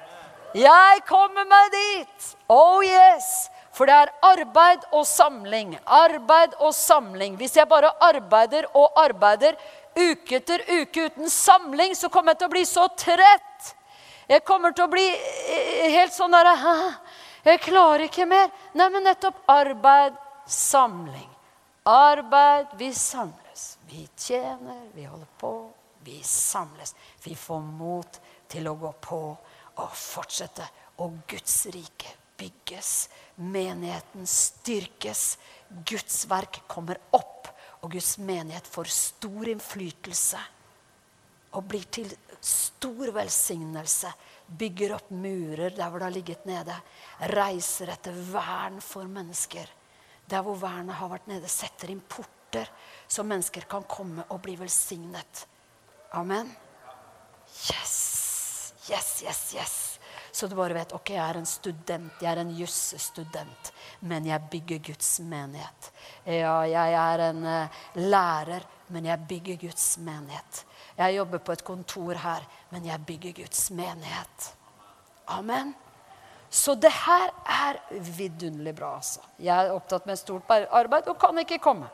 Jeg 0.57 1.03
kommer 1.09 1.47
meg 1.49 1.73
dit. 1.73 2.29
Oh 2.53 2.83
yes. 2.85 3.49
For 3.73 3.89
det 3.89 3.95
er 3.97 4.13
arbeid 4.29 4.85
og 4.93 5.07
samling. 5.09 5.77
Arbeid 5.87 6.59
og 6.61 6.75
samling. 6.77 7.39
Hvis 7.41 7.57
jeg 7.57 7.69
bare 7.69 7.95
arbeider 8.05 8.69
og 8.77 8.93
arbeider 9.01 9.57
uke 9.97 10.37
etter 10.41 10.65
uke 10.69 11.09
uten 11.09 11.31
samling, 11.33 11.97
så 11.97 12.11
kommer 12.13 12.35
jeg 12.35 12.43
til 12.43 12.51
å 12.51 12.53
bli 12.53 12.65
så 12.69 12.85
trett. 13.01 13.73
Jeg 14.29 14.45
kommer 14.49 14.77
til 14.77 14.87
å 14.87 14.93
bli 14.93 15.07
eh, 15.09 15.89
helt 15.93 16.15
sånn 16.15 16.33
derre 16.33 16.55
Jeg 17.43 17.61
klarer 17.65 18.07
ikke 18.07 18.29
mer. 18.29 18.53
Nei, 18.79 18.89
men 18.93 19.09
nettopp 19.09 19.41
arbeid, 19.51 20.15
samling. 20.47 21.29
Arbeid, 21.89 22.77
vi 22.79 22.93
samles. 22.95 23.79
Vi 23.89 24.05
tjener, 24.17 24.85
vi 24.95 25.09
holder 25.09 25.29
på, 25.41 25.73
vi 26.05 26.21
samles. 26.23 26.95
Vi 27.25 27.35
får 27.35 27.65
mot 27.65 28.21
til 28.53 28.69
å 28.69 28.77
gå 28.79 28.93
på 29.03 29.23
og 29.81 29.93
fortsette. 29.97 30.67
Og 31.03 31.23
Guds 31.29 31.67
rike 31.73 32.17
bygges. 32.39 33.09
Menigheten 33.37 34.27
styrkes. 34.29 35.37
Guds 35.89 36.25
verk 36.31 36.63
kommer 36.69 37.01
opp, 37.17 37.49
og 37.83 37.95
Guds 37.95 38.17
menighet 38.23 38.69
får 38.69 38.91
stor 38.93 39.49
innflytelse. 39.55 40.43
Og 41.53 41.65
blir 41.69 41.85
til 41.93 42.13
stor 42.43 43.13
velsignelse. 43.15 44.13
Bygger 44.47 44.97
opp 44.97 45.11
murer 45.15 45.73
der 45.73 45.89
hvor 45.89 46.03
det 46.03 46.09
har 46.09 46.17
ligget 46.17 46.49
nede. 46.49 46.77
Reiser 47.33 47.93
etter 47.95 48.17
vern 48.33 48.81
for 48.85 49.09
mennesker. 49.09 49.69
Der 50.29 50.45
hvor 50.45 50.59
vernet 50.61 50.97
har 50.99 51.13
vært 51.13 51.29
nede. 51.31 51.51
Setter 51.51 51.93
inn 51.93 52.03
porter, 52.09 52.69
så 53.09 53.25
mennesker 53.27 53.69
kan 53.69 53.87
komme 53.89 54.27
og 54.31 54.43
bli 54.45 54.57
velsignet. 54.61 55.47
Amen. 56.17 56.51
Yes. 57.73 58.22
Yes, 58.91 59.23
yes, 59.23 59.55
yes. 59.55 60.01
Så 60.33 60.47
du 60.47 60.57
bare 60.57 60.75
vet 60.75 60.95
ok, 60.97 61.11
jeg 61.13 61.23
er 61.23 61.39
en 61.39 61.47
student, 61.47 62.23
jeg 62.23 62.31
er 62.33 62.41
en 62.41 62.55
jusstudent, 62.57 63.73
men 64.01 64.25
jeg 64.27 64.49
bygger 64.51 64.81
Guds 64.89 65.11
menighet. 65.21 65.91
Ja, 66.25 66.57
jeg 66.67 66.97
er 66.97 67.25
en 67.29 67.45
uh, 67.45 67.85
lærer, 68.01 68.65
men 68.89 69.07
jeg 69.07 69.29
bygger 69.29 69.61
Guds 69.67 69.87
menighet. 70.01 70.65
Jeg 70.97 71.17
jobber 71.19 71.45
på 71.45 71.53
et 71.53 71.65
kontor 71.65 72.19
her, 72.25 72.49
men 72.73 72.89
jeg 72.89 73.07
bygger 73.07 73.37
Guds 73.43 73.71
menighet. 73.71 74.51
Amen. 75.37 75.75
Så 76.51 76.75
det 76.75 76.93
her 76.93 77.31
er 77.49 77.79
vidunderlig 78.17 78.75
bra. 78.77 78.97
altså. 78.97 79.21
Jeg 79.39 79.67
er 79.67 79.73
opptatt 79.73 80.07
med 80.07 80.17
stort 80.17 80.51
arbeid 80.51 81.09
og 81.09 81.21
kan 81.21 81.39
ikke 81.39 81.59
komme. 81.59 81.89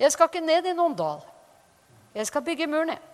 Jeg 0.00 0.12
skal 0.12 0.28
ikke 0.28 0.44
ned 0.44 0.66
i 0.66 0.74
noen 0.76 0.96
dal. 0.96 1.22
Jeg 2.14 2.26
skal 2.26 2.42
bygge 2.44 2.66
mur 2.66 2.84
ned. 2.84 3.13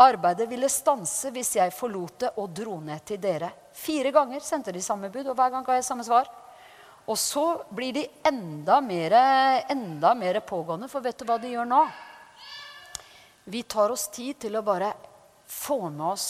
Arbeidet 0.00 0.48
ville 0.48 0.68
stanse 0.72 1.28
hvis 1.34 1.56
jeg 1.58 1.74
forlot 1.76 2.22
det 2.24 2.30
og 2.40 2.54
dro 2.56 2.78
ned 2.80 3.02
til 3.04 3.20
dere. 3.20 3.50
Fire 3.76 4.12
ganger 4.14 4.40
sendte 4.44 4.72
de 4.72 4.80
samme 4.80 5.10
bud, 5.12 5.26
og 5.28 5.36
hver 5.36 5.52
gang 5.52 5.66
ga 5.66 5.76
jeg 5.76 5.84
samme 5.84 6.06
svar. 6.06 6.30
Og 7.10 7.18
så 7.18 7.44
blir 7.74 7.92
de 7.96 8.06
enda 8.28 8.78
mer, 8.84 9.16
enda 9.68 10.14
mer 10.16 10.40
pågående, 10.46 10.88
for 10.88 11.04
vet 11.04 11.18
du 11.20 11.26
hva 11.28 11.36
de 11.42 11.52
gjør 11.52 11.68
nå? 11.68 11.80
Vi 13.50 13.62
tar 13.68 13.92
oss 13.92 14.06
tid 14.14 14.38
til 14.46 14.56
å 14.56 14.64
bare 14.64 14.92
få 15.50 15.88
med 15.88 16.06
oss 16.12 16.28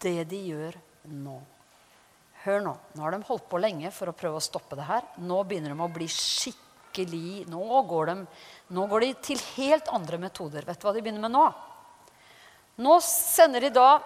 det 0.00 0.24
de 0.30 0.40
gjør 0.48 0.78
nå. 1.12 1.36
Hør 2.44 2.62
nå. 2.64 2.74
Nå 2.94 3.04
har 3.04 3.14
de 3.14 3.26
holdt 3.28 3.46
på 3.50 3.60
lenge 3.60 3.90
for 3.94 4.10
å 4.10 4.16
prøve 4.16 4.40
å 4.40 4.44
stoppe 4.44 4.78
det 4.78 4.88
her. 4.88 5.06
Nå 5.22 5.42
begynner 5.46 5.74
de 5.74 5.86
å 5.86 5.92
bli 5.92 6.08
skikkelig 6.10 7.44
Nå 7.50 7.80
går 7.90 8.06
de, 8.06 8.14
nå 8.70 8.82
går 8.86 9.02
de 9.02 9.06
til 9.28 9.40
helt 9.56 9.88
andre 9.90 10.20
metoder. 10.22 10.62
Vet 10.62 10.78
du 10.78 10.84
hva 10.86 10.92
de 10.94 11.00
begynner 11.02 11.24
med 11.24 11.34
nå? 11.34 11.46
Nå 12.76 12.98
sender 13.04 13.66
de 13.66 13.70
da 13.74 13.98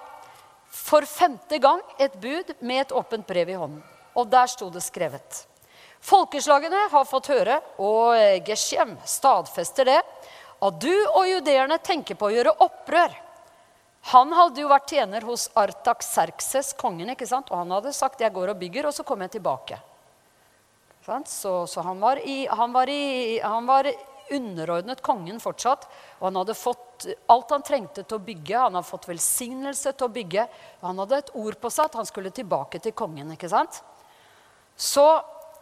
for 0.69 1.07
femte 1.09 1.59
gang 1.63 1.81
et 1.99 2.17
bud 2.21 2.53
med 2.61 2.83
et 2.87 2.93
åpent 2.93 3.27
brev 3.27 3.49
i 3.49 3.57
hånden. 3.57 3.85
Og 4.19 4.29
der 4.29 4.51
sto 4.51 4.69
det 4.71 4.83
skrevet. 4.85 5.45
Folkeslagene 6.01 6.89
har 6.93 7.07
fått 7.09 7.31
høre, 7.33 7.59
og 7.83 8.45
Geshem 8.47 8.97
stadfester 9.07 9.89
det, 9.89 10.03
at 10.59 10.83
du 10.83 10.95
og 11.15 11.25
judeerne 11.29 11.79
tenker 11.83 12.19
på 12.19 12.29
å 12.29 12.35
gjøre 12.35 12.55
opprør 12.63 13.17
han 14.09 14.33
hadde 14.33 14.63
jo 14.63 14.71
vært 14.71 14.93
tjener 14.95 15.25
hos 15.27 15.49
Artak 15.59 16.05
Serkses, 16.07 16.73
kongen, 16.79 17.11
ikke 17.13 17.27
sant? 17.29 17.51
og 17.51 17.59
han 17.61 17.73
hadde 17.77 17.93
sagt 17.93 18.21
'jeg 18.21 18.33
går 18.33 18.55
og 18.55 18.59
bygger, 18.59 18.87
og 18.87 18.95
så 18.95 19.05
kommer 19.05 19.29
jeg 19.29 19.41
tilbake'. 19.41 19.81
Så, 21.25 21.67
så 21.67 21.81
han, 21.81 22.01
var 22.01 22.17
i, 22.17 22.47
han, 22.47 22.73
var 22.73 22.89
i, 22.89 23.39
han, 23.41 23.67
var 23.67 23.87
underordnet 24.31 25.01
kongen 25.01 25.41
fortsatt. 25.41 25.87
Og 26.21 26.27
han 26.27 26.37
hadde 26.37 26.55
fått 26.55 26.85
alt 27.33 27.51
han 27.55 27.65
trengte 27.67 28.03
til 28.03 28.19
å 28.19 28.25
bygge. 28.25 28.57
Han 28.59 28.79
hadde 28.79 28.89
fått 28.89 29.09
velsignelse 29.11 29.93
til 29.93 30.09
å 30.09 30.15
bygge. 30.15 30.47
Han 30.83 31.03
hadde 31.03 31.21
et 31.23 31.35
ord 31.39 31.59
på 31.61 31.71
seg 31.73 31.89
at 31.89 31.99
han 32.01 32.09
skulle 32.09 32.33
tilbake 32.35 32.81
til 32.83 32.95
kongen. 32.97 33.33
ikke 33.35 33.51
sant? 33.53 33.83
Så, 34.79 35.07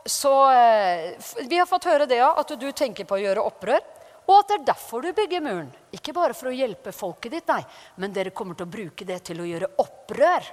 så 0.04 0.32
eh, 0.52 1.16
vi 1.48 1.58
har 1.58 1.68
fått 1.68 1.88
høre 1.88 2.08
det, 2.08 2.20
ja, 2.20 2.32
at 2.36 2.52
du 2.60 2.68
tenker 2.72 3.08
på 3.08 3.16
å 3.16 3.22
gjøre 3.22 3.44
opprør. 3.48 3.82
Og 4.26 4.40
at 4.40 4.48
det 4.50 4.56
er 4.58 4.68
derfor 4.72 5.04
du 5.04 5.12
bygger 5.14 5.42
muren. 5.44 5.68
Ikke 5.94 6.14
bare 6.14 6.34
for 6.34 6.50
å 6.50 6.54
hjelpe 6.54 6.94
folket 6.94 7.36
ditt, 7.36 7.50
nei. 7.50 7.62
Men 8.02 8.14
dere 8.14 8.34
kommer 8.34 8.58
til 8.58 8.66
å 8.66 8.72
bruke 8.72 9.06
det 9.06 9.20
til 9.28 9.40
å 9.42 9.46
gjøre 9.46 9.70
opprør. 9.82 10.48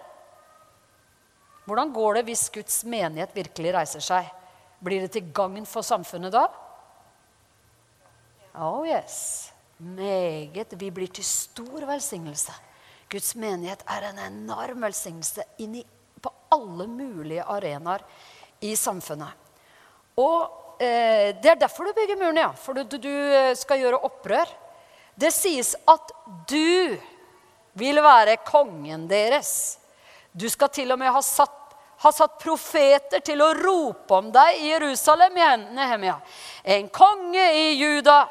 Hvordan 1.64 1.94
går 1.96 2.20
det 2.20 2.26
hvis 2.28 2.50
Guds 2.54 2.82
menighet 2.86 3.34
virkelig 3.36 3.74
reiser 3.74 4.04
seg? 4.04 4.28
Blir 4.84 5.06
det 5.06 5.14
til 5.16 5.32
gagn 5.34 5.66
for 5.70 5.86
samfunnet 5.86 6.34
da? 6.36 6.44
Oh 8.60 8.84
yes. 8.86 9.53
Meget. 9.84 10.74
Vi 10.80 10.92
blir 10.92 11.12
til 11.12 11.26
stor 11.26 11.86
velsignelse. 11.88 12.54
Guds 13.12 13.36
menighet 13.36 13.84
er 13.90 14.10
en 14.10 14.20
enorm 14.20 14.82
velsignelse 14.82 15.44
på 16.22 16.32
alle 16.56 16.88
mulige 16.88 17.44
arenaer 17.44 18.06
i 18.64 18.76
samfunnet. 18.80 19.34
Og 20.18 20.80
eh, 20.80 21.36
Det 21.36 21.52
er 21.52 21.60
derfor 21.60 21.86
du 21.86 21.94
bygger 21.94 22.18
muren, 22.18 22.38
ja. 22.38 22.52
For 22.52 22.74
du, 22.74 22.98
du, 22.98 23.12
skal 23.56 23.82
gjøre 23.82 24.04
opprør. 24.08 24.50
Det 25.16 25.34
sies 25.34 25.76
at 25.88 26.14
du 26.50 26.98
vil 27.78 28.02
være 28.02 28.40
kongen 28.46 29.08
deres. 29.10 29.80
Du 30.34 30.48
skal 30.50 30.72
til 30.74 30.92
og 30.94 31.00
med 31.00 31.14
ha 31.14 31.22
satt, 31.22 31.76
ha 32.02 32.12
satt 32.12 32.40
profeter 32.42 33.22
til 33.26 33.42
å 33.42 33.54
rope 33.58 34.16
om 34.18 34.32
deg 34.34 34.62
i 34.62 34.72
Jerusalem, 34.72 35.38
Nehemia. 35.76 36.18
En 36.64 36.90
konge 36.94 37.46
i 37.58 37.68
Juda. 37.78 38.24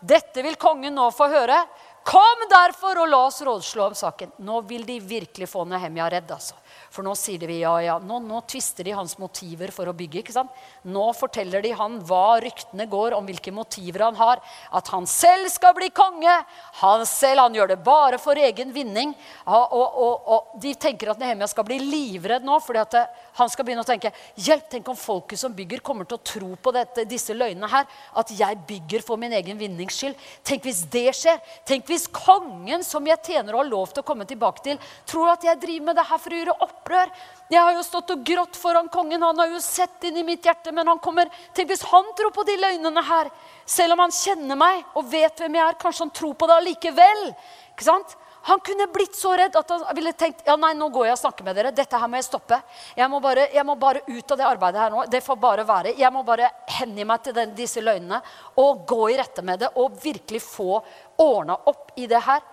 Dette 0.00 0.42
vil 0.42 0.56
kongen 0.60 0.94
nå 0.94 1.10
få 1.10 1.28
høre. 1.32 1.62
Kom 2.06 2.44
derfor 2.50 3.02
og 3.02 3.08
la 3.10 3.22
oss 3.26 3.42
rådslå 3.44 3.88
om 3.90 3.96
saken. 3.98 4.30
Nå 4.46 4.60
vil 4.68 4.86
de 4.86 5.00
virkelig 5.00 5.48
få 5.50 5.64
Nehemja 5.68 6.08
redd. 6.10 6.30
altså. 6.30 6.54
For 6.88 7.04
nå 7.04 7.12
sier 7.18 7.42
de 7.44 7.58
ja, 7.60 7.74
ja. 7.84 7.96
Nå, 8.00 8.18
nå 8.24 8.40
tvister 8.48 8.86
de 8.86 8.94
hans 8.96 9.14
motiver 9.20 9.70
for 9.74 9.90
å 9.90 9.94
bygge. 9.96 10.22
ikke 10.22 10.34
sant? 10.34 10.52
Nå 10.88 11.04
forteller 11.16 11.62
de 11.64 11.74
han 11.76 11.98
hva 12.08 12.38
ryktene 12.42 12.88
går 12.88 13.16
om 13.16 13.26
hvilke 13.28 13.52
motiver 13.52 14.06
han 14.06 14.16
har. 14.16 14.40
At 14.72 14.88
han 14.94 15.06
selv 15.08 15.50
skal 15.52 15.74
bli 15.76 15.90
konge. 15.94 16.32
Han 16.80 17.04
selv 17.08 17.44
han 17.44 17.58
gjør 17.58 17.74
det 17.74 17.78
bare 17.84 18.20
for 18.22 18.40
egen 18.40 18.72
vinning. 18.72 19.12
Og, 19.44 19.76
og, 19.76 20.30
og, 20.32 20.56
De 20.62 20.72
tenker 20.80 21.12
at 21.12 21.20
Nehemia 21.20 21.48
skal 21.50 21.66
bli 21.68 21.78
livredd 21.82 22.46
nå. 22.46 22.56
fordi 22.64 22.82
at 22.82 22.98
eh, 22.98 23.20
han 23.38 23.52
skal 23.52 23.68
begynne 23.68 23.84
å 23.84 23.88
tenke 23.88 24.12
hjelp, 24.40 24.66
tenk 24.72 24.88
om 24.90 24.98
folket 24.98 25.38
som 25.38 25.54
bygger, 25.54 25.84
kommer 25.84 26.08
til 26.08 26.18
å 26.18 26.24
tro 26.32 26.50
på 26.56 26.74
dette, 26.74 27.04
disse 27.10 27.36
løgnene 27.36 27.70
her. 27.70 27.86
At 28.18 28.32
jeg 28.32 28.62
bygger 28.68 29.04
for 29.04 29.20
min 29.20 29.36
egen 29.36 29.60
vinnings 29.60 30.00
skyld. 30.00 30.16
Tenk 30.46 30.64
hvis 30.66 30.82
det 30.90 31.12
skjer. 31.20 31.38
Tenk 31.68 31.86
hvis 31.90 32.08
kongen 32.08 32.82
som 32.86 33.04
jeg 33.06 33.20
tjener 33.28 33.54
og 33.54 33.62
har 33.62 33.70
lov 33.70 33.92
til 33.92 34.02
å 34.02 34.08
komme 34.08 34.26
tilbake 34.28 34.64
til, 34.64 34.80
tror 35.08 35.34
at 35.34 35.44
jeg 35.44 35.60
driver 35.60 35.90
med 35.90 35.98
det 36.00 36.08
her 36.08 36.22
for 36.22 36.34
å 36.34 36.42
gjøre 36.42 36.58
opp 36.64 36.76
opprør. 36.88 37.12
Jeg 37.48 37.60
har 37.62 37.76
jo 37.76 37.84
stått 37.84 38.12
og 38.12 38.24
grått 38.24 38.56
foran 38.56 38.88
kongen. 38.92 39.22
Han 39.22 39.38
har 39.38 39.52
jo 39.52 39.60
sett 39.60 40.04
inn 40.04 40.16
i 40.16 40.24
mitt 40.24 40.44
hjerte. 40.44 40.72
Men 40.72 40.88
han 40.88 40.98
kommer 40.98 41.28
Tenk 41.54 41.68
hvis 41.72 41.84
han 41.88 42.14
tror 42.16 42.32
på 42.32 42.44
de 42.48 42.56
løgnene 42.60 43.02
her. 43.04 43.30
Selv 43.66 43.96
om 43.96 44.04
han 44.06 44.14
kjenner 44.14 44.56
meg 44.56 44.84
og 44.96 45.08
vet 45.10 45.38
hvem 45.38 45.58
jeg 45.58 45.66
er. 45.66 45.78
Kanskje 45.80 46.06
han 46.06 46.16
tror 46.16 46.34
på 46.34 46.48
det 46.48 46.56
allikevel. 46.62 47.28
Ikke 47.74 47.88
sant? 47.88 48.16
Han 48.48 48.60
kunne 48.64 48.86
blitt 48.88 49.16
så 49.18 49.34
redd 49.36 49.56
at 49.58 49.72
han 49.74 49.82
ville 49.96 50.12
tenkt 50.16 50.46
ja 50.46 50.54
nei, 50.56 50.70
nå 50.78 50.86
går 50.94 51.08
jeg 51.08 51.16
og 51.16 51.20
snakker 51.20 51.44
med 51.44 51.56
dere. 51.58 51.72
Dette 51.74 51.98
her 52.00 52.08
må 52.08 52.16
jeg 52.16 52.28
stoppe. 52.28 52.60
Jeg 52.96 53.10
må 53.10 53.18
bare, 53.20 53.48
jeg 53.52 53.66
må 53.66 53.74
bare 53.76 54.04
ut 54.06 54.32
av 54.32 54.38
det 54.40 54.46
arbeidet 54.48 54.80
her 54.80 54.94
nå. 54.94 55.02
Det 55.10 55.20
får 55.24 55.40
bare 55.42 55.66
være. 55.68 55.92
Jeg 55.98 56.12
må 56.14 56.22
bare 56.24 56.48
hengi 56.78 57.04
meg 57.08 57.24
til 57.26 57.36
den, 57.36 57.52
disse 57.58 57.82
løgnene 57.84 58.22
og 58.62 58.86
gå 58.88 59.02
i 59.12 59.18
rette 59.18 59.44
med 59.44 59.64
det 59.64 59.72
og 59.76 59.98
virkelig 60.00 60.40
få 60.46 60.78
ordna 61.18 61.58
opp 61.68 61.92
i 62.00 62.06
det 62.08 62.22
her. 62.24 62.46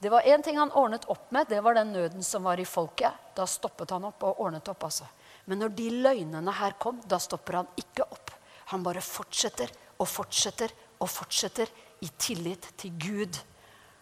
Det 0.00 0.08
var 0.08 0.24
én 0.24 0.42
ting 0.42 0.56
han 0.58 0.72
ordnet 0.72 1.04
opp 1.12 1.26
med, 1.30 1.46
det 1.48 1.60
var 1.60 1.74
den 1.76 1.92
nøden 1.92 2.22
som 2.24 2.46
var 2.48 2.60
i 2.60 2.64
folket. 2.64 3.12
Da 3.36 3.44
stoppet 3.46 3.90
han 3.92 4.06
opp 4.08 4.24
og 4.24 4.40
ordnet 4.40 4.68
opp. 4.72 4.84
altså. 4.88 5.04
Men 5.44 5.60
når 5.60 5.74
de 5.76 5.90
løgnene 5.90 6.54
her 6.56 6.72
kom, 6.80 7.02
da 7.04 7.18
stopper 7.20 7.58
han 7.60 7.68
ikke 7.76 8.06
opp. 8.08 8.32
Han 8.72 8.82
bare 8.86 9.02
fortsetter 9.04 9.68
og 10.00 10.08
fortsetter 10.08 10.72
og 11.00 11.08
fortsetter 11.10 11.68
i 12.00 12.08
tillit 12.16 12.70
til 12.80 12.96
Gud. 12.96 13.36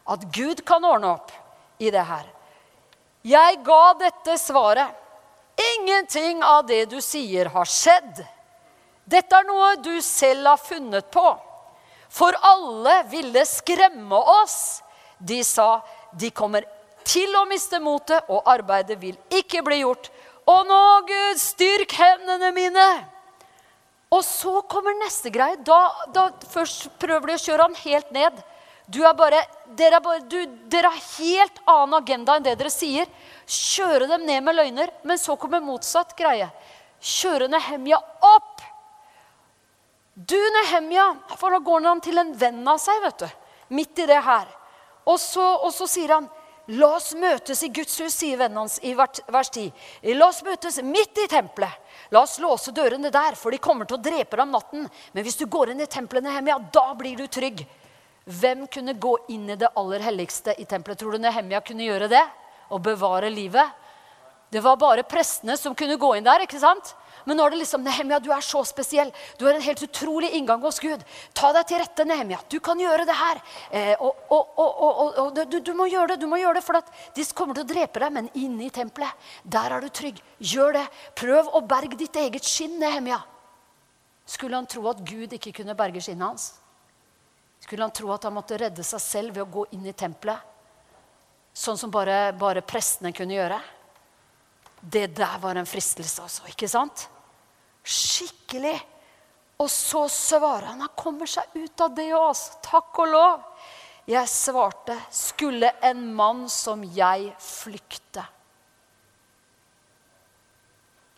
At 0.06 0.22
Gud 0.30 0.62
kan 0.66 0.86
ordne 0.86 1.16
opp 1.16 1.34
i 1.82 1.90
det 1.90 2.06
her. 2.06 2.30
Jeg 3.26 3.58
ga 3.66 3.82
dette 3.98 4.38
svaret. 4.38 4.94
Ingenting 5.58 6.44
av 6.46 6.62
det 6.68 6.84
du 6.92 7.00
sier, 7.02 7.50
har 7.50 7.66
skjedd. 7.66 8.22
Dette 9.02 9.34
er 9.34 9.46
noe 9.48 9.74
du 9.82 9.96
selv 10.04 10.46
har 10.46 10.60
funnet 10.62 11.10
på. 11.10 11.26
For 12.08 12.38
alle 12.46 13.00
ville 13.10 13.42
skremme 13.48 14.20
oss 14.38 14.84
de 15.18 15.42
sa 15.44 15.80
de 16.18 16.30
kommer 16.30 16.66
til 17.08 17.32
å 17.36 17.46
miste 17.48 17.80
motet, 17.80 18.26
og 18.28 18.46
arbeidet 18.48 18.98
vil 19.00 19.16
ikke 19.32 19.62
bli 19.64 19.82
gjort. 19.82 20.10
Å 20.48 20.56
nå, 20.64 20.82
Gud, 21.08 21.40
styrk 21.40 21.94
hendene 21.98 22.52
mine! 22.56 22.88
Og 24.08 24.22
så 24.24 24.62
kommer 24.70 24.96
neste 24.96 25.30
greie. 25.32 25.58
Da, 25.60 25.80
da 26.14 26.30
Først 26.48 26.88
prøver 27.00 27.28
de 27.28 27.36
å 27.36 27.42
kjøre 27.42 27.66
han 27.66 27.76
helt 27.82 28.14
ned. 28.14 28.38
Bare, 28.88 29.42
dere, 29.76 29.98
er 29.98 30.04
bare, 30.04 30.22
du, 30.24 30.38
dere 30.72 30.94
har 30.94 31.02
helt 31.18 31.60
annen 31.68 31.98
agenda 31.98 32.38
enn 32.38 32.46
det 32.46 32.56
dere 32.56 32.72
sier. 32.72 33.10
Kjøre 33.44 34.08
dem 34.08 34.24
ned 34.24 34.46
med 34.46 34.56
løgner. 34.56 34.94
Men 35.04 35.20
så 35.20 35.36
kommer 35.36 35.60
motsatt 35.64 36.16
greie. 36.16 36.48
Kjøre 37.04 37.50
Nehemja 37.52 38.00
opp. 38.30 38.64
Du, 40.16 40.38
Nehemja 40.56 41.12
For 41.36 41.52
da 41.52 41.60
går 41.62 41.84
han 41.86 42.00
til 42.02 42.18
en 42.18 42.32
venn 42.34 42.64
av 42.66 42.80
seg, 42.82 43.04
vet 43.04 43.26
du. 43.26 43.28
Midt 43.76 44.00
i 44.00 44.08
det 44.08 44.22
her. 44.24 44.48
Og 45.08 45.16
så, 45.20 45.44
og 45.64 45.72
så 45.74 45.88
sier 45.88 46.14
han 46.16 46.28
La 46.76 46.90
oss 46.98 47.14
møtes 47.16 47.62
i 47.64 47.70
Guds 47.72 47.94
hus, 47.96 48.12
sier 48.12 48.36
vennen 48.36 48.58
hans 48.60 48.74
i 48.84 48.90
vers 48.92 49.48
10. 49.48 49.70
La 50.12 50.26
oss 50.26 50.42
møtes 50.44 50.76
midt 50.84 51.16
i 51.16 51.24
tempelet. 51.30 51.72
La 52.12 52.20
oss 52.26 52.36
låse 52.44 52.74
dørene 52.76 53.08
der, 53.08 53.38
for 53.40 53.54
de 53.54 53.60
kommer 53.62 53.88
til 53.88 53.96
å 53.96 54.02
drepe 54.04 54.36
deg 54.36 54.42
om 54.44 54.52
natten. 54.52 54.84
Men 55.16 55.24
hvis 55.24 55.40
du 55.40 55.46
går 55.48 55.72
inn 55.72 55.80
i 55.80 55.88
templene 55.88 56.28
Nehemia, 56.28 56.58
da 56.72 56.90
blir 56.98 57.16
du 57.16 57.24
trygg. 57.24 57.64
Hvem 58.28 58.66
kunne 58.68 58.98
gå 59.00 59.14
inn 59.32 59.48
i 59.48 59.56
det 59.56 59.72
aller 59.80 60.04
helligste 60.04 60.52
i 60.60 60.68
tempelet? 60.68 61.00
Tror 61.00 61.16
du 61.16 61.24
Nehemia 61.24 61.62
kunne 61.64 61.88
gjøre 61.88 62.10
det? 62.12 62.24
Og 62.68 62.84
bevare 62.84 63.32
livet? 63.32 63.72
Det 64.52 64.60
var 64.60 64.76
bare 64.76 65.08
prestene 65.08 65.56
som 65.56 65.72
kunne 65.76 65.96
gå 65.96 66.18
inn 66.18 66.28
der. 66.28 66.44
ikke 66.44 66.60
sant? 66.60 66.92
Men 67.28 67.36
nå 67.36 67.44
er 67.44 67.52
det 67.52 67.58
liksom 67.60 67.82
Nehemia, 67.84 68.16
du 68.24 68.30
er 68.32 68.44
så 68.44 68.62
spesiell. 68.64 69.10
Du 69.36 69.44
har 69.44 69.52
en 69.52 69.64
helt 69.64 69.82
utrolig 69.84 70.30
inngang 70.38 70.62
hos 70.64 70.78
Gud. 70.80 71.02
Ta 71.36 71.50
deg 71.52 71.66
til 71.68 71.82
rette, 71.82 72.06
Nehemia. 72.08 72.38
Du 72.48 72.56
kan 72.64 72.80
gjøre 72.80 73.04
det 73.04 73.16
her. 73.18 73.40
Eh, 73.68 73.90
og, 74.00 74.22
og, 74.32 74.54
og, 74.64 75.18
og 75.26 75.36
du, 75.36 75.58
du, 75.60 75.74
må 75.76 75.90
gjøre 75.92 76.14
det, 76.14 76.22
du 76.22 76.28
må 76.30 76.38
gjøre 76.40 76.56
det, 76.56 76.64
for 76.64 76.80
de 77.18 77.26
kommer 77.36 77.58
til 77.58 77.66
å 77.66 77.68
drepe 77.68 78.00
deg. 78.00 78.14
Men 78.16 78.30
inne 78.32 78.64
i 78.64 78.70
tempelet, 78.72 79.28
der 79.44 79.76
er 79.76 79.84
du 79.84 79.90
trygg. 79.92 80.22
Gjør 80.40 80.78
det. 80.78 80.86
Prøv 81.20 81.52
å 81.52 81.60
berge 81.68 82.00
ditt 82.00 82.16
eget 82.16 82.48
skinn, 82.48 82.78
Nehemia. 82.80 83.20
Skulle 84.24 84.56
han 84.56 84.70
tro 84.72 84.88
at 84.88 85.04
Gud 85.04 85.36
ikke 85.36 85.52
kunne 85.60 85.76
berge 85.76 86.00
skinnet 86.04 86.30
hans? 86.30 86.48
Skulle 87.60 87.84
han 87.84 87.92
tro 87.92 88.08
at 88.16 88.24
han 88.24 88.36
måtte 88.38 88.56
redde 88.56 88.88
seg 88.88 89.04
selv 89.04 89.36
ved 89.36 89.44
å 89.44 89.52
gå 89.52 89.66
inn 89.76 89.84
i 89.84 89.92
tempelet? 89.92 90.56
Sånn 91.52 91.76
som 91.76 91.92
bare, 91.92 92.30
bare 92.40 92.64
prestene 92.64 93.12
kunne 93.12 93.36
gjøre? 93.36 93.60
Det 94.80 95.08
der 95.12 95.38
var 95.44 95.60
en 95.60 95.68
fristelse, 95.68 96.24
altså. 96.24 96.48
Ikke 96.48 96.72
sant? 96.72 97.08
Skikkelig. 97.88 98.76
Og 99.58 99.70
så 99.72 100.04
svarer 100.12 100.70
han. 100.70 100.84
Han 100.84 100.96
kommer 100.98 101.30
seg 101.30 101.56
ut 101.56 101.80
av 101.82 101.94
det 101.96 102.10
òg. 102.14 102.42
Takk 102.64 103.00
og 103.02 103.12
lov. 103.14 103.46
Jeg 104.08 104.28
svarte, 104.32 104.94
skulle 105.12 105.68
en 105.84 106.06
mann 106.16 106.46
som 106.48 106.80
jeg 106.96 107.32
flykte? 107.44 108.22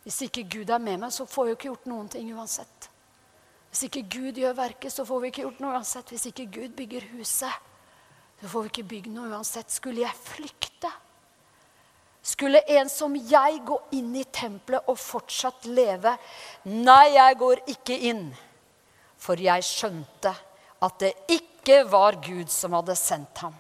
Hvis 0.03 0.25
ikke 0.27 0.43
Gud 0.51 0.73
er 0.75 0.81
med 0.83 1.05
meg, 1.05 1.13
så 1.15 1.27
får 1.29 1.51
jeg 1.51 1.59
ikke 1.59 1.69
gjort 1.69 1.87
noen 1.93 2.09
ting 2.11 2.33
uansett. 2.35 2.89
Hvis 3.71 3.85
ikke 3.87 4.03
Gud 4.11 4.41
gjør 4.43 4.57
verket, 4.59 4.91
så 4.91 5.05
får 5.07 5.21
vi 5.23 5.31
ikke 5.31 5.45
gjort 5.45 5.61
noe 5.63 5.77
uansett. 5.77 6.11
Hvis 6.11 6.27
ikke 6.33 6.49
Gud 6.51 6.75
bygger 6.81 7.07
huset, 7.13 7.69
så 8.41 8.51
får 8.51 8.65
vi 8.65 8.73
ikke 8.73 8.89
bygd 8.97 9.15
noe 9.15 9.31
uansett. 9.31 9.71
Skulle 9.71 10.03
jeg 10.03 10.23
flykte? 10.25 10.91
Skulle 12.23 12.61
en 12.69 12.89
som 12.93 13.15
jeg 13.17 13.63
gå 13.65 13.79
inn 13.97 14.13
i 14.21 14.27
tempelet 14.29 14.89
og 14.91 14.99
fortsatt 15.01 15.65
leve? 15.73 16.13
Nei, 16.69 17.15
jeg 17.17 17.39
går 17.41 17.63
ikke 17.73 17.97
inn. 18.11 18.27
For 19.21 19.41
jeg 19.41 19.65
skjønte 19.65 20.35
at 20.85 21.01
det 21.01 21.15
ikke 21.33 21.83
var 21.89 22.19
Gud 22.25 22.53
som 22.53 22.77
hadde 22.77 22.97
sendt 22.97 23.41
ham. 23.45 23.57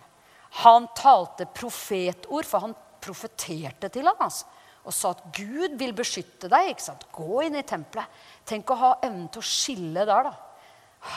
Han 0.64 0.88
talte 0.96 1.46
profetord, 1.54 2.48
for 2.48 2.66
han 2.66 2.76
profeterte 3.00 3.88
til 3.92 4.08
ham. 4.08 4.20
Altså, 4.26 4.48
og 4.80 4.96
sa 4.96 5.12
at 5.12 5.24
Gud 5.36 5.76
vil 5.80 5.92
beskytte 5.96 6.48
deg. 6.50 6.72
ikke 6.72 6.84
sant? 6.84 7.06
Gå 7.12 7.44
inn 7.46 7.58
i 7.60 7.64
tempelet. 7.68 8.08
Tenk 8.48 8.72
å 8.72 8.80
ha 8.80 8.92
evnen 9.04 9.28
til 9.32 9.44
å 9.44 9.50
skille 9.50 10.04
der, 10.08 10.30
da. 10.30 11.10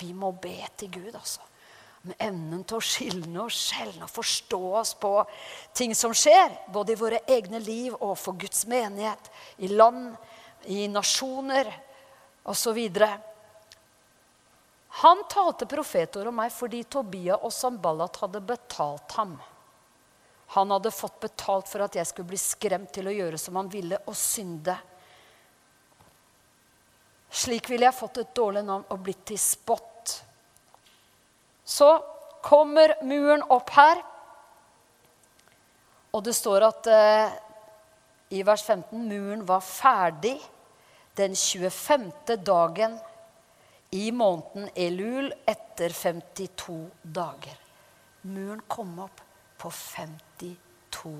Vi 0.00 0.14
må 0.16 0.30
be 0.32 0.56
til 0.80 0.90
Gud, 0.94 1.14
altså 1.14 1.49
med 2.02 2.16
evnen 2.18 2.62
til 2.64 2.78
å 2.78 2.84
skilne 2.84 3.42
og 3.42 3.52
skjelne 3.52 4.06
og 4.06 4.12
forstå 4.12 4.60
oss 4.80 4.94
på 5.00 5.12
ting 5.76 5.92
som 5.96 6.14
skjer, 6.16 6.54
både 6.72 6.94
i 6.94 7.00
våre 7.00 7.20
egne 7.28 7.60
liv 7.60 7.96
og 7.98 8.16
for 8.18 8.38
Guds 8.40 8.64
menighet, 8.70 9.30
i 9.60 9.68
land, 9.68 10.14
i 10.64 10.86
nasjoner 10.88 11.68
osv. 12.48 12.80
Han 15.02 15.24
talte 15.28 15.68
profetord 15.68 16.32
om 16.32 16.40
meg 16.40 16.52
fordi 16.54 16.82
Tobia 16.88 17.36
og 17.36 17.52
Sambalat 17.54 18.16
hadde 18.24 18.42
betalt 18.48 19.18
ham. 19.20 19.36
Han 20.56 20.72
hadde 20.74 20.90
fått 20.90 21.20
betalt 21.22 21.68
for 21.70 21.84
at 21.84 21.94
jeg 21.94 22.08
skulle 22.08 22.32
bli 22.32 22.40
skremt 22.40 22.90
til 22.96 23.06
å 23.06 23.14
gjøre 23.14 23.38
som 23.38 23.60
han 23.60 23.68
ville, 23.70 24.00
og 24.08 24.16
synde. 24.18 24.74
Slik 27.30 27.70
ville 27.70 27.86
jeg 27.86 27.94
fått 27.94 28.18
et 28.24 28.32
dårlig 28.34 28.64
navn 28.66 28.88
og 28.90 29.04
blitt 29.04 29.22
til 29.30 29.38
spott 29.38 29.89
så 31.70 31.90
kommer 32.42 32.96
muren 33.06 33.44
opp 33.46 33.70
her. 33.76 34.00
Og 36.10 36.24
det 36.26 36.34
står 36.34 36.66
at 36.66 36.88
eh, 36.90 37.36
i 38.34 38.42
vers 38.46 38.64
15 38.66 39.04
muren 39.06 39.44
var 39.46 39.62
ferdig 39.62 40.34
den 41.18 41.36
25. 41.38 42.10
dagen 42.42 42.98
i 43.94 44.10
måneden 44.10 44.70
Elul 44.74 45.30
etter 45.46 45.94
52 45.94 46.78
dager. 47.02 47.58
Muren 48.26 48.62
kom 48.66 48.98
opp 49.06 49.22
på 49.58 49.70
52 49.70 51.14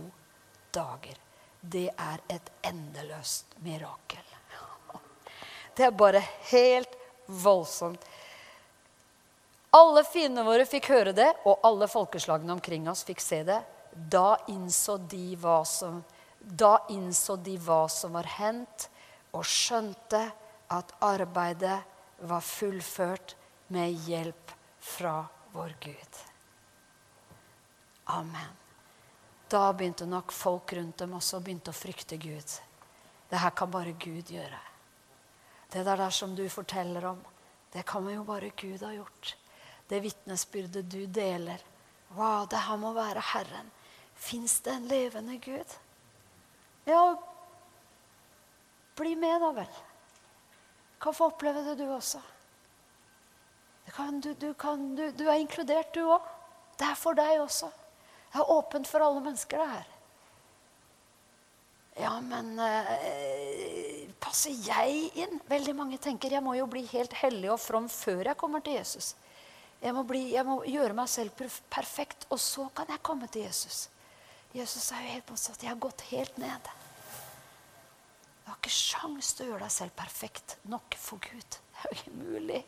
dager. 0.75 1.23
Det 1.61 1.87
er 1.95 2.27
et 2.27 2.51
endeløst 2.67 3.55
mirakel. 3.63 4.27
Det 5.77 5.87
er 5.87 5.95
bare 5.95 6.21
helt 6.51 6.97
voldsomt. 7.27 8.03
Alle 9.71 10.03
fiendene 10.03 10.43
våre 10.43 10.65
fikk 10.67 10.89
høre 10.91 11.13
det, 11.15 11.29
og 11.47 11.63
alle 11.67 11.87
folkeslagene 11.91 12.57
omkring 12.57 12.89
oss 12.91 13.05
fikk 13.07 13.21
se 13.23 13.45
det. 13.47 13.61
Da 13.95 14.41
innså 14.51 14.97
de 15.11 15.37
hva 15.39 15.61
som, 15.67 16.01
de 16.41 17.57
hva 17.63 17.85
som 17.91 18.17
var 18.19 18.27
hendt, 18.39 18.89
og 19.31 19.47
skjønte 19.47 20.25
at 20.75 20.95
arbeidet 21.07 21.79
var 22.27 22.43
fullført 22.43 23.37
med 23.71 23.95
hjelp 24.09 24.55
fra 24.83 25.21
vår 25.55 25.77
Gud. 25.85 26.19
Amen. 28.11 28.57
Da 29.51 29.69
begynte 29.75 30.07
nok 30.07 30.35
folk 30.35 30.73
rundt 30.75 30.99
dem 30.99 31.15
også 31.15 31.39
begynte 31.43 31.71
å 31.71 31.79
frykte 31.79 32.19
Gud. 32.19 32.57
Det 33.31 33.39
her 33.39 33.55
kan 33.55 33.71
bare 33.71 33.95
Gud 33.95 34.31
gjøre. 34.35 34.59
Det 35.71 35.85
der, 35.87 35.95
der 35.95 36.11
som 36.11 36.35
du 36.35 36.43
forteller 36.51 37.07
om, 37.13 37.23
det 37.71 37.87
kan 37.87 38.07
jo 38.11 38.27
bare 38.27 38.51
Gud 38.59 38.83
ha 38.83 38.91
gjort 38.97 39.37
det 39.91 40.01
vitnesbyrdet 40.05 40.87
du 40.91 41.05
deler. 41.07 41.63
Wow, 42.15 42.47
det 42.51 42.63
her 42.67 42.79
må 42.79 42.93
være 42.95 43.23
Herren. 43.33 43.71
Fins 44.15 44.61
det 44.61 44.75
en 44.75 44.89
levende 44.91 45.39
Gud? 45.43 45.77
Ja, 46.87 47.03
bli 48.97 49.15
med, 49.15 49.41
da 49.41 49.53
vel. 49.61 49.79
Du 50.93 50.99
kan 51.05 51.17
få 51.17 51.31
oppleve 51.31 51.65
det, 51.65 51.79
du 51.79 51.87
også. 51.91 52.21
Kan, 53.91 54.21
du, 54.21 54.35
du, 54.35 54.53
kan, 54.55 54.95
du, 54.97 55.11
du, 55.11 55.25
er 55.27 55.41
inkludert, 55.43 55.95
du 55.95 56.05
òg. 56.05 56.27
Det 56.79 56.87
er 56.87 56.99
for 56.99 57.19
deg 57.19 57.41
også. 57.43 57.71
Det 58.31 58.39
er 58.39 58.53
åpent 58.55 58.89
for 58.89 59.03
alle 59.03 59.23
mennesker, 59.25 59.59
det 59.59 59.71
her. 59.73 59.89
Ja, 62.01 62.13
men 62.23 62.55
eh, 62.63 64.07
passer 64.23 64.55
jeg 64.55 65.11
inn? 65.19 65.41
Veldig 65.51 65.75
mange 65.77 65.99
tenker 66.01 66.33
jeg 66.33 66.45
må 66.45 66.55
jo 66.57 66.69
bli 66.71 66.85
helt 66.93 67.17
hellig 67.19 67.51
og 67.53 67.59
from 67.61 67.89
før 67.91 68.31
jeg 68.31 68.39
kommer 68.41 68.63
til 68.65 68.79
Jesus. 68.79 69.15
Jeg 69.81 69.97
må, 69.97 70.03
bli, 70.05 70.27
jeg 70.35 70.45
må, 70.45 70.59
gjøre 70.69 70.97
meg 70.97 71.09
selv 71.09 71.33
perfekt, 71.73 72.27
og 72.29 72.41
så 72.41 72.67
kan 72.77 72.91
jeg 72.93 73.01
komme 73.07 73.29
til 73.33 73.47
Jesus. 73.47 73.87
Jesus 74.53 74.91
er 74.93 75.07
jo 75.07 75.15
helt 75.15 75.31
motsatt. 75.33 75.63
Jeg 75.63 75.73
har 75.73 75.81
gått 75.81 76.05
helt 76.11 76.37
ned. 76.43 76.69
Du 78.43 78.51
har 78.51 78.59
ikke 78.59 78.75
sjans 78.75 79.33
til 79.37 79.47
å 79.47 79.53
gjøre 79.53 79.65
deg 79.65 79.73
selv 79.73 79.97
perfekt 79.97 80.57
nok 80.69 80.99
for 81.01 81.23
Gud. 81.25 81.57
Det 81.71 81.81
er 81.81 81.89
jo 81.89 81.99
ikke 82.01 82.19
mulig. 82.19 82.61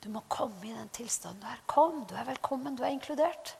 Du 0.00 0.08
må 0.14 0.22
komme 0.32 0.62
i 0.64 0.72
den 0.72 0.88
tilstanden 0.94 1.42
du 1.42 1.48
er. 1.50 1.60
Kom, 1.68 2.04
du 2.08 2.14
er 2.16 2.28
velkommen. 2.28 2.76
Du 2.78 2.84
er 2.86 2.94
inkludert. 2.94 3.56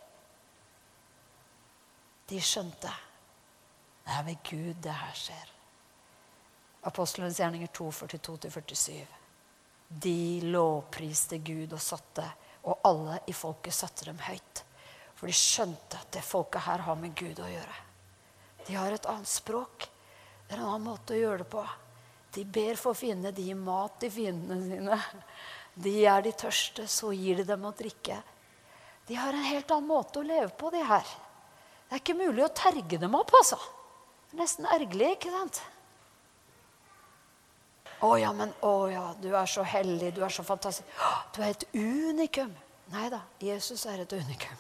De 2.31 2.41
skjønte. 2.41 2.93
Det 4.07 4.15
er 4.15 4.25
ved 4.31 4.41
Gud 4.47 4.83
det 4.87 4.95
her 4.95 5.19
skjer. 5.19 5.53
Apostelens 6.87 7.41
gjerninger 7.43 7.69
2, 7.75 7.91
42-47. 8.07 9.26
De 9.89 10.41
lovpriste 10.43 11.39
Gud 11.39 11.73
og 11.73 11.83
satte, 11.83 12.25
og 12.67 12.83
alle 12.87 13.21
i 13.31 13.35
folket 13.37 13.75
satte 13.75 14.09
dem 14.09 14.19
høyt. 14.27 14.63
For 15.17 15.31
de 15.31 15.37
skjønte 15.37 16.01
at 16.01 16.11
det 16.17 16.25
folket 16.27 16.67
her 16.67 16.83
har 16.85 16.99
med 17.01 17.15
Gud 17.17 17.39
å 17.41 17.49
gjøre. 17.49 17.83
De 18.67 18.75
har 18.75 18.93
et 18.93 19.07
annet 19.09 19.31
språk. 19.31 19.87
Det 20.47 20.57
er 20.57 20.61
en 20.61 20.73
annen 20.73 20.89
måte 20.91 21.15
å 21.15 21.21
gjøre 21.21 21.45
det 21.45 21.51
på. 21.53 21.63
De 22.37 22.45
ber 22.45 22.79
for 22.81 22.99
fiendene. 22.99 23.33
De 23.35 23.47
gir 23.47 23.59
mat 23.59 23.95
til 24.03 24.13
fiendene 24.13 24.67
sine. 24.67 24.99
De 25.77 25.93
er 26.09 26.25
de 26.25 26.33
tørste, 26.37 26.87
så 26.89 27.13
gir 27.15 27.41
de 27.41 27.47
dem 27.49 27.65
å 27.69 27.75
drikke. 27.77 28.19
De 29.07 29.17
har 29.17 29.33
en 29.33 29.47
helt 29.47 29.71
annen 29.71 29.89
måte 29.89 30.21
å 30.21 30.27
leve 30.27 30.51
på, 30.59 30.71
de 30.75 30.83
her. 30.85 31.07
Det 31.87 31.95
er 31.95 32.03
ikke 32.03 32.19
mulig 32.19 32.43
å 32.43 32.53
terge 32.57 32.99
dem 32.99 33.15
opp, 33.15 33.31
altså. 33.39 33.59
Det 34.27 34.35
er 34.35 34.43
nesten 34.43 34.67
ergerlig, 34.67 35.13
ikke 35.15 35.31
sant? 35.31 35.61
'Å 38.01 38.17
ja, 38.21 38.33
men 38.33 38.53
å 38.61 38.89
ja, 38.93 39.15
du 39.21 39.31
er 39.37 39.47
så 39.47 39.63
hellig, 39.63 40.15
du 40.15 40.25
er 40.25 40.29
så 40.29 40.43
fantastisk.' 40.45 40.89
'Du 41.33 41.43
er 41.43 41.51
et 41.51 41.65
unikum.' 41.75 42.57
Nei 42.93 43.09
da, 43.11 43.21
Jesus 43.41 43.87
er 43.87 44.05
et 44.05 44.13
unikum. 44.13 44.57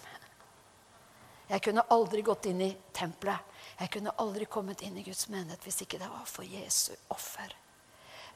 Jeg 1.47 1.62
kunne 1.62 1.84
aldri 1.95 2.22
gått 2.26 2.49
inn 2.51 2.61
i 2.61 2.72
tempelet. 2.93 3.39
Jeg 3.78 3.91
kunne 3.93 4.14
aldri 4.18 4.49
kommet 4.51 4.82
inn 4.82 4.97
i 4.99 5.05
Guds 5.07 5.28
menighet 5.28 5.62
hvis 5.62 5.84
ikke 5.84 6.01
det 6.01 6.09
var 6.11 6.24
for 6.26 6.43
Jesu 6.43 6.93
offer. 7.14 7.53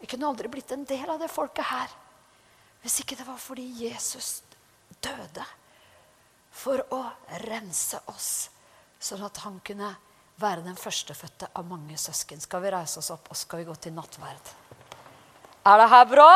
Jeg 0.01 0.13
kunne 0.13 0.29
aldri 0.29 0.49
blitt 0.53 0.71
en 0.73 0.85
del 0.85 1.11
av 1.11 1.19
det 1.21 1.31
folket 1.33 1.67
her 1.73 1.97
hvis 2.81 3.01
ikke 3.03 3.19
det 3.19 3.27
var 3.27 3.41
fordi 3.41 3.67
Jesus 3.83 4.43
døde 5.05 5.45
for 6.51 6.81
å 6.97 7.03
rense 7.45 8.01
oss, 8.09 8.49
sånn 8.99 9.25
at 9.27 9.43
han 9.45 9.59
kunne 9.65 9.91
være 10.41 10.65
den 10.65 10.79
førstefødte 10.81 11.51
av 11.53 11.69
mange 11.69 11.99
søsken. 12.01 12.41
Skal 12.41 12.65
vi 12.65 12.73
reise 12.73 13.03
oss 13.03 13.13
opp, 13.13 13.29
og 13.29 13.37
skal 13.37 13.61
vi 13.61 13.69
gå 13.69 13.77
til 13.77 13.95
nattverd? 13.97 14.55
Er 15.61 15.77
det 15.77 15.89
her 15.93 16.05
bra? 16.09 16.35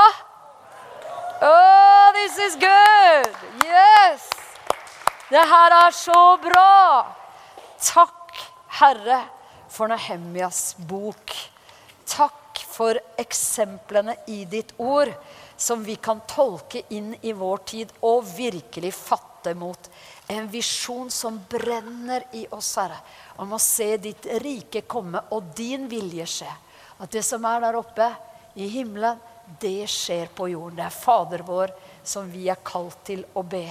Oh, 1.41 2.13
this 2.13 2.37
is 2.39 2.57
good! 2.61 3.31
Yes! 3.65 4.27
Det 5.31 5.41
her 5.41 5.73
er 5.73 5.95
så 5.97 6.37
bra! 6.43 7.07
Takk, 7.81 8.37
Herre, 8.81 9.23
for 9.73 9.89
Nehemjas 9.89 10.75
bok. 10.77 11.33
Takk 12.05 12.61
for 12.69 13.01
eksemplene 13.17 14.19
i 14.29 14.43
ditt 14.45 14.75
ord 14.77 15.15
som 15.57 15.81
vi 15.87 15.97
kan 15.97 16.21
tolke 16.29 16.85
inn 16.93 17.15
i 17.23 17.33
vår 17.33 17.65
tid 17.65 17.97
og 18.05 18.29
virkelig 18.29 18.93
fatte 18.93 19.57
mot. 19.57 19.89
En 20.29 20.51
visjon 20.53 21.09
som 21.09 21.41
brenner 21.49 22.29
i 22.37 22.45
oss, 22.53 22.75
Herre, 22.77 23.01
om 23.41 23.57
å 23.57 23.63
se 23.63 23.89
ditt 23.97 24.29
rike 24.45 24.85
komme 24.85 25.25
og 25.33 25.49
din 25.57 25.89
vilje 25.89 26.29
skje. 26.37 26.53
At 27.01 27.09
det 27.17 27.25
som 27.25 27.49
er 27.49 27.65
der 27.65 27.81
oppe, 27.81 28.13
i 28.55 28.69
himmelen, 28.71 29.19
det 29.61 29.87
skjer 29.91 30.31
på 30.35 30.49
jorden. 30.49 30.79
Det 30.79 30.87
er 30.87 30.95
Fader 30.95 31.45
vår 31.47 31.73
som 32.05 32.31
vi 32.31 32.49
er 32.49 32.61
kalt 32.65 32.97
til 33.07 33.25
å 33.35 33.43
be. 33.43 33.67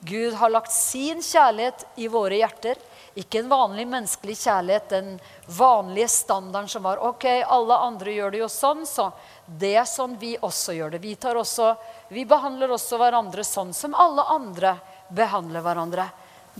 Gud 0.00 0.34
har 0.38 0.50
lagt 0.50 0.72
sin 0.72 1.22
kjærlighet 1.22 1.84
i 1.98 2.06
våre 2.08 2.38
hjerter. 2.38 2.78
Ikke 3.18 3.40
en 3.40 3.50
vanlig 3.50 3.86
menneskelig 3.90 4.36
kjærlighet, 4.38 4.92
den 4.92 5.16
vanlige 5.58 6.08
standarden 6.12 6.70
som 6.70 6.84
var 6.86 7.02
ok, 7.02 7.24
alle 7.42 7.78
andre 7.88 8.14
gjør 8.14 8.30
det 8.30 8.42
jo 8.44 8.50
sånn, 8.52 8.84
så 8.86 9.08
det 9.46 9.72
er 9.80 9.88
sånn 9.90 10.14
vi 10.20 10.36
også 10.38 10.76
gjør 10.76 10.94
det. 10.94 11.00
Vi, 11.02 11.16
også, 11.18 11.72
vi 12.14 12.22
behandler 12.28 12.70
også 12.76 13.00
hverandre 13.00 13.44
sånn 13.44 13.74
som 13.74 13.96
alle 13.98 14.22
andre 14.30 14.76
behandler 15.10 15.66
hverandre. 15.66 16.06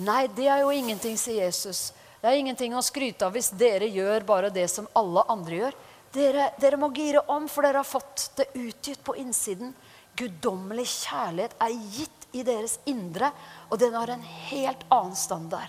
Nei, 0.02 0.26
det 0.34 0.48
er 0.50 0.64
jo 0.64 0.74
ingenting, 0.74 1.14
sier 1.18 1.44
Jesus. 1.44 1.92
Det 2.18 2.26
er 2.26 2.40
ingenting 2.40 2.74
å 2.74 2.82
skryte 2.82 3.28
av 3.28 3.36
hvis 3.36 3.52
dere 3.54 3.86
gjør 3.86 4.26
bare 4.26 4.50
det 4.50 4.66
som 4.72 4.88
alle 4.98 5.22
andre 5.30 5.62
gjør. 5.62 5.78
Dere, 6.12 6.52
dere, 6.60 6.78
må 6.80 6.88
gire 6.96 7.20
om, 7.28 7.48
for 7.48 7.66
dere 7.66 7.82
har 7.82 7.88
fått 7.88 8.30
det 8.36 8.48
utgitt 8.54 9.02
på 9.04 9.16
innsiden. 9.20 9.74
Guddommelig 10.16 10.86
kjærlighet 10.86 11.58
er 11.62 11.74
gitt 11.96 12.28
i 12.32 12.44
deres 12.46 12.78
indre, 12.88 13.30
og 13.68 13.78
den 13.80 13.94
har 13.94 14.10
en 14.12 14.24
helt 14.48 14.86
annen 14.88 15.16
standard. 15.16 15.68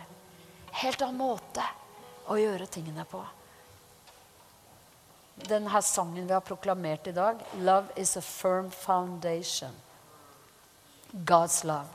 Helt 0.80 1.02
annen 1.02 1.20
måte 1.20 1.66
å 2.30 2.38
gjøre 2.40 2.70
tingene 2.72 3.06
på. 3.10 3.22
Denne 5.40 5.82
sangen 5.82 6.28
vi 6.28 6.34
har 6.34 6.44
proklamert 6.44 7.08
i 7.08 7.16
dag, 7.16 7.40
'Love 7.56 7.88
is 7.96 8.18
a 8.18 8.22
firm 8.22 8.72
foundation'. 8.72 9.78
God's 11.12 11.64
love. 11.64 11.88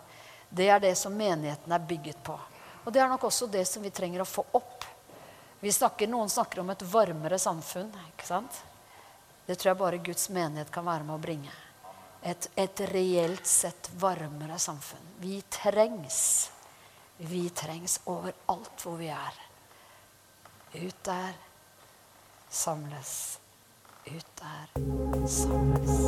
Det 0.49 0.69
er 0.69 0.81
det 0.81 0.95
som 0.99 1.17
menigheten 1.17 1.73
er 1.73 1.79
bygget 1.79 2.23
på. 2.23 2.39
Og 2.85 2.93
det 2.93 3.01
er 3.01 3.09
nok 3.09 3.25
også 3.25 3.47
det 3.47 3.65
som 3.69 3.83
vi 3.83 3.91
trenger 3.91 4.23
å 4.23 4.29
få 4.29 4.45
opp. 4.53 4.74
Snakker, 5.73 6.09
noen 6.09 6.29
snakker 6.29 6.61
om 6.61 6.71
et 6.71 6.83
varmere 6.83 7.39
samfunn. 7.39 7.93
ikke 8.13 8.27
sant? 8.27 8.63
Det 9.47 9.57
tror 9.57 9.71
jeg 9.71 9.79
bare 9.79 9.99
Guds 10.05 10.29
menighet 10.29 10.71
kan 10.73 10.85
være 10.85 11.05
med 11.05 11.15
å 11.17 11.23
bringe. 11.23 11.53
Et, 12.25 12.51
et 12.57 12.81
reelt 12.93 13.47
sett 13.47 13.91
varmere 14.01 14.59
samfunn. 14.59 15.05
Vi 15.21 15.43
trengs. 15.53 16.51
Vi 17.17 17.49
trengs 17.51 18.01
overalt 18.11 18.85
hvor 18.85 18.97
vi 19.01 19.09
er. 19.13 19.41
Ut 20.75 21.05
der 21.05 21.37
samles. 22.51 23.39
Ut 24.09 24.27
der 24.41 24.67
samles. 25.29 26.01